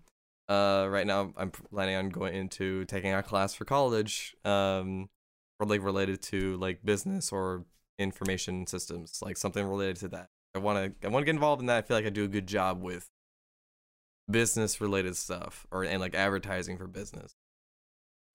[0.50, 5.10] Uh, right now, I'm planning on going into taking a class for college, um,
[5.60, 7.64] or like related to like business or
[7.98, 10.30] information systems, like something related to that.
[10.56, 11.78] I want to, I want to get involved in that.
[11.78, 13.10] I feel like I do a good job with
[14.30, 17.34] business related stuff, or and like advertising for business.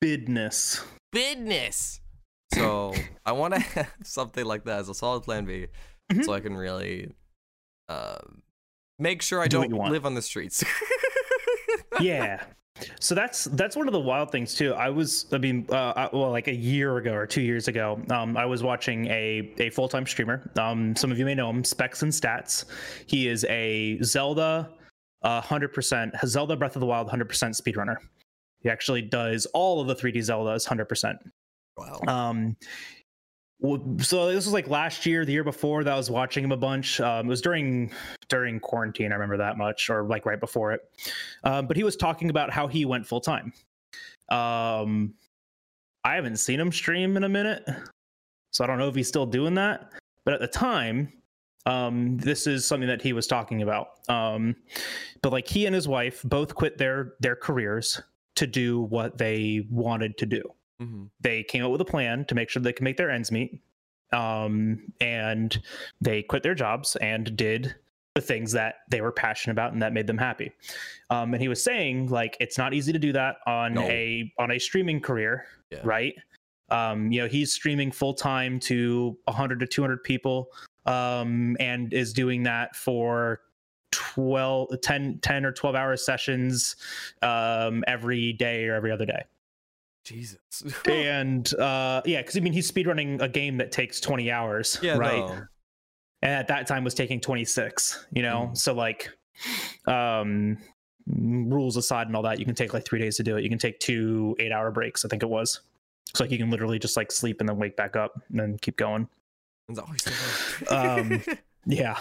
[0.02, 0.82] bidness.
[1.12, 2.00] Business.
[2.54, 2.94] So
[3.26, 5.66] I want to have something like that as a solid plan B,
[6.10, 6.24] Mhm.
[6.24, 7.12] so I can really
[7.90, 8.40] um,
[8.98, 9.92] make sure I do don't you want.
[9.92, 10.64] live on the streets.
[12.00, 12.44] yeah.
[13.00, 14.72] So that's that's one of the wild things too.
[14.74, 18.00] I was i mean uh I- well like a year ago or two years ago
[18.10, 20.48] um i was watching a a full-time streamer.
[20.56, 22.66] Um some of you may know him specs and stats.
[23.06, 24.70] He is a zelda
[25.22, 27.26] uh 100% zelda breath of the wild 100%
[27.60, 27.96] speedrunner.
[28.60, 31.16] He actually does all of the 3d zeldas 100%
[31.76, 32.00] Wow.
[32.08, 32.56] Um,
[33.60, 36.56] so this was like last year, the year before that I was watching him a
[36.56, 37.00] bunch.
[37.00, 37.90] Um, it was during
[38.28, 39.10] during quarantine.
[39.10, 40.82] I remember that much, or like right before it.
[41.42, 43.52] Um, but he was talking about how he went full time.
[44.28, 45.14] Um,
[46.04, 47.68] I haven't seen him stream in a minute,
[48.52, 49.90] so I don't know if he's still doing that.
[50.24, 51.12] But at the time,
[51.66, 53.88] um, this is something that he was talking about.
[54.08, 54.54] Um,
[55.20, 58.00] but like he and his wife both quit their their careers
[58.36, 60.42] to do what they wanted to do
[60.80, 63.32] hmm they came up with a plan to make sure they can make their ends
[63.32, 63.60] meet
[64.12, 65.60] um, and
[66.00, 67.74] they quit their jobs and did
[68.14, 70.50] the things that they were passionate about and that made them happy
[71.10, 73.82] um, and he was saying like it's not easy to do that on No.
[73.88, 75.80] a on a streaming career Yeah.
[75.84, 76.14] right
[76.70, 80.48] um, you know he's streaming full time to 100 to 200 people
[80.86, 83.40] um, and is doing that for
[83.90, 86.76] 12 10 10 or 12 hour sessions
[87.22, 89.22] um, every day or every other day
[90.08, 90.62] Jesus.
[90.86, 94.96] and uh yeah because i mean he's speedrunning a game that takes 20 hours yeah,
[94.96, 95.18] right?
[95.18, 95.42] No.
[96.22, 98.48] and at that time was taking 26 you know?
[98.50, 98.56] Mhm.
[98.56, 99.10] so like
[99.86, 100.58] um
[101.06, 103.42] rules aside and all that you can take like three days to do it.
[103.42, 105.60] You can take two eight hour breaks i think it was.
[106.14, 108.58] So like you can literally just like sleep and then wake back up and then
[108.60, 109.08] keep going.
[109.68, 110.04] It's always
[110.70, 111.22] Um,
[111.66, 111.98] yeah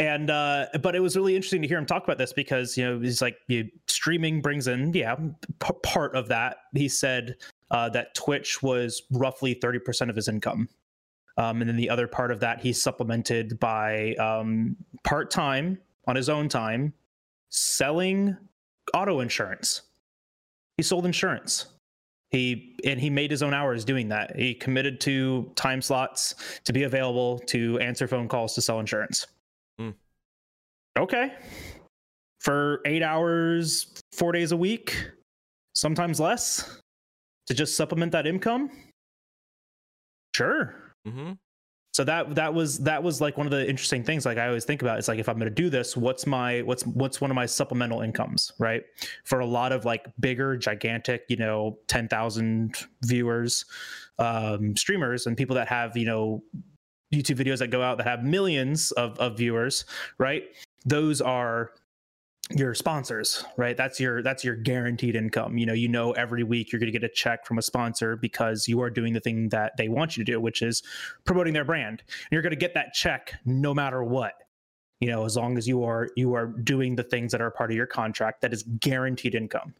[0.00, 2.84] and uh but it was really interesting to hear him talk about this because you
[2.84, 6.56] know he's like you, streaming brings in yeah p- part of that.
[6.74, 7.36] He said
[7.70, 10.68] uh that twitch was roughly 30% of his income.
[11.36, 14.74] Um and then the other part of that he's supplemented by um
[15.04, 15.78] part-time
[16.08, 16.94] on his own time
[17.50, 18.36] selling
[18.94, 19.82] auto insurance.
[20.78, 21.66] He sold insurance.
[22.30, 24.34] He and he made his own hours doing that.
[24.34, 29.26] He committed to time slots to be available to answer phone calls to sell insurance.
[30.98, 31.32] Okay.
[32.40, 35.10] For eight hours four days a week
[35.74, 36.80] sometimes less
[37.46, 38.70] to just supplement that income?
[40.34, 40.74] Sure.
[41.06, 41.32] Hmm
[41.92, 44.64] so that that was that was like one of the interesting things like i always
[44.64, 47.30] think about it's like if i'm going to do this what's my what's what's one
[47.30, 48.84] of my supplemental incomes right?
[49.24, 53.64] For a lot of like bigger gigantic you know 10,000 viewers
[54.18, 56.42] um streamers and people that have you know
[57.12, 59.84] youtube videos that go out that have millions of of viewers
[60.18, 60.44] right
[60.84, 61.72] those are
[62.56, 63.76] your sponsors right?
[63.76, 65.56] That's your that's your guaranteed income.
[65.56, 68.16] You know you know every week you're going to get a check from a sponsor
[68.16, 70.82] because you are doing the thing that they want you to do which is
[71.24, 72.02] promoting their brand.
[72.08, 74.34] And you're going to get that check no matter what
[75.00, 77.70] you know as long as you are you are doing the things that are part
[77.70, 79.74] of your contract that is guaranteed income.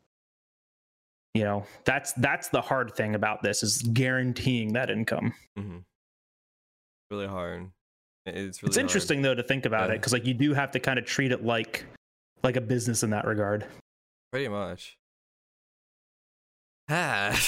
[1.35, 5.35] You know that's that's the hard thing about this is guaranteeing that income.
[5.59, 5.78] Mm-hmm.
[7.10, 7.70] Really hard.
[8.27, 8.85] It- It's really it's hard.
[8.85, 11.33] interesting though to think about it because like you do have to kind of treat
[11.33, 11.85] it like
[12.43, 13.67] like a business in that regard
[14.33, 14.97] Pretty much.
[16.89, 17.31] Ah.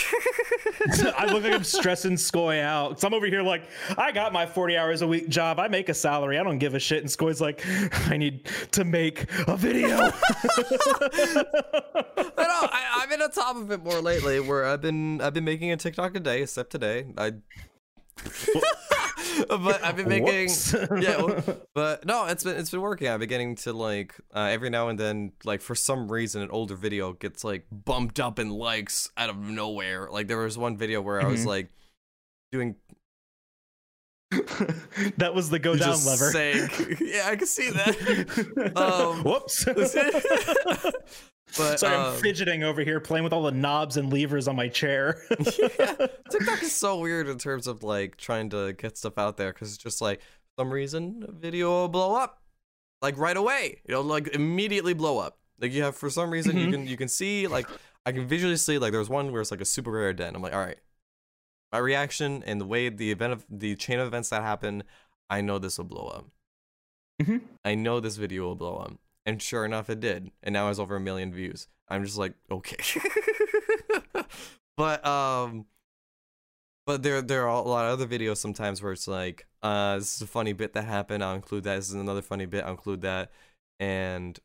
[1.16, 2.90] I look like I'm stressing Skoy out.
[2.90, 3.62] Because I'm over here like,
[3.96, 5.58] I got my 40 hours a week job.
[5.60, 6.38] I make a salary.
[6.38, 7.00] I don't give a shit.
[7.02, 7.64] And Skoy's like,
[8.10, 9.96] I need to make a video.
[9.96, 10.10] I
[11.46, 12.68] know.
[12.72, 14.40] I, I've been on top of it more lately.
[14.40, 17.06] Where I've been, I've been making a TikTok a day, except today.
[17.16, 17.32] I.
[19.48, 20.48] but I've been making.
[21.00, 21.40] Yeah,
[21.74, 23.08] but no, it's been it's been working.
[23.08, 26.50] I've been getting to like uh, every now and then, like for some reason, an
[26.50, 30.08] older video gets like bumped up in likes out of nowhere.
[30.10, 31.46] Like there was one video where I was Mhm.
[31.46, 31.70] like
[32.50, 32.76] doing
[35.18, 36.30] that was the go down just lever.
[36.30, 36.68] saying,
[37.00, 38.72] yeah, I can see that.
[38.76, 39.64] Um, Whoops.
[41.56, 44.56] But Sorry, um, I'm fidgeting over here, playing with all the knobs and levers on
[44.56, 45.22] my chair.
[45.58, 49.52] yeah, TikTok is so weird in terms of like trying to get stuff out there
[49.52, 52.40] because it's just like for some reason a video will blow up
[53.00, 53.80] like right away.
[53.88, 55.38] You know, like immediately blow up.
[55.60, 56.72] Like you have for some reason you Mhm.
[56.72, 57.66] can you can see like
[58.04, 60.34] I can visually see like there's one where it's like a super rare den.
[60.34, 60.78] I'm like, all right,
[61.72, 64.82] my reaction and the way the event of the chain of events that happen,
[65.30, 66.26] I know this will blow up.
[67.22, 67.42] Mhm.
[67.64, 68.92] I know this video will blow up.
[69.24, 70.30] And sure enough, it did.
[70.42, 71.68] And now it has over a million views.
[71.88, 72.76] I'm just like, okay.
[74.76, 75.66] but um,
[76.86, 80.16] but there there are a lot of other videos sometimes where it's like, uh, this
[80.16, 81.22] is a funny bit that happened.
[81.22, 81.76] I'll include that.
[81.76, 82.64] This is another funny bit.
[82.64, 83.30] I'll include that,
[83.78, 84.38] and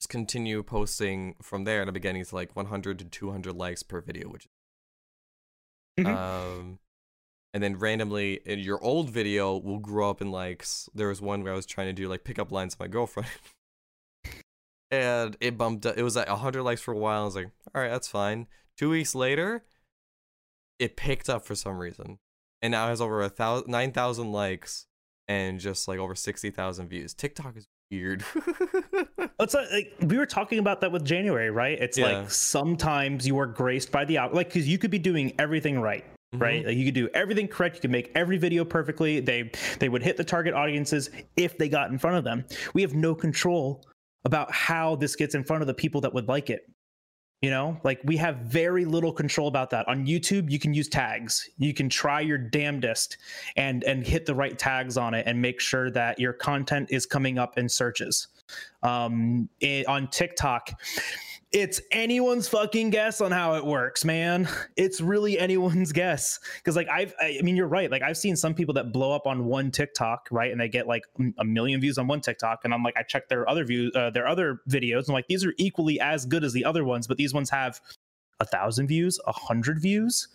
[0.00, 1.80] just continue posting from there.
[1.80, 4.48] And I'm getting to like 100 to 200 likes per video, which
[5.98, 6.06] Mhm.
[6.06, 6.78] um,
[7.52, 10.88] and then randomly in your old video will grow up in likes.
[10.94, 13.28] There was one where I was trying to do like pickup lines with my girlfriend.
[14.90, 15.96] and it bumped up.
[15.96, 17.22] It was like 100 likes for a while.
[17.22, 18.46] I was like, all right, that's fine.
[18.76, 19.64] Two weeks later,
[20.78, 22.18] it picked up for some reason.
[22.62, 24.86] And now it has over a thousand, 9,000 likes
[25.28, 27.14] and just like over 60,000 views.
[27.14, 28.24] TikTok is weird.
[29.42, 31.78] It's like, like we were talking about that with January, right?
[31.78, 32.18] It's Yeah.
[32.18, 35.80] like sometimes you are graced by the out, like because you could be doing everything
[35.80, 36.42] right, mm-hmm.
[36.42, 36.66] right?
[36.66, 37.76] Like you could do everything correct.
[37.76, 39.20] You could make every video perfectly.
[39.20, 42.44] They they would hit the target audiences if they got in front of them.
[42.74, 43.82] We have no control
[44.24, 46.68] about how this gets in front of the people that would like it.
[47.42, 49.88] You know, like we have very little control about that.
[49.88, 51.48] On YouTube, you can use tags.
[51.56, 53.16] You can try your damnedest
[53.56, 57.06] and and hit the right tags on it and make sure that your content is
[57.06, 58.28] coming up in searches.
[58.82, 60.70] Um, it, on TikTok,
[61.52, 64.48] it's anyone's fucking guess on how it works, man.
[64.76, 67.90] It's really anyone's guess because, like, I've, I I mean, you're right.
[67.90, 70.86] Like, I've seen some people that blow up on one TikTok, right, and they get
[70.86, 71.02] like
[71.38, 74.10] a million views on one TikTok, and I'm like, I check their other views, uh,
[74.10, 77.06] their other videos, and I'm like, these are equally as good as the other ones,
[77.06, 77.80] but these ones have
[78.40, 80.28] a thousand views, a hundred views,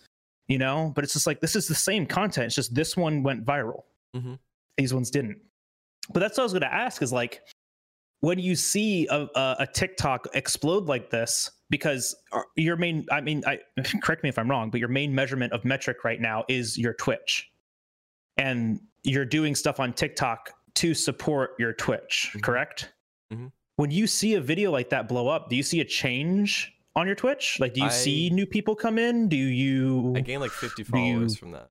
[0.48, 0.92] you know.
[0.94, 2.46] But it's just like this is the same content.
[2.46, 3.82] It's just this one went viral.
[4.14, 4.38] Mhm.
[4.76, 5.38] These ones didn't.
[6.12, 7.42] But that's what I was to ask is like,
[8.20, 12.14] when you see a, a, a TikTok explode like this, because
[12.56, 13.58] your main, I mean, I
[14.02, 16.94] correct me if I'm wrong, but your main measurement of metric right now is your
[16.94, 17.50] Twitch,
[18.36, 22.42] and you're doing stuff on TikTok to support your Twitch, Mhm.
[22.42, 22.92] correct?
[23.32, 23.52] Mhm.
[23.76, 27.06] When you see a video like that blow up, do you see a change on
[27.06, 27.60] your Twitch?
[27.60, 29.28] Like, do you I- see new people come in?
[29.28, 30.14] Do you?
[30.16, 31.68] I gained like 50 Do you- followers from that.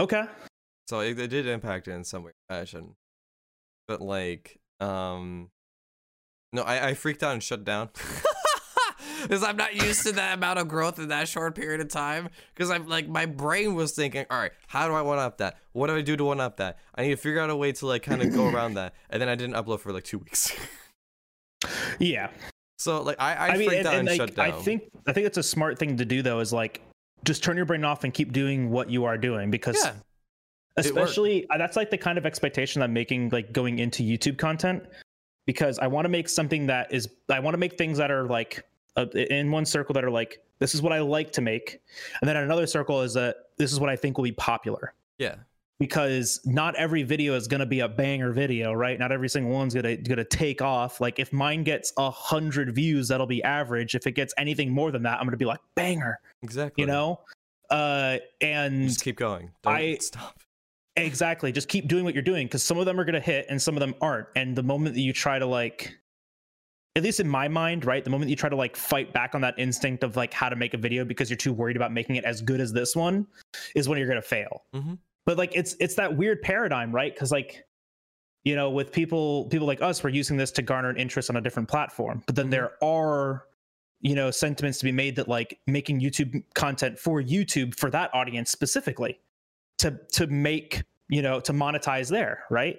[0.00, 0.24] Okay.
[0.88, 2.96] So it, it did impact it in some way fashion.
[3.86, 5.50] But like, um
[6.52, 7.90] no, I, I freaked out and shut down.
[9.22, 12.28] Because I'm not used to that amount of growth in that short period of time.
[12.54, 15.58] Because I'm like, my brain was thinking, all right, how do I one up that?
[15.72, 16.78] What do I do to one up that?
[16.94, 18.94] I need to figure out a way to like kind of go around that.
[19.10, 20.54] And then I didn't upload for like two weeks.
[21.98, 22.30] Yeah.
[22.78, 24.46] so like, I, I, I, mean, freaked and, out and, and, like, shut down.
[24.46, 26.40] I think I think it's a smart thing to do though.
[26.40, 26.82] Is like
[27.24, 29.94] just turn your brain off and keep doing what you are doing because yeah.
[30.78, 34.84] Especially uh, that's like the kind of expectation I'm making like going into YouTube content
[35.46, 38.24] because I want to make something that is I want to make things that are
[38.24, 38.64] like
[38.96, 41.80] uh, in one circle that are like this is what I like to make,
[42.20, 45.34] and then another circle is that this is what I think will be popular yeah,
[45.78, 48.98] because not every video is going to be a banger video, right?
[48.98, 51.00] Not every single one's gonna gonna take off.
[51.00, 53.94] Like if mine gets a hundred views, that'll be average.
[53.94, 56.82] If it gets anything more than that, I'm gonna be like banger, exactly.
[56.82, 57.20] you know.
[57.70, 59.50] Uh, and just keep going.
[59.62, 60.38] Don't I- stop.
[61.00, 63.60] Exactly, just keep doing what you're doing because some of them are gonna hit and
[63.60, 64.28] some of them aren't.
[64.36, 65.98] And the moment that you try to like,
[66.96, 69.40] at least in my mind, right, the moment you try to like fight back on
[69.42, 72.16] that instinct of like how to make a video because you're too worried about making
[72.16, 73.26] it as good as this one,
[73.74, 74.64] is when you're gonna fail.
[74.74, 74.98] Mhm.
[75.26, 77.14] But like it's it's that weird paradigm, right?
[77.14, 77.64] Because like
[78.44, 81.36] you know, with people people like us, we're using this to garner an interest on
[81.36, 82.22] a different platform.
[82.26, 82.50] But then Mhm.
[82.52, 83.44] there are
[84.00, 88.14] you know sentiments to be made that like making YouTube content for YouTube for that
[88.14, 89.18] audience specifically
[89.78, 92.78] to to make you know to monetize there, right?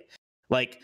[0.49, 0.81] Like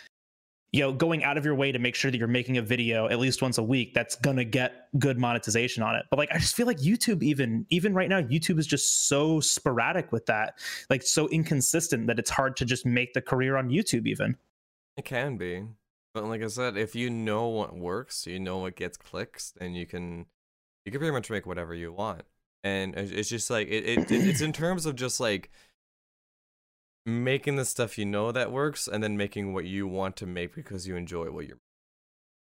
[0.71, 3.07] you know going out of your way to make sure that you're making a video
[3.07, 6.37] at least once a week that's gonna get good monetization on it but like i
[6.37, 10.57] just feel like youtube even even right now youtube is just so sporadic with that
[10.89, 14.35] like so inconsistent that it's hard to just make the career on youtube even
[14.97, 15.63] It can be.
[16.13, 19.75] But like I said, if you know what works, you know what gets clicks, then
[19.75, 20.25] you can
[20.83, 22.23] you can pretty much make whatever you want.
[22.63, 25.51] And it's just like it it- it's in terms of just like
[27.05, 30.55] making the stuff you know that works and then making what you want to make
[30.55, 31.57] because you enjoy what you're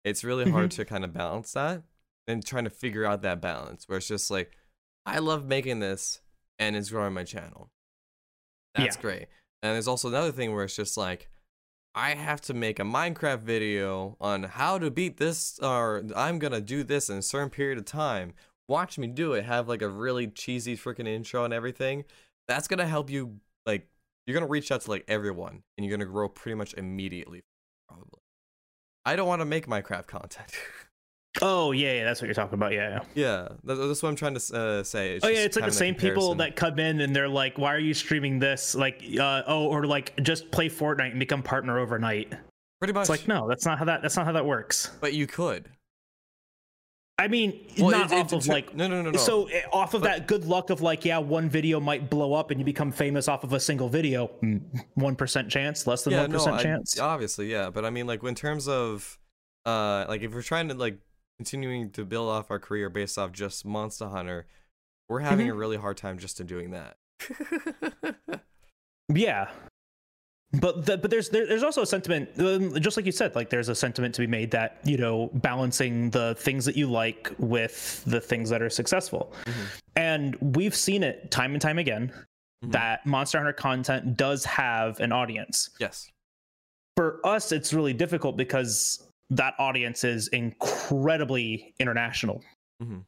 [0.03, 0.81] it's really hard mm-hmm.
[0.81, 1.83] to kind of balance that
[2.27, 4.51] and trying to figure out that balance where it's just like
[5.05, 6.21] I love making this
[6.59, 7.69] and it's growing my channel.
[8.75, 9.01] That's Yeah.
[9.01, 9.27] great.
[9.63, 11.27] And there's also another thing where it's just like
[11.93, 16.61] I have to make a Minecraft video on how to beat this, or I'm gonna
[16.61, 18.33] do this in a certain period of time.
[18.69, 19.43] Watch me do it.
[19.43, 22.05] Have like a really cheesy freaking intro and everything.
[22.47, 23.41] That's gonna help you.
[23.65, 23.87] Like,
[24.31, 27.43] you're gonna reach out to like everyone, and you're gonna grow pretty much immediately.
[27.87, 28.21] Probably.
[29.05, 30.51] I don't want to make Minecraft content.
[31.41, 32.99] oh yeah, yeah that's what you're talking about yeah, yeah.
[33.15, 35.19] yeah, that- that's what I'm trying to uh, say.
[35.23, 37.79] oh yeah it's like the same people that come in and they're like why are
[37.79, 42.33] you streaming this like uh oh or like just play fortnite and become partner overnight
[42.79, 43.03] pretty much.
[43.03, 45.69] it's like no that's not how that that's not how that works but you could.
[47.21, 49.17] I mean Well, not it- it- off of it- like no, no, no, no.
[49.17, 52.33] So eh, off of But- that good luck of like, yeah, one video might blow
[52.33, 54.27] up and you become famous off of a single video.
[54.95, 56.99] One percent chance, less than yeah, one no, percent I- chance.
[56.99, 57.69] obviously, yeah.
[57.69, 59.19] But I mean, like, in terms of,
[59.65, 60.97] uh, like, if we're trying to like
[61.37, 64.47] continuing to build off our career based off just Monster Hunter,
[65.09, 65.55] we're having Mm-hmm.
[65.55, 66.97] a really hard time just in doing that.
[69.13, 69.49] Yeah,
[70.53, 73.49] but the, but there's there, there's also a sentiment, um, just like you said, like
[73.49, 77.31] there's a sentiment to be made that you know balancing the things that you like
[77.37, 79.81] with the things that are successful, Mhm.
[79.95, 82.11] and we've seen it time and time again
[82.65, 82.71] Mhm.
[82.73, 85.69] that Monster Hunter content does have an audience.
[85.79, 86.09] yes.
[86.97, 92.43] for us, it's really difficult because that audience is incredibly international,
[92.83, 93.05] Mhm.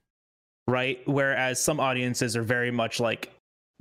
[0.70, 1.02] right?
[1.06, 3.30] Whereas some audiences are very much like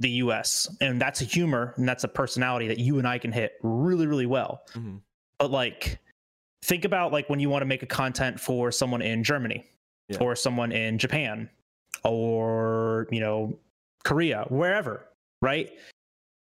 [0.02, 3.32] the US, and that's a humor and that's a personality that you and I can
[3.32, 4.62] hit really, really well.
[4.74, 5.00] Mhm.
[5.38, 5.98] But like,
[6.62, 9.64] think about like when you want to make a content for someone in Germany
[10.08, 10.18] Yeah.
[10.18, 11.48] or someone in Japan
[12.04, 13.58] or, you know,
[14.04, 15.08] Korea, wherever,
[15.40, 15.70] right?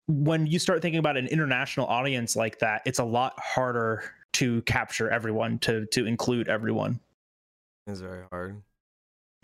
[0.07, 4.03] When you start thinking about an international audience like that, it's a lot harder
[4.35, 7.01] to capture everyone, to to include everyone.
[7.87, 8.63] It's very hard.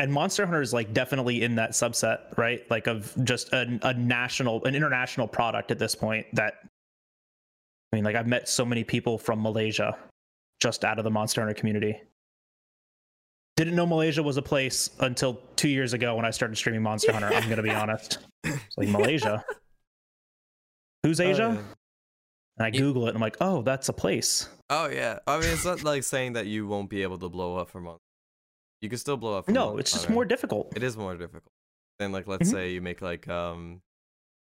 [0.01, 2.69] And Monster Hunter is like definitely in that subset, right?
[2.71, 6.27] Like of just a, a national, an international product at this point.
[6.33, 6.55] That
[7.93, 9.99] I mean, like I've met so many people from Malaysia
[10.59, 12.01] just out of the Monster Hunter community.
[13.59, 17.13] Didn't know Malaysia was a place until two years ago when I started streaming Monster
[17.13, 17.29] Hunter.
[17.29, 18.21] I'm gonna be honest.
[18.43, 19.45] It's like Malaysia.
[21.03, 21.45] Who's oh, Asia?
[21.45, 21.75] Oh, yeah.
[22.57, 24.49] And I Google it and I'm like, oh, that's a place.
[24.71, 25.19] Oh yeah.
[25.27, 27.83] I mean, it's not like saying that you won't be able to blow up for
[27.83, 28.01] months.
[28.81, 29.49] You can still blow up.
[29.49, 30.73] No, it's just more difficult.
[30.77, 31.53] It is more difficult.
[31.99, 32.53] Then like let's Mhm.
[32.53, 33.83] say you make like um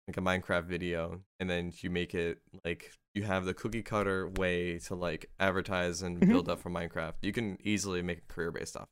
[0.08, 4.28] like a Minecraft video and then you make it like you have the cookie cutter
[4.28, 6.28] way to like advertise and Mhm.
[6.30, 7.14] build up for Minecraft.
[7.22, 8.90] You can easily make a career based off.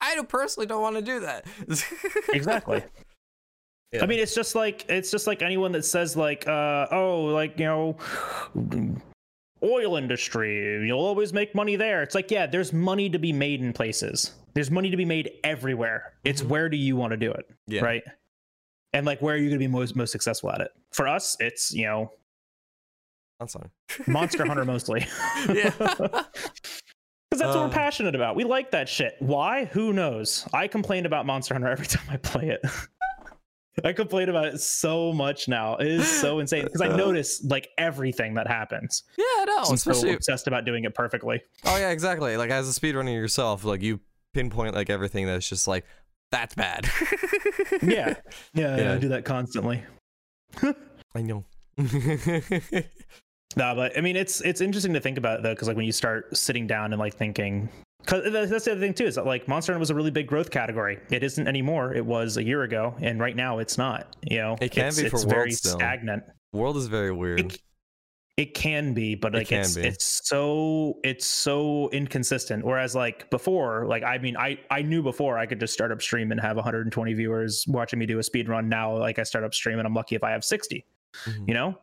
[0.00, 1.46] I personally don't want to do that.
[2.32, 2.84] Exactly.
[3.92, 4.02] Yeah.
[4.04, 7.58] I mean, it's just like it's just like anyone that says like, uh, oh, like
[7.58, 7.96] you know,
[9.62, 12.02] oil industry, you'll always make money there.
[12.02, 14.32] It's like, yeah, there's money to be made in places.
[14.56, 16.14] There's money to be made everywhere.
[16.24, 16.48] It's Mhm.
[16.48, 17.82] where do you want to do it, yeah.
[17.84, 18.02] right?
[18.94, 20.70] And like, where are you going to be most most successful at it?
[20.92, 22.12] For us, it's you know.
[24.06, 25.06] Monster Hunter mostly.
[25.52, 25.70] Yeah.
[27.28, 27.66] Because that's what Uh.
[27.66, 28.36] we're passionate about.
[28.36, 29.16] We like that shit.
[29.18, 29.64] Why?
[29.66, 30.48] Who knows?
[30.54, 32.60] I complain about Monster Hunter every time I play it.
[33.84, 35.74] I complain about it so much now.
[35.76, 39.02] It is so insane because I notice like everything that happens.
[39.18, 41.42] Yeah, no, I'm so obsessed about doing it perfectly.
[41.64, 42.36] Oh yeah, exactly.
[42.38, 44.00] Like as a speedrunner yourself, like you
[44.36, 45.84] pinpoint like everything that's just like
[46.30, 46.88] that's bad.
[47.82, 48.14] Yeah.
[48.54, 48.92] Yeah, Yeah.
[48.94, 49.82] I do that constantly.
[51.14, 51.44] I know.
[53.56, 55.92] No, but I mean, it's it's interesting to think about though, because like when you
[55.92, 59.48] start sitting down and like thinking, because that's the other thing too is that like
[59.48, 60.98] Monster Hunter was a really big growth category.
[61.10, 61.94] It isn't anymore.
[61.94, 64.14] It was a year ago, and right now it's not.
[64.22, 65.78] You know, It can it's, be for it's World very still.
[65.78, 66.24] stagnant.
[66.52, 67.40] World is very weird.
[67.40, 67.60] It,
[68.36, 69.82] it can be, but It like can it's be.
[69.82, 72.64] it's so it's so inconsistent.
[72.64, 76.02] Whereas like before, like I mean, I I knew before I could just start up
[76.02, 78.68] stream and have 120 viewers watching me do a speed run.
[78.68, 80.84] Now like I start up stream and I'm lucky if I have 60
[81.26, 81.48] Mhm.
[81.48, 81.78] you know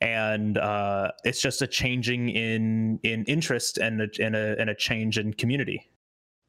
[0.00, 4.74] and uh it's just a changing in in interest and a, and a and a
[4.74, 5.90] change in community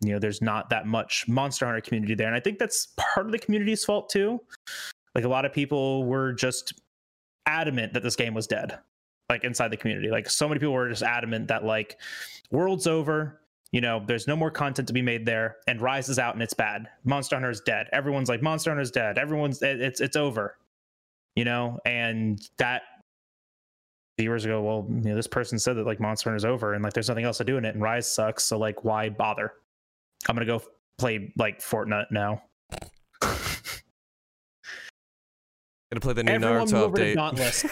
[0.02, 3.26] you know there's not that much monster hunter community there and i think that's part
[3.26, 4.40] of the community's fault too
[5.16, 6.80] like a lot of people were just
[7.48, 8.78] adamant that this game was dead
[9.30, 10.10] like inside the community.
[10.10, 12.00] Like so many people were just adamant that like
[12.52, 13.40] world's over
[13.72, 16.42] you know there's no more content to be made there and rise is out and
[16.42, 16.88] it's bad.
[17.04, 17.88] Monster hunter is dead.
[17.94, 19.18] Everyone's like monster hunter is dead.
[19.18, 20.58] Everyone's it- it's it's over
[21.36, 21.80] you know?
[21.86, 22.82] And that
[24.20, 26.92] viewers ago well you know this person said that like monster hunter's over and like
[26.92, 29.54] there's nothing else to do in it and rise sucks so like why bother?
[30.28, 30.62] I'm gonna go
[30.98, 32.42] play like fortnite now
[35.92, 37.16] Gonna play the new Everyone Naruto move over to update.
[37.16, 37.66] Dauntless.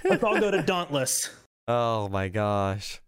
[0.04, 1.30] let's all go to dauntless
[1.68, 3.00] oh my gosh.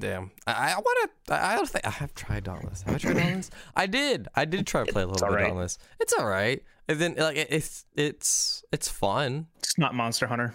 [0.00, 0.30] Damn.
[0.46, 1.34] I, I want to.
[1.34, 2.82] I, I don't think I have tried Dauntless.
[2.82, 3.50] Have I tried Dauntless?
[3.76, 4.28] I did.
[4.34, 5.46] I did try to play a little bit alright.
[5.48, 5.78] Dauntless.
[6.00, 6.62] It's all right.
[6.88, 9.46] And then like it- it's it's it's fun.
[9.58, 10.54] it's not monster hunter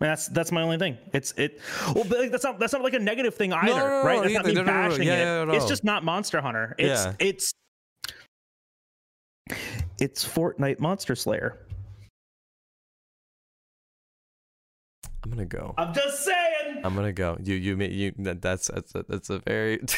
[0.00, 0.96] I mean, that's that's my only thing.
[1.12, 1.60] It's it.
[1.94, 4.16] Well, but like, that's not that's not like a negative thing either, no, no, right?
[4.16, 4.88] no, That's not me No, no, no, no.
[4.88, 5.18] bashing Yeah, it.
[5.18, 5.52] yeah, no.
[5.52, 6.74] It's just not Monster Hunter.
[6.78, 7.12] It's Yeah.
[7.18, 7.52] it's
[10.00, 11.58] it's Fortnite Monster Slayer.
[15.22, 15.74] I'm gonna go.
[15.76, 16.80] I'm just saying.
[16.82, 17.36] I'm gonna go.
[17.42, 19.78] You you ma- you that, that's that's a, that's a very.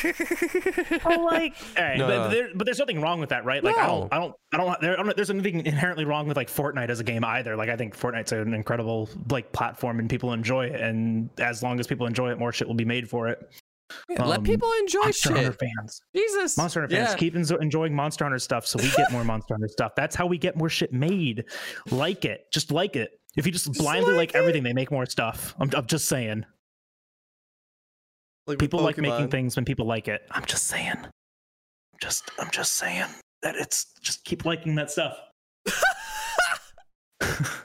[1.04, 2.28] Oh, like, hey, No, but, no.
[2.28, 3.62] There, but there's nothing wrong with that, right?
[3.62, 5.14] Like, I don't, I don't, I don't, there, I don't.
[5.16, 7.56] There's nothing inherently wrong with like Fortnite as a game either.
[7.56, 10.80] Like, I think Fortnite's an incredible like platform and people enjoy it.
[10.80, 13.48] And as long as people enjoy it, more shit will be made for it.
[14.08, 16.56] Yeah, let Um, people enjoy Monster Hunter fans, Jesus.
[16.56, 17.16] Monster Hunter fans, Yeah.
[17.16, 19.92] keep enzo- enjoying Monster Hunter stuff, so we get more Monster Hunter stuff.
[19.96, 21.44] That's how we get more shit made.
[21.90, 23.18] Like it, just like it.
[23.36, 25.54] If you just, Just blindly like like, everything, they make more stuff.
[25.58, 26.44] I'm, I'm just saying.
[28.46, 30.22] Like People like making things when people like it.
[30.30, 30.96] I'm just saying.
[32.00, 33.06] Just, I'm just saying
[33.42, 35.16] that it's just keep liking that stuff.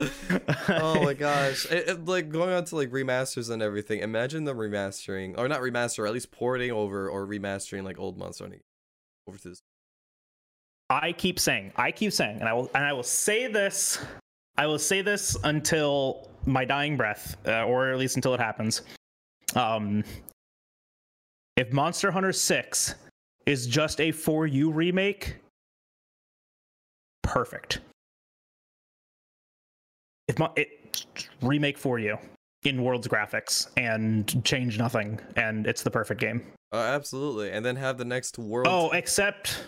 [0.00, 4.58] oh my gosh It- it, like going on to like remasters and everything imagine them
[4.58, 8.60] remastering or not remaster at least porting over or remastering like old monster Hunter
[9.26, 9.62] over to this
[10.88, 13.98] I keep saying, I keep saying, and I will, and I will say this,
[14.56, 18.82] I will say this until my dying breath, uh, or at least until it happens.
[19.56, 20.04] Um,
[21.56, 22.94] if Monster Hunter 6
[23.46, 25.34] is just a 4U remake,
[27.24, 27.80] perfect.
[30.28, 31.06] If my, it
[31.40, 32.18] remake 4U
[32.64, 36.42] in world's graphics and change nothing, and it's the perfect game.
[36.72, 38.66] Uh, absolutely, and then have the next world.
[38.68, 39.64] Oh, except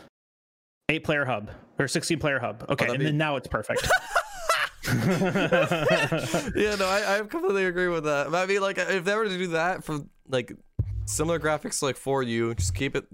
[0.88, 2.64] eight player hub or 16 player hub.
[2.68, 3.88] Okay, that'd and be- then now it's perfect.
[4.88, 8.30] yeah, no, I, I completely agree with that.
[8.30, 10.52] But I mean, like, if they were to do that for like
[11.04, 13.04] similar graphics, like 4U, just keep it,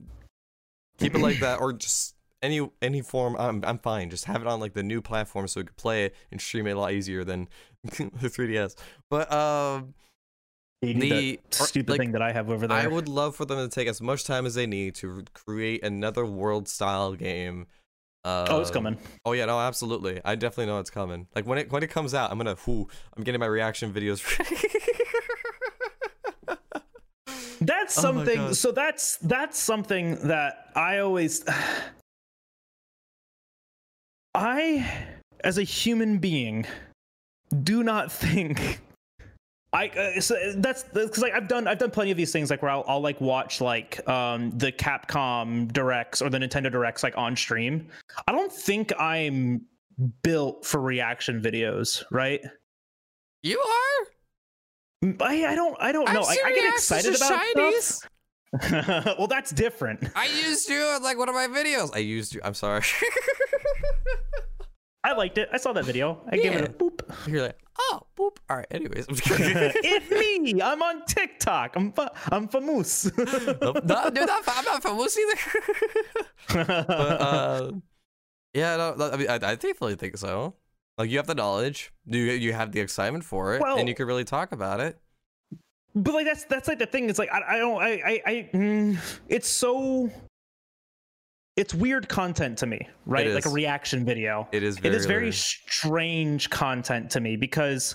[0.99, 2.14] keep it like that, or just
[2.45, 3.37] any any form.
[3.39, 4.11] I'm I'm fine.
[4.11, 6.67] Just have it on like the new platform so we could play it and stream
[6.67, 7.49] it a lot easier than
[7.83, 8.77] the 3ds.
[9.11, 9.95] But um,
[10.83, 12.77] The- stupid like, thing that I have over there.
[12.77, 15.83] I would love for them to take as much time as they need to create
[15.83, 17.67] another world style game.
[18.25, 18.97] Uh, oh, it's coming.
[19.27, 20.21] Oh yeah, no, absolutely.
[20.25, 21.27] I definitely know it's coming.
[21.35, 24.23] Like when it when it comes out, I'm gonna whoo, I'm getting my reaction videos.
[27.61, 28.37] That's Oh something.
[28.37, 28.57] God.
[28.57, 31.45] So that's that's something that I always.
[34.35, 35.09] I,
[35.43, 36.67] as a human being,
[37.63, 38.81] do not think.
[39.73, 42.63] I uh, so that's because like I've done I've done plenty of these things like
[42.63, 47.19] where I'll, I'll like watch like um the Capcom directs or the Nintendo directs like
[47.19, 47.89] on stream.
[48.29, 49.63] I don't think I'm
[50.23, 52.41] built for reaction videos, right?
[53.43, 54.07] you are?
[55.21, 56.23] I, I don't I don't know.
[56.23, 58.11] I, I get excited about stuff.
[59.19, 60.09] well, that's different.
[60.15, 61.91] I used you in like one of my videos.
[61.95, 62.41] I used you.
[62.45, 62.83] I'm sorry.
[65.05, 65.49] I liked it.
[65.53, 66.23] I saw that video.
[66.31, 67.01] I gave it a boop.
[67.27, 68.37] You're like, oh, boop.
[68.49, 68.67] All right.
[68.71, 70.63] Anyways, I'm it's me.
[70.63, 71.77] I'm on TikTok.
[71.77, 73.05] I'm fa- I'm famous.
[73.17, 76.65] No, dude, not, I'm not famous either.
[76.67, 77.73] but uh,
[78.55, 80.55] yeah, no, no, I mean, I, I definitely think so.
[80.97, 83.95] Like you have the knowledge, you you have the excitement for it, Well- and you
[83.95, 84.99] can really talk about it.
[85.95, 87.09] But like that's that's like the thing.
[87.09, 88.99] It's like I, I don't I I, I mm,
[89.29, 90.11] it's so
[91.57, 93.33] it's weird content to me, right?
[93.33, 94.49] Like a reaction video.
[94.51, 94.95] It is very.
[94.95, 95.35] it is very weird.
[95.35, 97.95] strange content to me because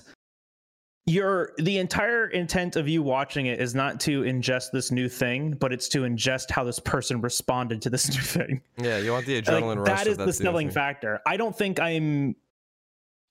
[1.05, 5.51] your the entire intent of you watching it is not to ingest this new thing,
[5.59, 8.61] but it's to ingest how this person responded to this new thing.
[8.77, 9.87] Yeah, you want the Like, adrenaline rush.
[9.87, 11.19] that is that the selling factor.
[11.25, 12.35] I don't think I'm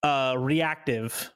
[0.02, 1.32] uh reactive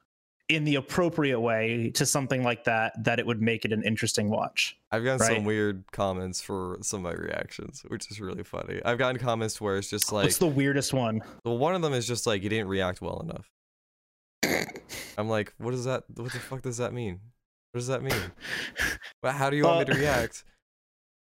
[0.55, 4.29] in the appropriate way to something like that that it would make it an interesting
[4.29, 4.77] watch.
[4.91, 5.35] I've gotten right?
[5.37, 8.81] some weird comments for some of my reactions, which is really funny.
[8.85, 11.21] I've gotten comments where it's just like, What's the weirdest one?
[11.43, 13.49] well, one of them is just like you didn't react well enough.
[15.17, 16.03] I'm like, what does that?
[16.15, 17.19] What the fuck does that mean?
[17.71, 18.13] What does that mean?
[19.23, 20.43] How do you want me to Uh, react?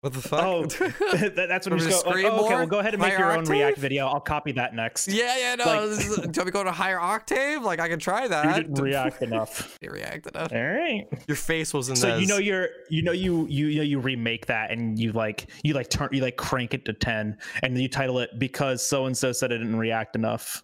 [0.03, 0.43] What the fuck?
[0.43, 3.13] Oh, that- that's when you just go, like, oh, okay, well, go ahead and make
[3.13, 4.07] Higher your own react video.
[4.07, 5.09] I'll copy that next.
[5.09, 5.65] yeah, yeah, no.
[5.67, 7.63] Like- is, do you want me to go to higher octave?
[7.63, 8.45] Like I can try that.
[8.57, 9.79] You didn't react enough.
[9.83, 10.53] You react enough.
[10.53, 11.07] All right.
[11.29, 13.99] Your face was in So you know you're you know you you you know you
[13.99, 17.79] remake that and you like you like turn you like crank it to 10 and
[17.79, 20.63] you title it because so and so said it didn't react enough.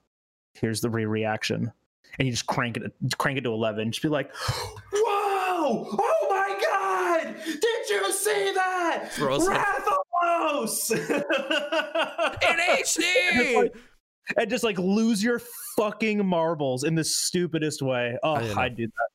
[0.55, 1.71] Here's the re-reaction.
[2.19, 3.93] And you just crank it crank it to 11.
[3.93, 4.35] Just be like,
[4.93, 5.87] "Whoa!
[5.99, 7.35] Oh my god!
[7.45, 9.11] Did you see that?
[9.17, 10.91] Rathalos!"
[12.43, 13.71] in HD.
[14.37, 15.41] and just like lose your
[15.77, 18.19] fucking marbles in the stupidest way.
[18.23, 18.65] Oh, I.
[18.65, 19.09] I do that.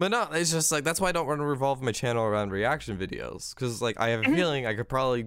[0.00, 2.50] But no, it's just like that's why I don't want to revolve my channel around
[2.50, 4.34] reaction videos because like I have a Mhm.
[4.34, 5.26] feeling I could probably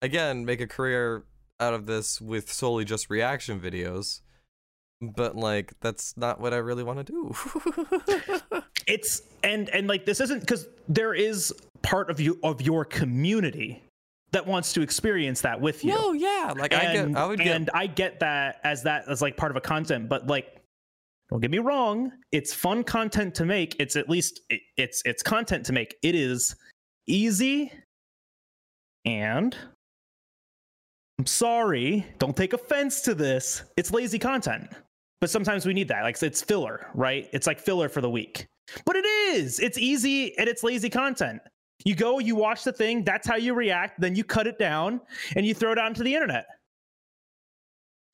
[0.00, 1.24] again make a career
[1.60, 4.20] out of this with solely just reaction videos.
[5.00, 8.62] But like that's not what I really want to do.
[8.86, 11.52] it's and and like this isn't because there is
[11.82, 13.82] part of you of your community
[14.32, 15.90] that wants to experience that with you.
[15.90, 17.56] no, yeah, like I get, I would get.
[17.56, 20.60] and I get that as that as like part of a content, but like
[21.30, 23.76] don't get me wrong, it's fun content to make.
[23.78, 25.96] It's at least it, it's it's content to make.
[26.02, 26.54] It is
[27.06, 27.72] easy
[29.04, 29.56] and
[31.18, 33.64] I'm sorry, don't take offense to this.
[33.76, 34.68] It's lazy content.
[35.20, 36.02] But sometimes we need that.
[36.02, 37.28] Like it's filler, right?
[37.32, 38.46] It's like filler for the week.
[38.84, 39.58] But it is.
[39.58, 41.40] It's easy and it's lazy content.
[41.84, 45.00] You go, you watch the thing, that's how you react, then you cut it down
[45.36, 46.46] and you throw it out into the internet.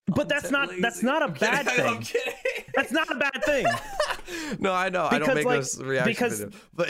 [0.07, 2.03] But that's not that's not a bad I'm thing.
[2.03, 2.35] kidding.
[2.75, 3.67] That's not a bad thing.
[4.61, 5.09] no, I know.
[5.11, 6.89] I don't make like, those reaction because- but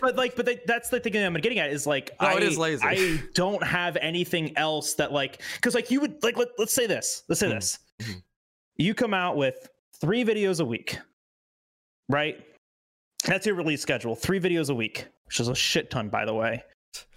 [0.00, 2.42] but like, but that- that's the thing I'm getting at is like, No, I, it
[2.42, 2.82] is lazy.
[2.84, 6.88] I don't have anything else that like, because like you would like, let, let's say
[6.88, 7.54] this, let's say Mhm.
[7.54, 8.22] this, Mhm.
[8.76, 9.68] you come out with
[10.00, 10.98] three videos a week,
[12.08, 12.44] right?
[13.26, 16.34] That's your release schedule, three videos a week, which is a shit ton, by the
[16.34, 16.64] way.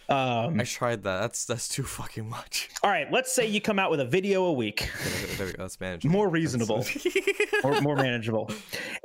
[0.09, 1.21] Um, I tried that.
[1.21, 2.69] That's that's too fucking much.
[2.83, 4.89] all right, let's say you come out with a video a week,
[5.37, 5.63] There, we go.
[5.63, 6.11] That's manageable.
[6.11, 6.85] more reasonable,
[7.63, 8.51] or more manageable.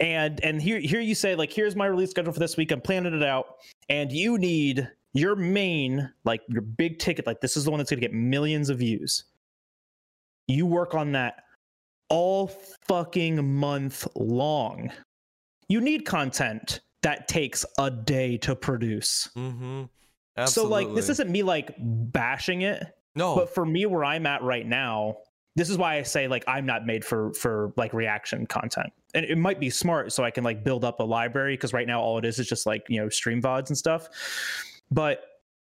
[0.00, 2.72] And and here here you say like, here's my release schedule for this week.
[2.72, 3.58] I'm planning it out,
[3.88, 7.26] and you need your main like your big ticket.
[7.26, 9.24] Like this is the one that's gonna get millions of views.
[10.48, 11.44] You work on that
[12.08, 12.48] all
[12.88, 14.90] fucking month long.
[15.68, 19.28] You need content that takes a day to produce.
[19.36, 19.84] Mm-hmm.
[20.46, 22.84] So like this isn't me like bashing it,
[23.14, 23.34] no.
[23.34, 25.18] but for me where I'm at right now,
[25.56, 28.92] this is why I say like I'm not made for for like reaction content.
[29.14, 31.86] And it might be smart so I can like build up a library because right
[31.86, 34.08] now all it is is just like, you know, stream VODs and stuff.
[34.90, 35.22] But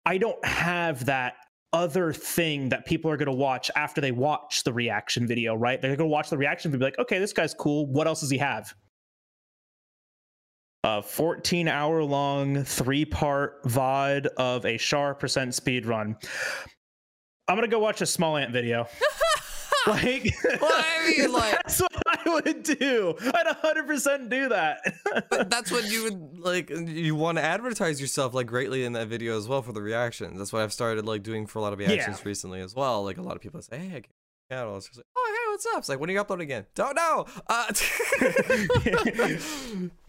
[0.06, 1.34] I don't have that
[1.72, 5.80] other thing that people are going to watch after they watch the reaction video, right?
[5.80, 7.86] They're going to watch the reaction video and be like, "Okay, this guy's cool.
[7.86, 8.74] What else does he have?"
[10.84, 16.16] A 14 hour long three part VOD of a Char percent speed run.
[17.46, 18.88] I'm gonna go watch a SmallAnt video.
[19.86, 23.14] like, Well, I mean, like- that's what I would do.
[23.20, 24.78] I'd 100% do that.
[25.30, 26.70] But that's what you would like.
[26.70, 30.36] You want to advertise yourself like greatly in that video as well for the reactions.
[30.38, 33.04] That's what I've started like doing for a lot of reactions recently as well.
[33.04, 34.10] Like a lot of people say, "Hey, I get
[34.50, 36.66] channel." It's just like, "Oh, hey, what's up?" It's like, "When are you uploading again?"
[36.74, 37.26] Don't know.
[37.46, 37.72] Uh,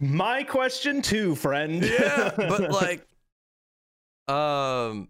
[0.00, 1.84] My question too, friend.
[1.98, 3.06] yeah, but like,
[4.34, 5.08] um,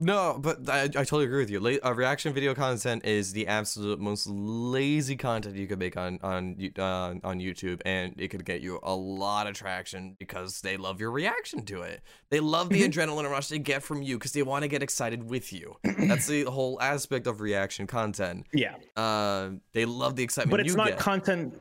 [0.00, 1.60] no, but I, I totally agree with you.
[1.60, 6.18] La- uh, reaction video content is the absolute most lazy content you could make on
[6.22, 10.76] on uh, on YouTube, and it could get you a lot of traction because they
[10.76, 12.00] love your reaction to it.
[12.30, 15.28] They love the adrenaline rush they get from you because they want to get excited
[15.28, 15.76] with you.
[15.82, 18.46] That's the whole aspect of reaction content.
[18.52, 18.76] yeah.
[18.96, 20.50] Uh, they love the excitement.
[20.50, 20.98] But it's not get.
[20.98, 21.54] content.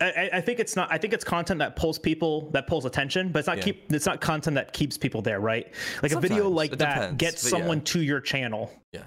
[0.00, 0.88] I, I- think it's not.
[0.92, 3.62] I think it's content that pulls people, that pulls attention, but it's not Yeah.
[3.64, 3.92] keep.
[3.92, 5.72] It's not content that keeps people there, right?
[6.02, 7.58] Like a video like It that depends, gets but yeah.
[7.58, 8.70] someone to your channel.
[8.92, 9.02] Yeah.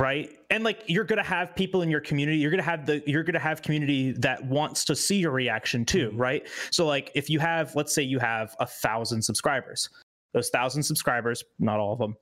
[0.00, 3.24] right and like you're gonna have people in your community you're gonna have the you're
[3.24, 6.18] gonna have community that wants to see your reaction too Mhm.
[6.20, 9.88] right so like if you have let's say you have a thousand subscribers
[10.34, 12.14] those thousand subscribers not all of them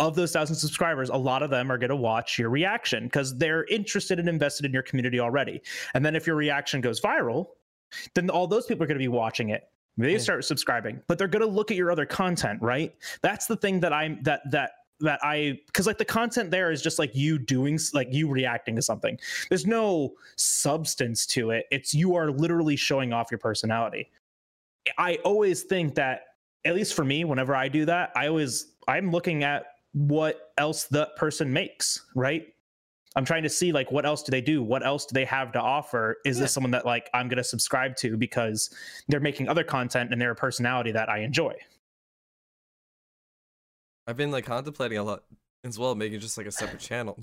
[0.00, 3.36] of those thousand subscribers a lot of them are going to watch your reaction because
[3.38, 5.60] they're interested and invested in your community already.
[5.94, 7.48] And then if your reaction goes viral
[8.14, 9.68] then all those people are going to be watching it.
[9.96, 10.18] They Yeah.
[10.18, 12.94] start subscribing but they're going to look at your other content right?
[13.22, 16.80] That's the thing that i'm that that that i because like the content there is
[16.80, 19.18] just like you doing like you reacting to something.
[19.48, 21.66] There's no substance to it.
[21.70, 24.10] It's you are literally showing off your personality.
[24.98, 26.22] I always think that
[26.64, 30.84] at least for me whenever i do that i always i'm looking at what else
[30.84, 32.46] the person makes right?
[33.16, 34.60] I'm trying to see like what else do they do?
[34.62, 36.16] What else do they have to offer?
[36.24, 36.42] Is Yeah.
[36.42, 38.70] this someone that like i'm going to subscribe to because
[39.08, 41.54] they're making other content and they're a personality that i enjoy.
[44.06, 45.22] I've been like contemplating a lot
[45.64, 47.18] as well, making just like a separate channel.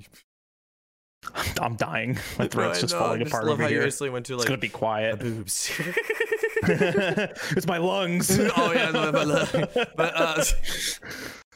[1.61, 2.17] i'm dying.
[2.39, 3.81] My throat's I just I falling just apart love over how you here.
[3.83, 5.19] to it's like gonna be quiet.
[5.19, 5.69] boobs.
[6.63, 8.39] it's my lungs.
[8.57, 10.43] Oh, yeah, no, my lung- but, uh,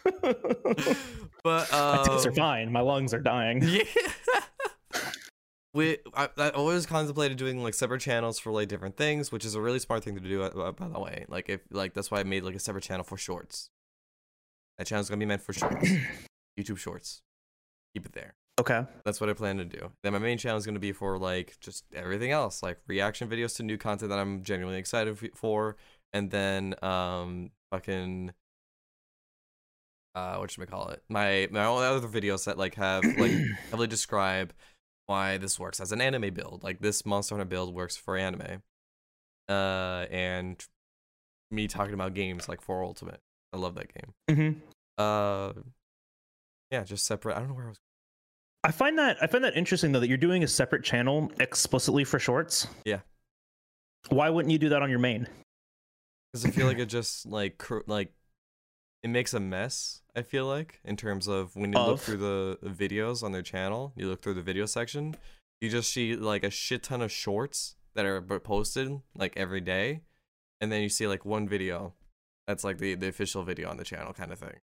[1.43, 3.83] but my tits are um, fine my lungs are dying yeah.
[5.73, 9.55] We, I, I always contemplated doing like separate channels for like different things, which is
[9.55, 10.41] a really smart thing to do.
[10.41, 13.03] uh, By the way, like if like that's why I made like a separate channel
[13.03, 13.69] for shorts.
[14.77, 15.89] That channel's gonna be meant for shorts,
[16.57, 17.23] YouTube Shorts.
[17.93, 18.35] Keep it there.
[18.57, 19.91] okay That's what I plan to do.
[20.01, 23.27] Then my main channel is going to be for like just everything else, like reaction
[23.27, 25.75] videos to new content that I'm genuinely excited for,
[26.13, 28.31] and then um fucking
[30.15, 31.03] uh what should we call it?
[31.09, 33.31] My my other videos that like have like
[33.69, 34.53] heavily describe
[35.07, 36.63] why this works as an anime build.
[36.63, 38.61] Like this Monster Hunter build works for anime.
[39.49, 40.63] Uh and
[41.51, 43.19] me talking about games like 4 Ultimate.
[43.53, 44.13] I love that game.
[44.35, 44.59] hmm
[45.01, 45.53] Uh
[46.71, 47.35] yeah, just separate.
[47.35, 47.77] I don't know where I was
[48.63, 52.03] I find that I find that interesting though that you're doing a separate channel explicitly
[52.03, 52.67] for shorts.
[52.85, 52.99] Yeah.
[54.09, 55.27] Why wouldn't you do that on your main?
[56.33, 58.11] because I feel like it just like cr- like
[59.05, 60.01] it makes a mess.
[60.15, 63.93] I feel like in terms of when you look through the videos on their channel,
[63.95, 65.15] you look through the video section,
[65.61, 70.01] you just see like a shit ton of shorts that are posted like every day,
[70.59, 71.93] and then you see like one video
[72.47, 74.55] that's like the the official video on the channel kind of thing.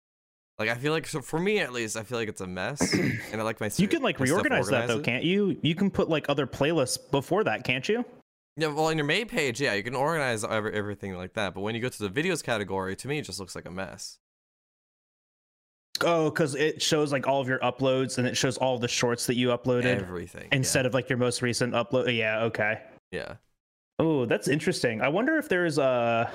[0.58, 2.94] Like I feel like so for me at least, I feel like it's a mess,
[3.32, 5.04] and I like my You can like reorganize that though, organized.
[5.04, 5.58] can't you?
[5.60, 8.06] You can put like other playlists before that, can't you?
[8.56, 11.52] Yeah, well, on your main page, yeah, you can organize every, everything like that.
[11.52, 13.70] But when you go to the videos category, to me, it just looks like a
[13.70, 14.18] mess.
[16.02, 19.26] Oh, because it shows like all of your uploads and it shows all the shorts
[19.26, 22.16] that you uploaded Everything instead of like your most recent upload.
[22.16, 22.80] Yeah, okay.
[23.10, 23.18] yeah.
[23.18, 23.34] yeah.
[23.98, 25.02] Oh, that's interesting.
[25.02, 26.30] I wonder if there's a.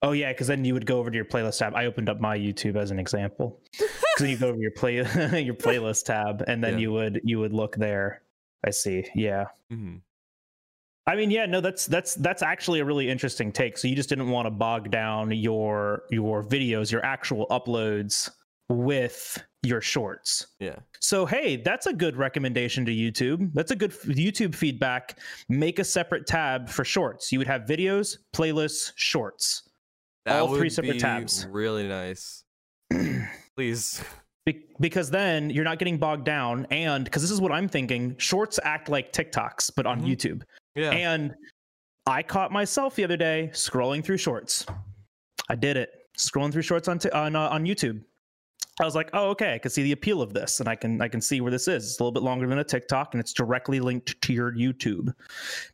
[0.00, 1.74] Oh yeah, because then you would go over to your playlist tab.
[1.76, 3.60] I opened up my YouTube as an example.
[4.14, 6.78] Because you go over your play your playlist tab, and then Yeah.
[6.80, 8.20] you would you would look there.
[8.62, 9.06] I see.
[9.14, 9.46] Yeah.
[9.70, 9.96] hmm
[11.06, 13.76] I mean, yeah, no, that's that's that's actually a really interesting take.
[13.78, 18.30] So you just didn't want to bog down your your videos, your actual uploads
[18.72, 20.46] with your shorts.
[20.58, 20.76] Yeah.
[21.00, 23.50] So hey, that's a good recommendation to YouTube.
[23.54, 25.18] That's a good YouTube feedback.
[25.48, 27.30] Make a separate tab for shorts.
[27.30, 29.68] You would have videos, playlists, shorts.
[30.24, 31.46] That All three separate be tabs.
[31.50, 32.44] Really nice.
[33.56, 34.02] Please.
[34.44, 38.16] Be- because then you're not getting bogged down and because this is what i'm thinking
[38.18, 40.08] shorts act like tiktoks but on Mhm.
[40.08, 40.42] youtube
[40.74, 40.90] Yeah.
[40.90, 41.32] and
[42.08, 44.66] i caught myself the other day scrolling through shorts
[45.48, 48.02] i did it scrolling through shorts on t- on, uh, on youtube
[48.80, 51.00] i was like oh okay i can see the appeal of this and i can
[51.02, 51.84] i can see where this is.
[51.84, 55.12] It's a little bit longer than a tiktok and it's directly linked to your youtube.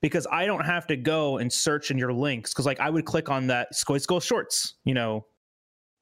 [0.01, 3.05] Because i don't have to go and search in your links because like i would
[3.05, 5.25] click on that Skoy Skull shorts you know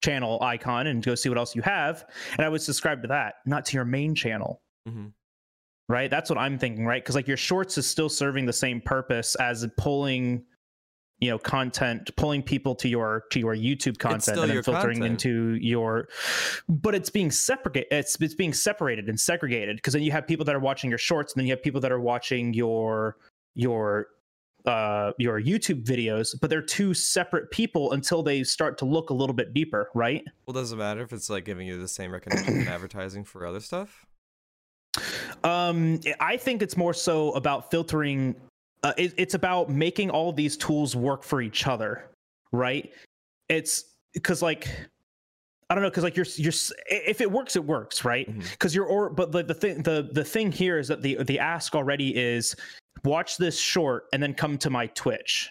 [0.04, 3.34] channel icon and go see what else you have and i would subscribe to that
[3.46, 4.62] not to your main channel.
[4.88, 5.12] Mhm.
[5.88, 6.10] right?
[6.10, 7.02] That's what i'm thinking right?
[7.02, 10.44] Because like your shorts is still serving the same purpose as pulling
[11.20, 15.24] you know content pulling people to your to your youtube content and then filtering content.
[15.24, 16.08] into your
[16.68, 20.44] but it's being separated it's it's being separated and segregated because then you have people
[20.44, 23.16] that are watching your shorts and then you have people that are watching your
[23.54, 24.08] your
[24.66, 29.14] uh your youtube videos but they're two separate people until they start to look a
[29.14, 32.58] little bit deeper right Well, doesn't matter if it's like giving you the same recognition
[32.58, 34.06] and advertising for other stuff?
[35.44, 38.34] Um, I think it's more so about filtering.
[38.86, 42.08] Uh, it, it's about making all these tools work for each other,
[42.52, 42.92] right?
[43.48, 44.68] It's because like
[45.68, 46.52] I don't know, because like you're you're
[46.88, 48.32] if it works, it works, right?
[48.52, 51.40] Because you're or but the, the thing the the thing here is that the the
[51.40, 52.54] ask already is
[53.02, 55.50] watch this short and then come to my Twitch,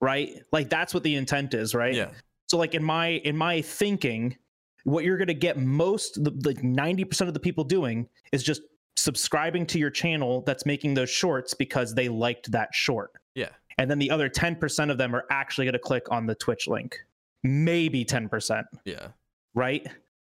[0.00, 0.30] right?
[0.52, 1.94] Like that's what the intent is, right?
[1.94, 2.10] Yeah.
[2.46, 4.36] So like in my in my thinking,
[4.84, 8.62] what you're gonna get most the like ninety percent of the people doing is just
[8.96, 13.12] subscribing to your channel that's making those shorts because they liked that short.
[13.34, 13.50] Yeah.
[13.78, 16.66] And then the other ten percent of them are actually gonna click on the Twitch
[16.66, 16.96] link.
[17.42, 19.08] Maybe ten percent, Yeah.
[19.54, 19.86] right?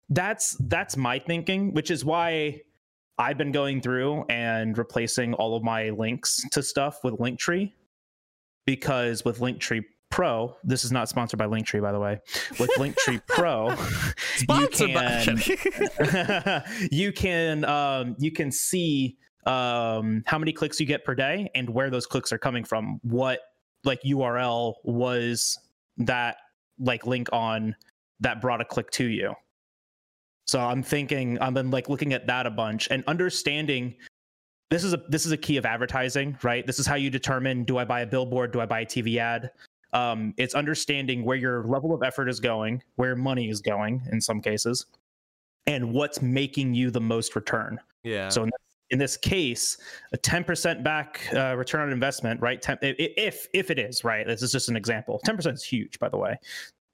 [0.10, 2.62] That's that's my thinking, which is why
[3.18, 7.74] I've been going through and replacing all of my links to stuff with Linktree
[8.66, 12.20] because with Linktree Pro, this is not sponsored by Linktree, by the way.
[12.60, 13.76] With Linktree Pro,
[14.36, 21.06] Sponsored you can you can um, you can see um, how many clicks you get
[21.06, 23.00] per day and where those clicks are coming from.
[23.04, 23.40] What
[23.84, 25.58] like URL was
[25.98, 26.38] that
[26.80, 27.76] like link on
[28.20, 29.34] that brought a click to you?
[30.48, 33.96] So I'm thinking I've been like looking at that a bunch and understanding
[34.70, 36.66] this is a this is a key of advertising, right?
[36.66, 39.18] This is how you determine do I buy a billboard, do I buy a TV
[39.18, 39.52] ad?
[39.94, 44.22] Um, it's understanding where your level of effort is going, where money is going in
[44.22, 44.86] some cases,
[45.68, 47.80] and what's making you the most return.
[48.04, 48.30] yeah.
[48.30, 48.60] So in this,
[48.92, 49.78] in this case,
[50.14, 52.60] a 10% back uh, return on investment, right?
[52.60, 55.20] 10, i- i- if if it is right, this is just an example.
[55.26, 56.36] 10% is huge, by the way.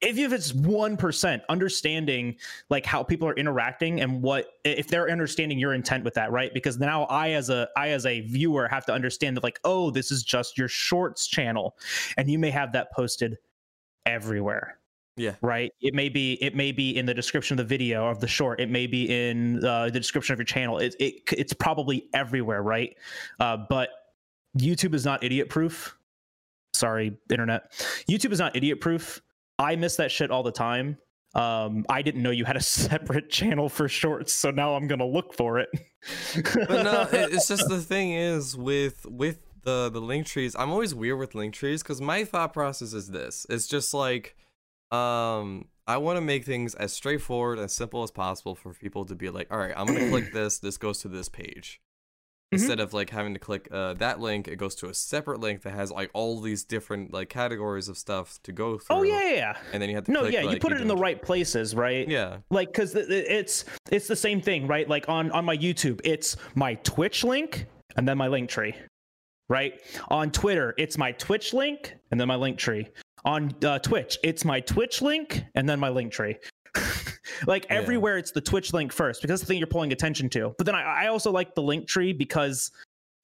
[0.00, 2.36] If, if it's 1%, understanding
[2.68, 6.52] like how people are interacting and what if they're understanding your intent with that, right?
[6.52, 9.90] Because now I as a I as a viewer have to understand that like, oh,
[9.90, 11.76] this is just your shorts channel,
[12.18, 13.38] and you may have that posted
[14.04, 14.78] everywhere.
[15.18, 15.34] Yeah.
[15.40, 15.72] right?
[15.80, 18.60] It may be it may be in the description of the video of the short.
[18.60, 20.78] It may be in uh, the description of your channel.
[20.78, 22.94] It, it it's probably everywhere right?
[23.40, 23.88] Uh, but
[24.58, 25.96] youtube is not idiot proof.
[26.74, 27.72] Sorry internet.
[28.10, 29.22] Youtube is not idiot proof
[29.58, 30.96] i miss that shit all the time
[31.34, 35.06] um i didn't know you had a separate channel for shorts so now i'm gonna
[35.06, 35.68] look for it
[36.34, 40.56] but no, it's just the thing is with with the the link trees.
[40.58, 44.36] I'm always weird with link trees because my thought process is this: it's just like,
[44.90, 49.14] um, I want to make things as straightforward as simple as possible for people to
[49.14, 50.58] be like, all right, I'm gonna click this.
[50.58, 51.80] This goes to this page.
[52.56, 52.60] Mhm.
[52.62, 55.62] Instead of like having to click uh, that link, it goes to a separate link
[55.62, 58.96] that has like all these different like categories of stuff to go through.
[58.96, 60.72] oh yeah yeah, yeah And then you have to no click, yeah you like, put
[60.72, 62.38] it in the right places right Yeah.
[62.50, 66.74] like because it's it's the same thing right like on on my youtube it's my
[66.76, 67.66] twitch link
[67.96, 68.74] and then my link tree
[69.48, 72.88] right on twitter it's my twitch link and then my link tree
[73.24, 76.36] on uh, twitch it's my twitch link and then my link tree
[77.46, 77.76] like Yeah.
[77.76, 80.54] everywhere it's the twitch link first because that's the thing you're pulling attention to.
[80.58, 82.70] But then i, I also like the link tree because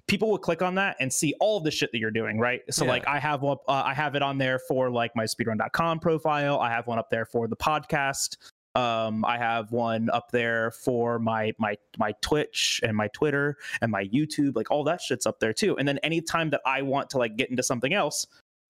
[0.09, 2.61] people will click on that and see all of the shit that you're doing right?
[2.71, 2.91] So Yeah.
[2.93, 6.59] like i have one uh, i have it on there for like my speedrun.com profile.
[6.61, 8.37] I have one up there for the podcast.
[8.75, 13.93] Um i have one up there for my my my twitch and my twitter and
[13.93, 15.77] my youtube like all that shit's up there too.
[15.79, 18.27] And then anytime that i want to like get into something else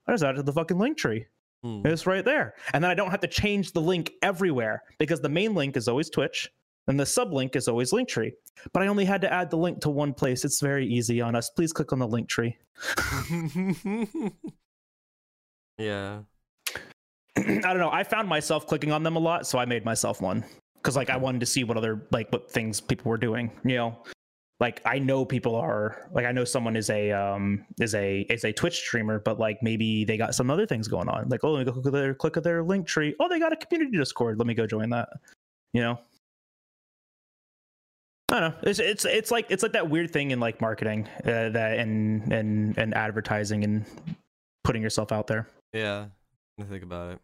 [0.09, 1.27] i just add it to the fucking link tree
[1.62, 1.82] Hmm.
[1.84, 2.55] It's right there.
[2.72, 5.89] And then I don't have to change the link everywhere because the main link is
[5.89, 6.51] always Twitch
[6.89, 8.32] and the sublink is always Linktree.
[8.72, 10.44] But I only had to add the link to one place.
[10.44, 11.51] It's very easy on us.
[11.51, 12.56] Please click on the link tree.
[15.78, 16.20] yeah.
[17.36, 17.90] I don't know.
[17.90, 20.44] I found myself clicking on them a lot, so I made myself one
[20.76, 23.51] because like I wanted to see what other like what things people were doing.
[23.64, 24.02] You know,
[24.62, 28.44] like I know people are like I know someone is a um is a is
[28.44, 31.28] a Twitch streamer, but like maybe they got some other things going on.
[31.28, 33.16] Like oh, let me go click their click their link tree.
[33.18, 34.39] Oh, they got a community Discord.
[34.39, 35.09] Let me go join that.
[35.72, 35.98] You know.
[38.30, 38.56] I don't know.
[38.62, 42.32] It's it's it's like it's like that weird thing in like marketing uh, that and
[42.32, 43.84] and and advertising and
[44.62, 45.48] putting yourself out there.
[45.72, 46.06] Yeah.
[46.60, 47.18] I think about it.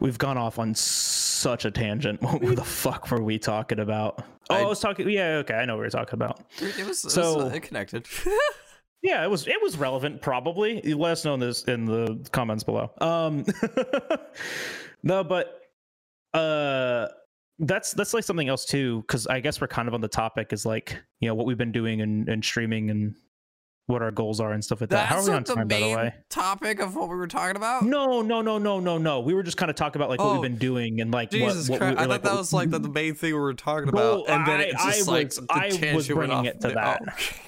[0.00, 2.20] We've gone off on such a tangent.
[2.22, 4.24] What the fuck were we talking about?
[4.50, 5.08] Oh, I, I- was talking.
[5.08, 6.40] Yeah, okay, I know what we are talking about.
[6.60, 8.06] It was, it So- was uh, connected.
[9.02, 10.20] Yeah, it was it was relevant.
[10.20, 12.90] Probably You let us know in this in the comments below.
[13.00, 13.44] Um,
[15.02, 15.60] no, but
[16.34, 17.06] uh,
[17.60, 19.02] that's that's like something else too.
[19.02, 21.58] Because I guess we're kind of on the topic is like you know what we've
[21.58, 23.14] been doing and and streaming and
[23.86, 25.06] what our goals are and stuff like that.
[25.06, 26.14] How are That's we on the time, by the main way?
[26.28, 27.84] topic of what we were talking about.
[27.84, 29.20] No, no, no, no, no, no.
[29.20, 31.30] We were just kind of talking about like what Oh, we've been doing and like
[31.30, 31.98] Jesus what, what Christ!
[31.98, 34.24] we, I like, thought that was like the, the main thing we were talking Well,
[34.24, 36.74] about, and then I- it's just I like was- I was bringing it to the-
[36.74, 37.02] that.
[37.08, 37.12] oh.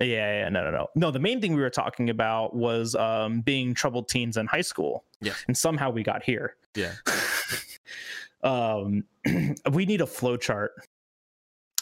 [0.00, 0.88] Yeah, yeah, no, no, no.
[0.96, 4.62] No, the main thing we were talking about was um, being troubled teens in high
[4.62, 5.04] school.
[5.20, 5.34] Yeah.
[5.46, 6.56] And somehow we got here.
[6.74, 6.94] Yeah.
[8.42, 9.04] um,
[9.72, 10.72] we need a flow chart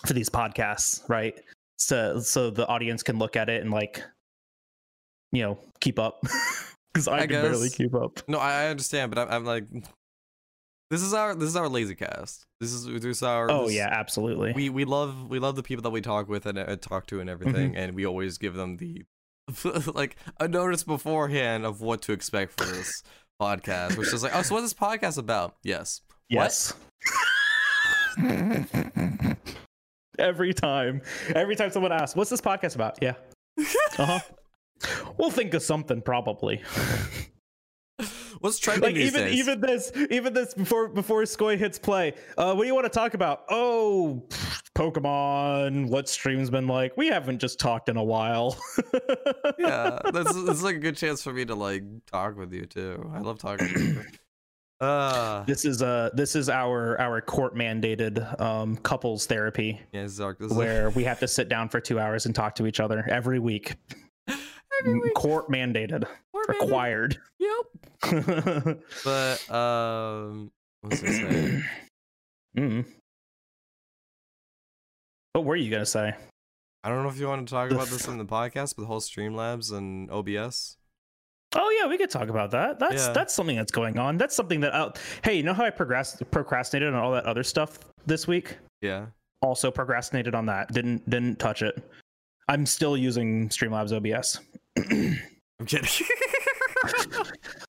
[0.07, 1.41] for these podcasts, right?
[1.81, 4.05] So so the audience can look at it and like,
[5.33, 6.23] you know, keep up.
[6.93, 8.19] Because I, I can barely keep up.
[8.27, 9.65] No, I, understand, but I'm, I'm like,
[10.91, 12.45] this is our this is our lazy cast.
[12.59, 13.49] This is this is our.
[13.49, 14.53] Oh this- yeah, absolutely.
[14.55, 17.21] We we love we love the people that we talk with and uh, talk to
[17.21, 17.43] and Mm-hmm.
[17.49, 19.05] everything, and we always give them the
[19.95, 23.05] like a notice beforehand of what to expect for this
[23.41, 25.55] podcast, which is like, oh, so what's this podcast about?
[25.63, 26.01] Yes.
[26.29, 26.75] Yes.
[30.21, 31.03] every time,
[31.35, 33.15] every time someone asks, "What's this podcast about?" Yeah.
[33.99, 34.21] Uh huh.
[35.19, 36.63] we'll think of something probably.
[38.41, 39.35] What's trending like even days?
[39.39, 42.15] even this even this before before Skoy hits play.
[42.39, 43.45] Uh, what do you want to talk about?
[43.51, 44.27] Oh,
[44.75, 45.89] Pokemon.
[45.89, 46.97] What stream's been like?
[46.97, 48.57] We haven't just talked in a while.
[49.59, 52.65] yeah, that's this is like a good chance for me to like talk with you
[52.65, 53.11] too.
[53.13, 54.03] I love talking to you.
[54.81, 60.13] Uh, This is uh this is our our court mandated um couples therapy yeah, this
[60.13, 62.55] is our, this is where we have to sit down for two hours and talk
[62.57, 63.75] to each other every week.
[64.81, 65.15] every week.
[65.15, 66.05] Court mandated,
[66.35, 66.49] mandated.
[66.49, 67.19] required.
[67.39, 67.67] Yep.
[69.05, 70.51] But um,
[70.81, 71.65] what was I saying?
[72.57, 72.87] mm.
[75.35, 76.15] What were you gonna say?
[76.83, 78.87] I don't know if you want to talk about this in the podcast, but the
[78.87, 80.79] whole Streamlabs and OBS.
[81.55, 82.79] Oh yeah, we could talk about that.
[82.79, 83.13] That's Yeah.
[83.13, 84.17] that's something that's going on.
[84.19, 84.73] That's something that.
[84.75, 84.93] Uh,
[85.25, 88.57] hey, you know how I progress, procrastinated on all that other stuff this week?
[88.83, 89.07] Yeah.
[89.43, 90.73] Also procrastinated on that.
[90.73, 91.83] Didn't didn't touch it.
[92.49, 94.41] I'm still using Streamlabs OBS.
[95.61, 96.07] I'm kidding.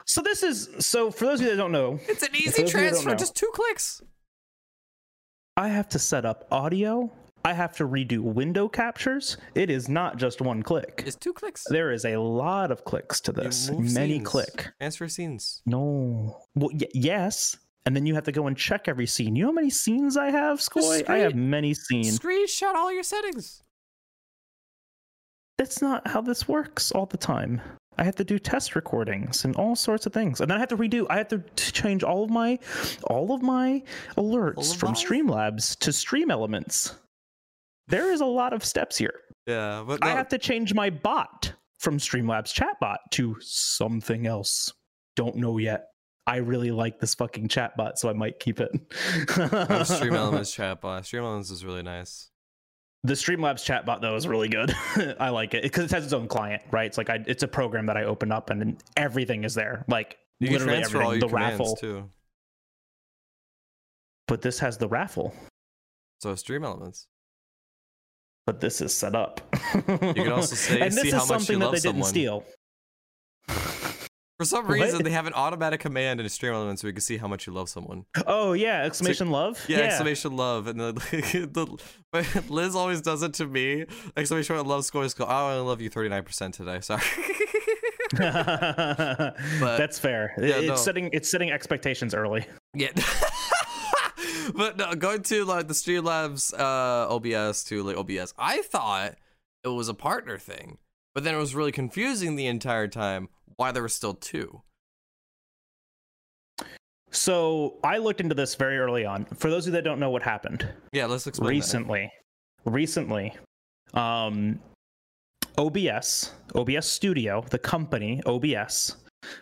[0.06, 2.58] So this is so for those of you that don't know, it's an easy those
[2.58, 3.16] of you that don't transfer, know.
[3.16, 4.02] just two clicks.
[5.58, 7.12] I have to set up audio.
[7.44, 9.38] I have to redo window captures.
[9.56, 11.04] It is not just one click.
[11.06, 11.64] It's two clicks.
[11.70, 13.70] There is a lot of clicks to You this.
[13.72, 14.28] move Many scenes.
[14.28, 14.68] click.
[14.80, 15.62] Transfer scenes.
[15.66, 16.38] No.
[16.56, 17.58] Well, y- yes.
[17.88, 19.36] And then you have to go and check every scene.
[19.36, 21.10] You know how many scenes I have, Skoy?
[21.10, 22.20] I have many scenes.
[22.20, 23.64] Screenshot all your settings.
[25.58, 27.60] That's not how this works all the time.
[27.98, 30.42] I have to do test recordings and all sorts of things.
[30.42, 32.58] And then I have to redo I have to change all of my
[33.04, 33.84] all of my
[34.18, 34.96] alerts All of from my?
[34.96, 36.96] Streamlabs to Stream Elements.
[37.92, 39.14] There is a lot of steps here.
[39.46, 44.72] Yeah, but I have to change my bot from Streamlabs chatbot to something else.
[45.16, 45.88] Don't know yet.
[46.26, 48.72] I really like this fucking chatbot, so I might keep it.
[49.38, 51.04] oh, Stream Elements chatbot.
[51.06, 52.30] Stream Elements is really nice.
[53.04, 54.74] The Streamlabs chatbot though is really good.
[55.20, 56.86] I like it because it has its own client, right?
[56.86, 59.84] It's like I, it's a program that I open up and then everything is there,
[59.88, 61.20] like You can literally all everything.
[61.30, 62.10] The raffle, too.
[64.28, 65.34] but this has the raffle.
[66.20, 67.08] So Stream Elements.
[68.48, 69.40] But this is set up.
[69.76, 71.80] You can also say- and this see is how much you something that love they
[71.80, 72.10] didn't someone.
[72.10, 72.44] steal.
[74.40, 74.74] For some What?
[74.80, 77.46] reason, they have an automatic command in Stream Elements so we can see how much
[77.46, 78.06] you love someone.
[78.26, 79.64] Oh yeah, exclamation love.
[79.68, 80.92] Yeah, exclamation love, and the,
[81.54, 81.78] the
[82.12, 83.86] but Liz always does it to me.
[84.18, 85.26] Exclamation point love scores go.
[85.26, 86.80] Oh, I only love you thirty nine percent today.
[86.82, 87.04] Sorry.
[88.14, 90.34] That's fair.
[90.40, 90.76] Yeah, it's no.
[90.76, 92.46] setting it's setting expectations early.
[92.74, 92.90] yeah.
[94.56, 99.16] but no, going to like the Streamlabs uh, OBS to like OBS, I thought
[99.64, 100.78] it was a partner thing,
[101.14, 104.62] but then it was really confusing the entire time why there were still two.
[107.12, 109.26] So I looked into this very early on.
[109.36, 111.48] For those of you that don't know what happened Yeah, let's explain.
[111.48, 111.50] that.
[111.50, 112.12] recently,
[112.66, 113.34] recently,
[113.94, 114.60] um,
[115.58, 118.96] OBS, OBS Studio, the company OBS,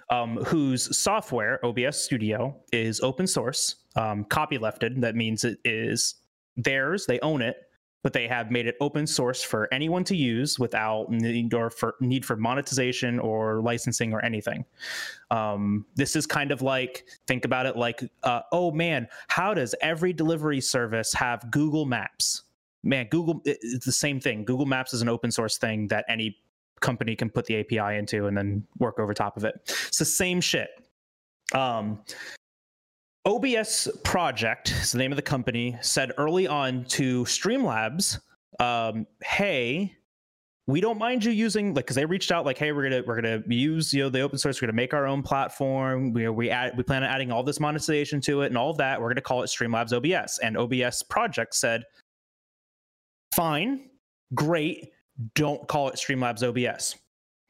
[0.10, 5.02] um, whose software OBS Studio is open source, um, copylefted.
[5.02, 6.16] That means it is
[6.58, 7.58] theirs; they own it,
[8.04, 11.96] but they have made it open source for anyone to use without need or for
[12.00, 14.66] need for monetization or licensing or anything.
[15.32, 19.76] Um, this is kind of like think about it like, uh, oh man, how does
[19.82, 22.44] every delivery service have Google Maps?
[22.84, 24.46] Man, Google it's the same thing.
[24.46, 26.38] Google Maps is an open source thing that any
[26.80, 29.56] company can put the API into and then work over top of it.
[29.88, 30.70] It's the same shit.
[31.54, 32.00] Um,
[33.30, 35.78] OBS Project is the name of the company.
[35.82, 38.20] Said early on to Streamlabs,
[38.60, 39.96] um, "Hey,
[40.66, 43.22] we don't mind you using like because they reached out like, hey, we're gonna we're
[43.22, 44.60] gonna use you know the open source.
[44.60, 46.12] We're gonna make our own platform.
[46.12, 48.78] We we add we plan on adding all this monetization to it and all of
[48.78, 49.00] that.
[49.00, 51.84] We're gonna call it Streamlabs OBS." And OBS Project said,
[53.36, 53.92] "Fine,
[54.34, 54.92] great.
[55.36, 56.96] Don't call it Streamlabs OBS.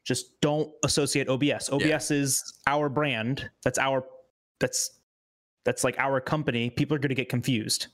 [0.04, 1.70] Just don't associate OBS.
[1.70, 3.48] OBS is our brand.
[3.64, 4.04] That's our
[4.58, 4.99] that's
[5.64, 6.70] that's like our company.
[6.70, 7.88] People are going to get confused.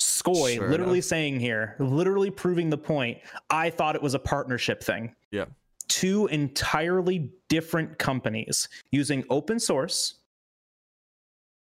[0.00, 1.04] Skoy Sure literally enough.
[1.04, 3.18] saying here, literally proving the point.
[3.50, 5.14] I thought it was a partnership thing.
[5.30, 5.46] Yeah.
[5.88, 10.14] Two entirely different companies using open source.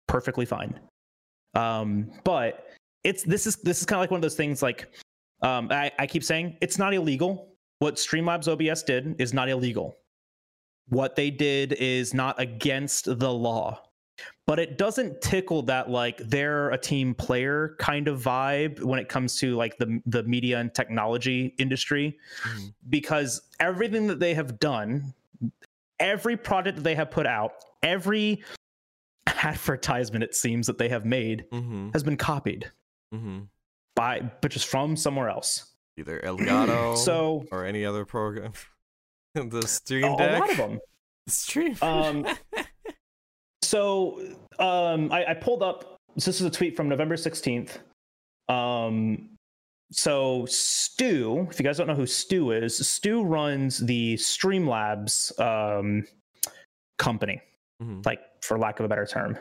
[0.07, 0.79] Perfectly fine.
[1.55, 2.67] Um, but
[3.05, 4.89] it's this is this is kind of like one of those things like
[5.43, 7.55] um, I, I keep saying it's not illegal.
[7.79, 9.97] What Streamlabs OBS did is not illegal.
[10.89, 13.88] What they did is not against the law
[14.49, 19.07] but it doesn't tickle that like they're a team player kind of vibe when it
[19.09, 22.73] comes to like the the media and technology industry Mhm.
[22.89, 25.13] because everything that they have done
[26.01, 27.53] every product that they have put out
[27.83, 28.43] every
[29.27, 31.91] advertisement it seems that they have made Mm-hmm.
[31.93, 32.71] has been copied
[33.15, 33.41] Mm-hmm.
[33.95, 38.53] by but just from somewhere else Either Elgato so or any other program.
[39.35, 40.79] the stream Stream a lot of them
[41.29, 41.77] Stream.
[41.83, 42.25] Um,
[43.69, 44.21] so
[44.59, 45.97] um, I, I pulled up.
[46.19, 47.79] So this is a tweet from November sixteenth.
[48.49, 49.31] Um,
[49.93, 56.05] so Stu, if you guys don't know who Stu is, Stu runs the Streamlabs um,
[56.99, 57.41] company,
[57.83, 58.05] Mhm.
[58.05, 59.39] like for lack of a better term.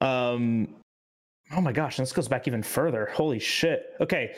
[0.00, 0.76] Um,
[1.52, 3.06] oh my gosh, this goes back even further.
[3.12, 3.94] Holy shit.
[4.00, 4.34] Okay,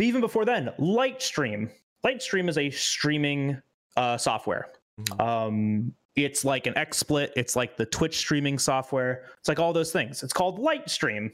[0.00, 1.70] even before then, Lightstream.
[2.04, 3.60] Lightstream is a streaming
[3.96, 4.68] uh, software.
[5.00, 5.20] Mhm.
[5.20, 7.30] Um, it's like an XSplit.
[7.36, 9.24] It's like the Twitch streaming software.
[9.38, 10.22] It's like all those things.
[10.22, 11.32] It's called Lightstream.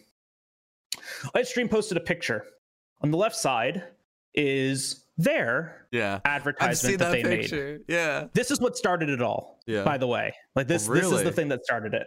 [1.34, 2.46] Lightstream posted a picture.
[3.02, 3.84] On the left side
[4.34, 6.20] is their yeah.
[6.24, 7.40] Advertisement that, that, they made.
[7.42, 7.80] picture.
[7.88, 8.26] Yeah.
[8.32, 9.60] This is what started it all.
[9.66, 9.84] Yeah.
[9.84, 11.02] By the way, like this, Really.
[11.02, 12.06] this is the thing that started it.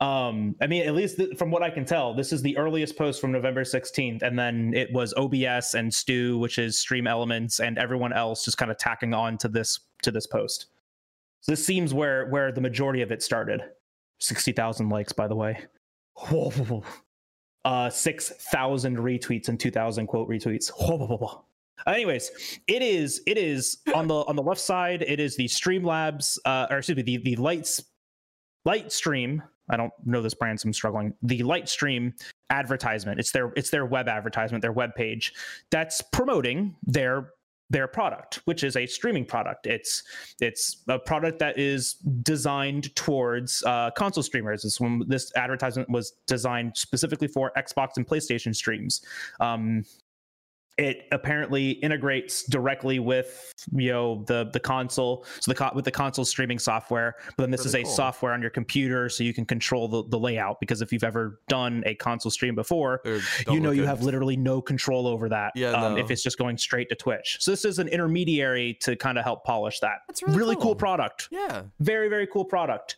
[0.00, 2.96] Um, I mean, at least th- from what I can tell, this is the earliest
[2.96, 7.58] post from November 16th, and then it was OBS and Stu, which is Stream Elements,
[7.58, 10.66] and everyone else just kind of tacking on to this to this post.
[11.40, 13.62] So this seems where where the majority of it started.
[14.18, 15.64] Sixty thousand likes, by the way.
[16.14, 16.82] Whoa.
[17.64, 20.70] Uh, six thousand retweets and two thousand quote retweets.
[20.70, 21.44] Whoa.
[21.86, 22.30] Anyways,
[22.66, 25.02] it is it is on the on the left side.
[25.02, 27.82] It is the Streamlabs, uh, or excuse me, the the lights
[28.66, 29.42] Lightstream.
[29.70, 31.12] I don't know this brand, so I'm struggling.
[31.22, 32.14] The Lightstream
[32.50, 33.20] advertisement.
[33.20, 35.34] It's their it's their web advertisement, their web page
[35.70, 37.32] that's promoting their
[37.70, 39.66] their product, which is a streaming product.
[39.66, 40.02] It's
[40.40, 44.62] it's a product that is designed towards uh, console streamers.
[44.62, 49.02] This one, this advertisement was designed specifically for Xbox and PlayStation streams.
[49.40, 49.84] Um,
[50.78, 55.90] it apparently integrates directly with you know the the console so the co- with the
[55.90, 57.92] console streaming software but then this Really is a cool.
[57.92, 61.40] software on your computer so you can control the, the layout because if you've ever
[61.48, 63.00] done a console stream before
[63.50, 63.88] you know you good.
[63.88, 66.00] have literally no control over that Yeah, um, no.
[66.00, 69.24] if it's just going straight to twitch so this is an intermediary to kind of
[69.24, 70.74] help polish that That's really cool cool.
[70.76, 71.62] product Yeah.
[71.80, 72.96] very very cool product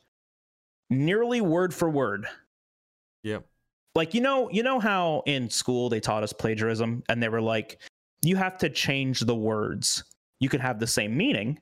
[0.91, 2.27] nearly word for word
[3.23, 3.45] Yep.
[3.95, 7.41] Like you know you know how in school they taught us plagiarism and they were
[7.41, 7.81] like
[8.23, 10.05] you have to change the words.
[10.41, 11.59] You can have the same meaning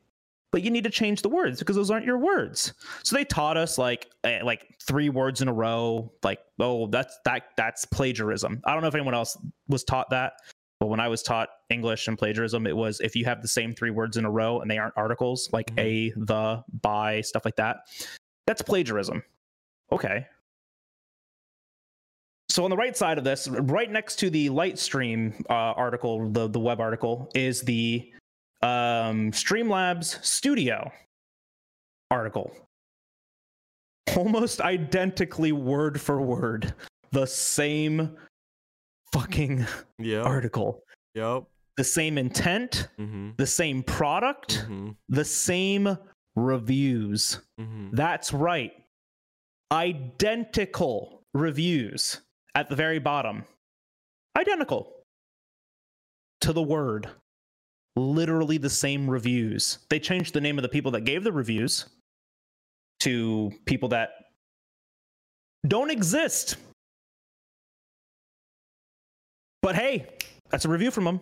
[0.50, 2.72] but you need to change the words because those aren't your words.
[3.02, 7.18] So they taught us like eh, like three words in a row like oh that's
[7.24, 8.62] that that's plagiarism.
[8.64, 9.36] I don't know if anyone else
[9.68, 10.34] was taught that
[10.80, 13.74] but when i was taught english and plagiarism it was if you have the same
[13.74, 15.80] three words in a row and they aren't articles like Mhm.
[15.80, 17.78] a the by stuff like that
[18.46, 19.22] that's plagiarism.
[19.90, 20.26] Okay
[22.58, 26.48] so on the right side of this, right next to the Lightstream uh, article, the
[26.48, 28.10] the web article, is the
[28.62, 30.90] um, Streamlabs Studio
[32.10, 32.50] article.
[34.16, 36.74] almost identically word for word
[37.12, 38.16] the same
[39.12, 39.64] fucking
[40.00, 40.26] Yep.
[40.26, 40.82] article,
[41.14, 41.44] Yep.
[41.76, 43.30] the same intent, Mm-hmm.
[43.36, 44.90] the same product, Mm-hmm.
[45.10, 45.96] the same
[46.34, 47.38] reviews.
[47.60, 47.90] Mm-hmm.
[47.94, 48.72] That's right.
[49.70, 52.22] Identical reviews
[52.54, 53.44] at the very bottom.
[54.36, 54.92] Identical
[56.40, 57.08] to the word.
[57.96, 59.78] Literally the same reviews.
[59.90, 61.86] They changed the name of the people that gave the reviews
[63.00, 64.10] to people that
[65.66, 66.56] don't exist.
[69.62, 70.06] But hey,
[70.50, 71.20] that's a review from them.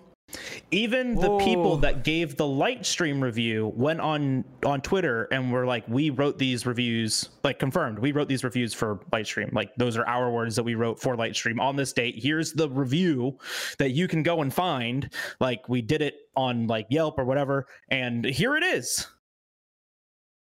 [0.72, 1.38] Even the Whoa.
[1.38, 6.38] people that gave the Lightstream review went on on Twitter and were like, "We wrote
[6.38, 8.01] these reviews, like confirmed.
[8.01, 9.52] We wrote these reviews for Lightstream.
[9.52, 12.16] Like those are our words that we wrote for Lightstream on this date.
[12.18, 13.38] Here's the review
[13.78, 15.09] that you can go and find.
[15.40, 19.06] Like we did it on like Yelp or whatever, and here it is.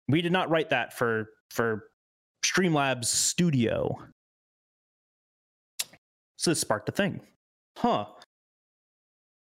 [0.08, 1.84] We did not write that for for
[2.44, 3.96] Streamlabs Studio.
[6.38, 7.22] So this sparked a thing,
[7.78, 8.06] huh?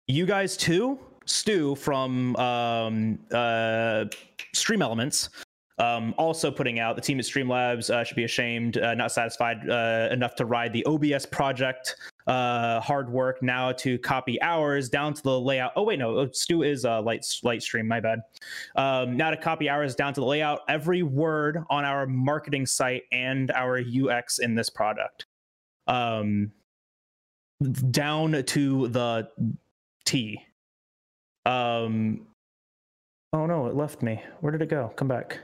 [0.07, 4.06] You guys too, Stu from um, uh,
[4.53, 5.30] Stream Elements,
[5.80, 9.68] um, also putting out the team at Streamlabs uh, should be ashamed, uh, not satisfied
[9.69, 11.95] uh, enough to ride the OBS project.
[12.27, 15.72] Uh, hard work now to copy ours down to the layout.
[15.76, 17.88] Oh wait, no, Stu is uh, light light stream.
[17.88, 18.19] My bad.
[18.76, 20.61] Um, now to copy ours down to the layout.
[20.69, 25.26] Every word on our marketing site and our UX in this product.
[25.88, 26.52] Um,
[27.91, 29.30] down to the
[30.06, 30.40] T.
[31.45, 32.26] Um.
[33.34, 34.22] Oh no, it left me.
[34.40, 34.91] Where did it go?
[34.95, 35.40] Come back.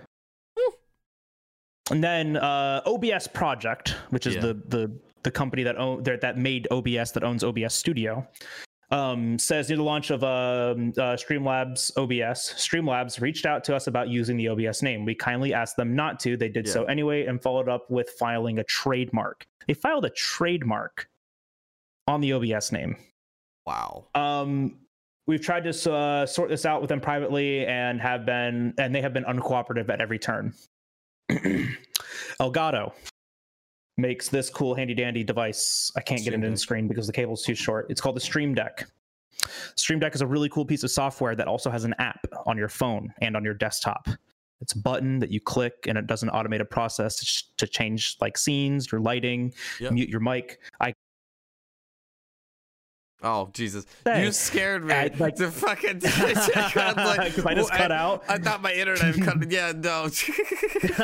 [1.89, 4.41] And then uh, OBS Project, which is Yeah.
[4.41, 4.91] the the
[5.23, 8.25] the company that own that made OBS that owns OBS Studio,
[8.91, 13.87] um, says near the launch of um, uh, Streamlabs OBS, Streamlabs reached out to us
[13.87, 15.03] about using the OBS name.
[15.03, 16.37] We kindly asked them not to.
[16.37, 19.45] They did so anyway and followed up with filing a trademark.
[19.67, 21.07] They filed a trademark
[22.07, 22.95] on the OBS name.
[23.65, 24.05] Wow.
[24.15, 24.79] Um,
[25.27, 29.01] we've tried to uh, sort this out with them privately and have been, and they
[29.01, 30.53] have been uncooperative at every turn.
[32.39, 32.91] Elgato
[33.97, 35.91] makes this cool handy dandy device.
[35.95, 36.59] I can't get Stream it in Deck.
[36.59, 37.87] screen because the cable's too short.
[37.89, 38.87] It's called the Stream Deck.
[39.75, 42.57] Stream Deck is a really cool piece of software that also has an app on
[42.57, 44.07] your phone and on your desktop.
[44.59, 47.67] It's a button that you click and it does an automated process to, ch- to
[47.67, 49.93] change like scenes, your lighting, Yep.
[49.93, 50.59] mute your mic.
[50.79, 50.93] I
[53.23, 53.85] Oh Jesus!
[54.05, 54.93] Say, you scared me.
[54.93, 58.23] I- like- to fucking out, like, I just well, cut out.
[58.27, 59.51] I thought my internet cut.
[59.51, 60.09] Yeah, no.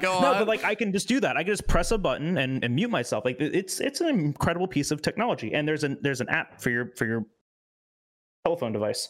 [0.00, 0.22] Go on.
[0.22, 1.36] no, but like I can just do that.
[1.36, 3.24] I can just press a button and, and mute myself.
[3.24, 5.54] Like it's it's an incredible piece of technology.
[5.54, 7.24] And there's an there's an app for your for your
[8.44, 9.08] telephone device.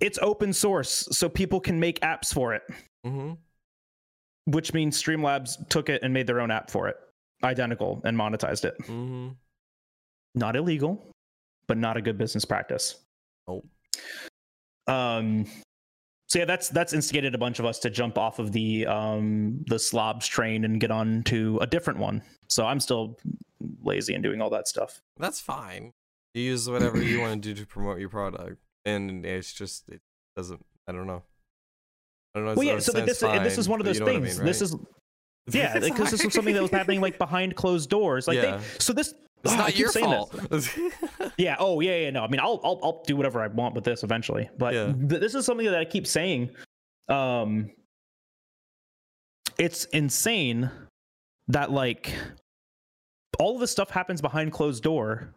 [0.00, 2.62] It's open source, so people can make apps for it,
[3.04, 3.32] hmm
[4.46, 6.96] which means Streamlabs took it and made their own app for it,
[7.44, 8.74] identical, and monetized it.
[8.86, 9.28] hmm
[10.38, 11.10] Not illegal,
[11.66, 12.96] but not a good business practice.
[13.48, 13.62] Oh.
[14.86, 15.46] Um,
[16.28, 19.64] so yeah, that's that's instigated a bunch of us to jump off of the um
[19.66, 22.22] the slobs train and get on to a different one.
[22.48, 23.18] So I'm still
[23.82, 25.00] lazy and doing all that stuff.
[25.18, 25.92] That's fine.
[26.34, 30.00] You use whatever you want to do to promote your product, and it's just it
[30.36, 30.64] doesn't.
[30.86, 31.22] I don't know.
[32.34, 32.54] I don't know.
[32.54, 32.78] Well, yeah.
[32.78, 34.36] So like, this and this is one of those what I things.
[34.38, 34.76] mean, This is
[35.50, 38.28] yeah, because this is something that was happening like behind closed doors.
[38.28, 38.58] Like Yeah.
[38.58, 39.14] they so this.
[39.44, 40.34] It's oh, not your fault.
[41.36, 41.56] Yeah.
[41.60, 42.10] Oh, yeah, yeah.
[42.10, 44.50] No, I mean, I'll, I'll, I'll do whatever I want with this eventually.
[44.58, 44.92] But Yeah.
[44.92, 46.50] th- this is something that I keep saying.
[47.08, 47.70] Um,
[49.58, 50.70] it's insane
[51.48, 52.12] that like
[53.38, 55.34] all of this stuff happens behind closed door.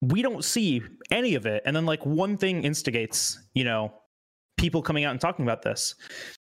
[0.00, 3.92] We don't see any of it, and then like one thing instigates, you know,
[4.58, 5.94] people coming out and talking about this.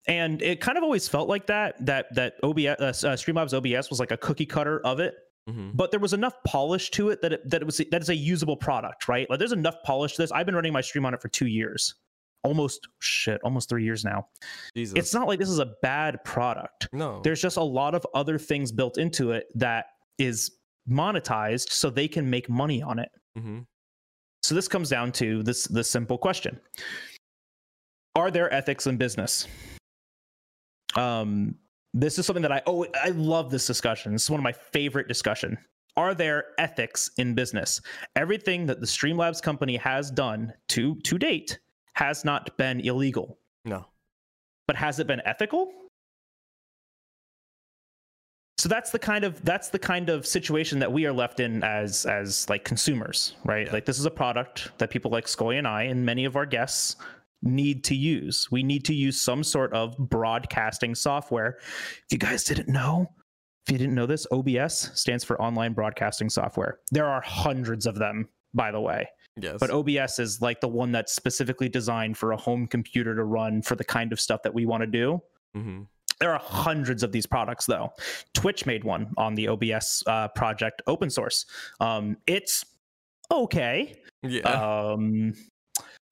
[0.07, 1.85] And it kind of always felt like that.
[1.87, 5.15] That that OBS, uh, uh, Streamlabs OBS was like a cookie cutter of it
[5.49, 8.09] hmm but there was enough polish to it that it, that it was that is
[8.09, 9.29] a usable product, right?
[9.29, 10.33] Like there's enough polish to this.
[10.33, 11.95] I've been running my stream on it for two years,
[12.45, 14.29] almost shit, almost three years now.
[14.75, 14.97] Jesus.
[14.97, 16.89] It's not like this is a bad product.
[16.93, 17.21] no.
[17.23, 19.87] There's just a lot of other things built into it that
[20.19, 20.51] is
[20.89, 23.11] monetized, so they can make money on it.
[23.37, 23.61] hmm
[24.43, 26.61] So this comes down to this this simple question:
[28.15, 29.47] Are there ethics in business?
[30.97, 31.57] Um,
[31.95, 34.13] this is something that I oh I love this discussion.
[34.13, 35.57] This is one of my favorite discussion.
[35.97, 37.81] Are there ethics in business?
[38.17, 41.59] Everything that the Streamlabs company has done to to date
[41.95, 43.87] has not been illegal, No.
[44.67, 45.71] but has it been ethical?
[48.59, 51.63] So that's the kind of that's the kind of situation that we are left in
[51.63, 53.67] as as like consumers, right?
[53.67, 53.73] Yeah.
[53.73, 56.47] Like this is a product that people like Skoy and I and many of our
[56.47, 56.97] guests
[57.45, 58.49] need to use.
[58.51, 61.59] We need to use some sort of broadcasting software.
[61.61, 63.11] If you guys didn't know,
[63.67, 66.81] if you didn't know this, OBS stands for online broadcasting software.
[66.91, 69.09] There are hundreds of them, by the way.
[69.41, 69.57] Yes.
[69.59, 73.63] But OBS is like the one that's specifically designed for a home computer to run
[73.63, 75.23] for the kind of stuff that we want to do.
[75.55, 75.83] hmm
[76.21, 77.91] There are hundreds of these products, though.
[78.35, 81.47] Twitch made one on the OBS uh, project, open source.
[81.81, 82.65] Um, it's
[83.31, 83.97] okay.
[84.23, 84.43] Yeah.
[84.43, 85.35] Um,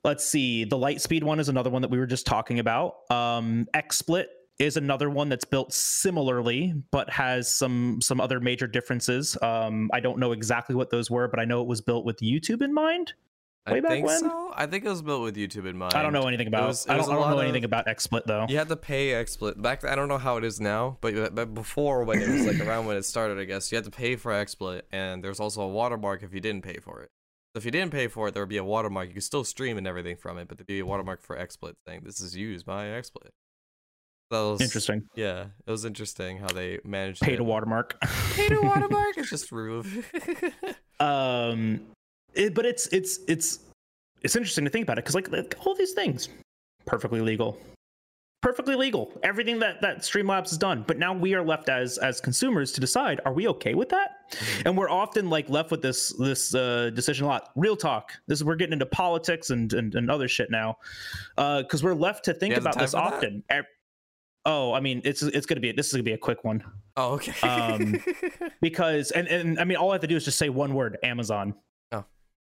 [0.04, 0.64] let's see.
[0.64, 3.10] The Lightspeed one is another one that we were just talking about.
[3.10, 4.26] Um, XSplit
[4.58, 9.36] is another one that's built similarly, but has some some other major differences.
[9.42, 12.18] Um, I don't know exactly what those were, but I know it was built with
[12.18, 13.14] YouTube in mind.
[13.66, 14.20] way I back think when?
[14.20, 14.52] so.
[14.54, 15.94] I think it was built with YouTube in mind.
[15.94, 16.68] I don't know anything about.
[16.68, 18.46] was- it I don't, I don't know lot anything about XSplit though.
[18.48, 19.84] You had to pay XSplit back.
[19.84, 22.86] I don't know how it is now, but, but before when it was like around
[22.86, 25.68] when it started, I guess you had to pay for XSplit, and there's also a
[25.68, 27.10] watermark if you didn't pay for it.
[27.54, 29.08] So if you didn't pay for it, there would be a watermark.
[29.08, 31.74] You could still stream and everything from it, but there'd be a watermark for XSplit
[31.86, 33.28] saying this is used by XSplit.
[34.30, 35.02] That was Interesting.
[35.14, 37.36] Yeah, it was interesting how they managed Pay it.
[37.36, 38.00] to watermark.
[38.34, 39.18] Pay to watermark.
[39.18, 39.86] It's just remove.
[41.00, 41.80] um
[42.34, 43.58] it, but it's it's it's
[44.22, 46.30] it's interesting to think about it because like, like all these things
[46.86, 47.58] perfectly legal
[48.42, 52.20] perfectly legal everything that that streamlabs has done but now we are left as as
[52.20, 54.62] consumers to decide are we okay with that Mhm.
[54.66, 58.38] and we're often like left with this this uh decision a lot real talk this
[58.40, 60.76] is we're getting into politics and and, and other shit now
[61.38, 62.98] uh because we're left to think You have the about this that?
[62.98, 63.44] often
[64.44, 66.64] oh i mean it's it's gonna be this is gonna be a quick one
[66.96, 67.32] oh, okay.
[67.46, 68.02] Um,
[68.60, 70.98] because and and i mean all i have to do is just say one word
[71.04, 71.54] amazon
[71.92, 72.04] Oh.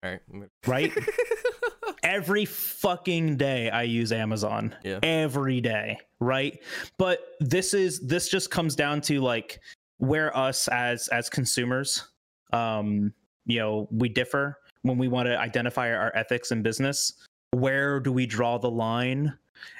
[0.04, 0.20] All right.
[0.68, 0.94] right
[2.10, 4.76] every fucking day I use Amazon.
[4.84, 5.00] Yeah.
[5.04, 6.60] Every day, right?
[6.98, 9.60] But this is this just comes down to like
[9.98, 12.08] where us as as consumers
[12.52, 13.14] um
[13.46, 17.14] you know, we differ when we want to identify our ethics in business.
[17.52, 19.34] Where do we draw the line?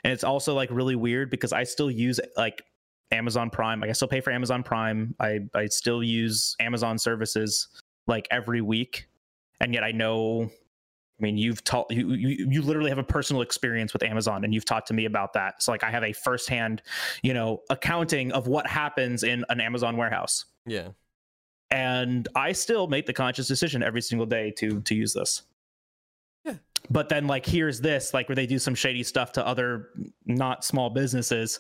[0.04, 2.64] And it's also like really weird because I still use like
[3.12, 3.80] Amazon Prime.
[3.80, 5.16] Like I still pay for Amazon Prime.
[5.20, 7.68] I I still use Amazon services
[8.08, 9.08] like every week.
[9.62, 10.50] And yet I know
[11.20, 14.54] I mean, you've taught you, you you literally have a personal experience with Amazon, and
[14.54, 15.62] you've talked to me about that.
[15.62, 16.82] So, like, I have a firsthand,
[17.24, 20.90] you know, accounting of what happens in an Amazon warehouse, yeah.
[21.72, 25.44] and I still make the conscious decision every single day to to use this.
[26.46, 26.56] Yeah.
[26.90, 29.90] But then, like, here's this, like, where they do some shady stuff to other
[30.26, 31.60] not small businesses.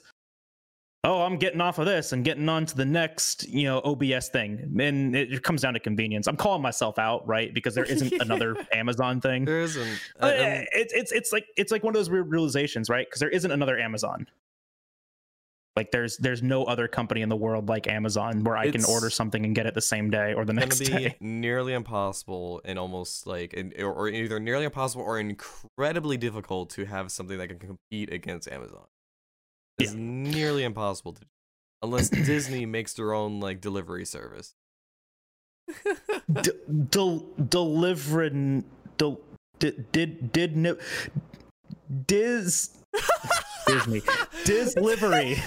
[1.06, 4.28] Oh, I'm getting off of this and getting on to the next, you know, OBS
[4.30, 6.28] thing, and it, comes down to convenience.
[6.28, 7.54] I'm calling myself out, right?
[7.54, 9.46] Because there isn't another Amazon thing.
[9.46, 10.00] There isn't.
[10.20, 10.32] Uh,
[10.74, 13.08] it's it's it's like it's like one of those weird realizations, right?
[13.08, 14.28] Because there isn't another Amazon.
[15.80, 19.10] Like there's there's no other company in the world like Amazon where I can order
[19.10, 21.16] something and get it the same day or the gonna next be day.
[21.22, 27.38] nearly impossible and almost like or either nearly impossible or incredibly difficult to have something
[27.38, 28.88] that can compete against Amazon.
[29.80, 31.22] It's nearly impossible to
[31.82, 34.56] unless Disney makes their own like delivery service.
[36.42, 36.52] D-
[36.90, 38.64] del- delivering
[38.98, 39.22] del-
[39.60, 40.78] did did did no
[42.08, 42.72] Diz
[43.68, 44.02] Disney
[44.46, 45.38] Diz livery.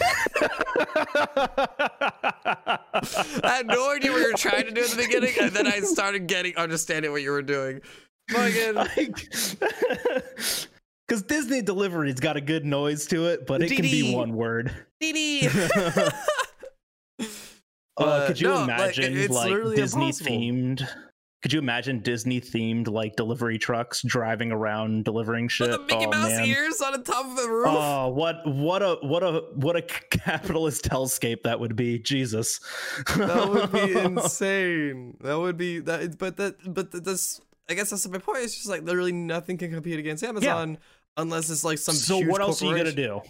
[3.45, 5.67] I had no idea what you were trying to do at the beginning, and then
[5.67, 7.81] I started getting understanding what you were doing.
[8.31, 8.77] Fucking
[11.09, 14.73] Because Disney delivery's got a good noise to it, but it can be one word.
[15.01, 15.49] Dee
[17.99, 20.31] Uh, Uh, could you no, imagine it's like Disney impossible.
[20.31, 20.89] themed?
[21.43, 25.73] Could you imagine Disney themed like delivery trucks driving around delivering shit?
[25.73, 26.47] the Mickey oh, Mouse man.
[26.47, 27.67] ears on the top of the roof.
[27.69, 31.99] Oh, what what a what a what a capitalist hellscape that would be.
[31.99, 32.61] Jesus.
[33.17, 35.17] that would be insane.
[35.21, 36.17] That would be that.
[36.17, 36.55] But that.
[36.73, 37.41] But th- this.
[37.73, 38.45] I guess that's my point.
[38.45, 40.79] It's just like literally nothing can compete against Amazon
[41.17, 41.95] unless it's like some.
[41.95, 43.21] so what else are you gonna do?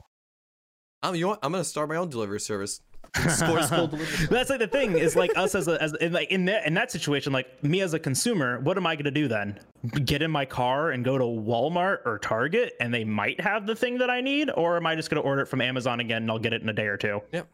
[1.02, 1.38] Um, you know what?
[1.42, 2.80] I'm gonna start my own delivery service.
[3.14, 6.72] That's like the thing is like us as a as in like in that in
[6.74, 9.58] that situation like me as a consumer what am I going to do then
[10.06, 13.76] get in my car and go to Walmart or Target and they might have the
[13.76, 16.22] thing that I need or am I just going to order it from Amazon again
[16.22, 17.48] and I'll get it in a day or two Yep.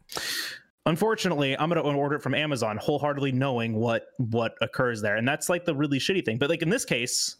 [0.88, 5.28] Unfortunately, I'm going to order it from Amazon wholeheartedly knowing what what occurs there and
[5.28, 7.36] that's like the really shitty thing but like in this case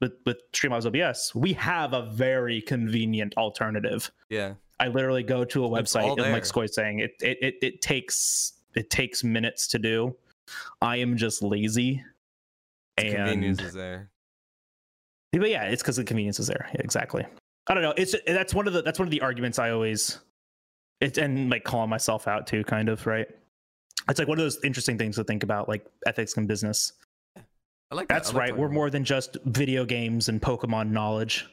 [0.00, 4.54] with with Streamlabs OBS we have a very convenient alternative Yeah.
[4.80, 6.42] I literally go to a website and like.
[6.42, 10.16] Skoy's saying, it, it it it takes it takes minutes to do.
[10.82, 12.02] I am just lazy.
[12.96, 14.10] The convenience And is there.
[15.32, 16.68] but yeah, it's because the convenience is there.
[16.74, 17.24] Yeah, exactly.
[17.68, 17.94] I don't know.
[17.96, 20.18] It's that's one of the that's one of the arguments I always
[21.00, 23.26] it's and like calling myself out too, kind of, right?
[24.08, 26.92] It's like one of those interesting things to think about, like ethics in business.
[27.36, 28.14] I like that.
[28.14, 28.56] That's I like right.
[28.56, 31.46] We're about more than just video games and Pokemon knowledge.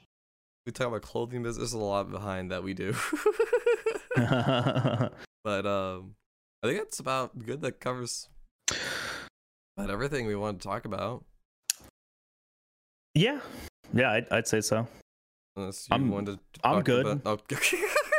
[0.65, 1.72] we talk about clothing business.
[1.72, 2.93] There's a lot behind that we do.
[4.15, 6.15] but um,
[6.63, 7.61] I think that's about good.
[7.61, 8.27] That covers
[9.77, 11.23] about everything we want to talk about.
[13.15, 13.39] yeah,
[13.93, 14.88] yeah, I'd, I'd say so.
[15.55, 17.05] Unless you I'm- wanted to I'm good.
[17.05, 17.55] About, oh,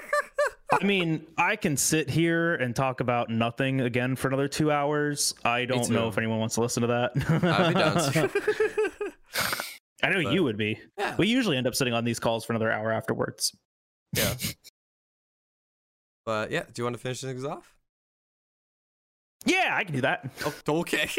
[0.80, 5.34] I mean, I can sit here and talk about nothing again for another two hours.
[5.44, 7.12] I don't know if anyone wants to listen to that.
[7.44, 8.30] I'd be down.
[10.02, 10.80] I know But- you would be.
[10.98, 11.14] yeah.
[11.16, 13.54] We usually end up sitting on these calls for another hour afterwards.
[14.16, 14.34] Yeah.
[16.24, 17.74] But yeah, do you want to finish things off?
[19.44, 20.30] Yeah, I can do that.
[20.68, 21.08] Oh, okay.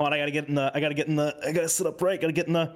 [0.00, 0.72] Hold on, I gotta get in the.
[0.74, 1.36] I gotta get in the.
[1.46, 2.20] I gotta sit up right.
[2.20, 2.74] Gotta get in the.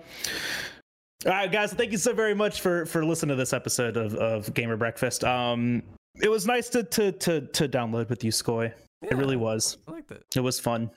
[1.25, 1.73] All right, guys.
[1.73, 5.25] Thank you so very much for for listening to this episode of of Gamer Breakfast.
[5.25, 5.83] Um,
[6.23, 8.73] it was nice to to to to download with you, Skoy.
[9.03, 9.79] It really was.
[9.89, 10.25] I liked it.
[10.35, 10.91] It was fun.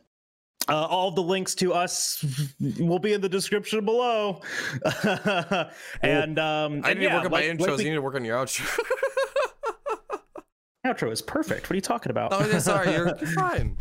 [0.68, 2.24] Uh, all of the links to us
[2.80, 4.42] will be in the description below.
[6.04, 7.60] and um, I and need to work on my intros.
[7.62, 8.86] like we- you need to work on your outro.
[10.86, 11.64] outro is perfect.
[11.64, 12.34] What are you talking about?
[12.34, 12.92] oh, yeah, sorry.
[12.92, 13.78] You're, you're fine.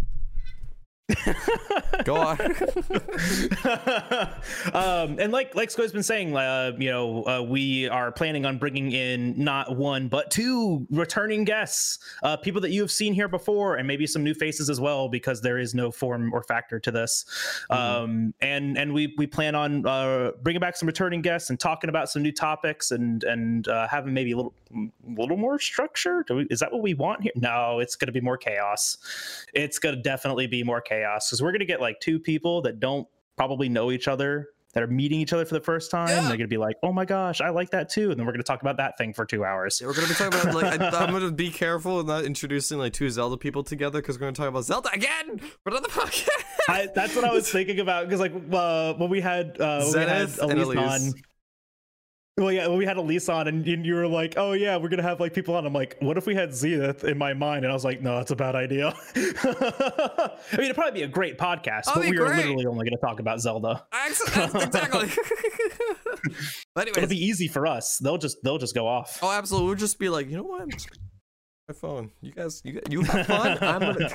[2.05, 2.39] Go on.
[4.75, 8.59] um, and like like Sko's been saying, uh, you know, uh, we are planning on
[8.59, 13.29] bringing in not one but two returning guests, uh, people that you have seen here
[13.29, 16.79] before, and maybe some new faces as well, because there is no form or factor
[16.79, 17.25] to this.
[17.71, 21.89] Um, and and we we plan on uh, bringing back some returning guests and talking
[21.89, 24.55] about some new topics and and uh, having maybe a little
[25.07, 26.23] little more structure.
[26.29, 27.33] We, is that what we want here?
[27.35, 28.99] No, it's going to be more chaos.
[29.55, 32.63] It's going to definitely be more chaos because we're going to get like two people
[32.63, 33.07] that don't
[33.37, 36.09] probably know each other that are meeting each other for the first time.
[36.09, 36.21] Yeah.
[36.21, 38.33] They're going to be like, "Oh my gosh, I like that too," and then we're
[38.33, 39.81] going to talk about that thing for two hours.
[39.81, 42.79] Yeah, we're gonna be talking about like I, I'm gonna be careful and not introducing
[42.79, 46.29] like two Zelda people together because we're gonna talk about Zelda again for another podcast.
[46.69, 49.93] I, that's what I was thinking about because like uh, when we had uh, when
[49.93, 51.15] we had Zenith and Elise Elise.
[51.15, 51.23] on.
[52.39, 55.03] Well, yeah, we had Elise on, and you, you were like, "Oh yeah, we're gonna
[55.03, 57.73] have like people on." I'm like, "What if we had Zenith in my mind?" And
[57.73, 61.37] I was like, "No, that's a bad idea." I mean, it'd probably be a great
[61.37, 62.37] podcast, Oh, but it'd be we are great.
[62.47, 63.85] literally only gonna talk about Zelda.
[63.93, 65.09] Ex- exactly.
[66.75, 67.99] but It'll be easy for us.
[67.99, 69.19] They'll just they'll just go off.
[69.21, 69.67] oh, absolutely.
[69.67, 70.69] We'll just be like, you know what?
[71.67, 72.13] My phone.
[72.21, 73.59] You guys, you you have fun.
[73.61, 74.11] I'm gonna.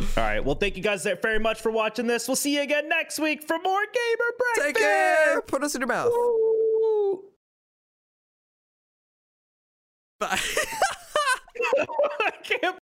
[0.00, 0.44] All right.
[0.44, 2.26] Well, thank you guys very much for watching this.
[2.26, 4.66] We'll see you again next week for more gamer breakfast.
[4.66, 5.42] Take care.
[5.42, 6.10] Put us in your mouth.
[6.12, 6.58] Woo.
[10.18, 10.38] Bye.
[12.20, 12.80] I can't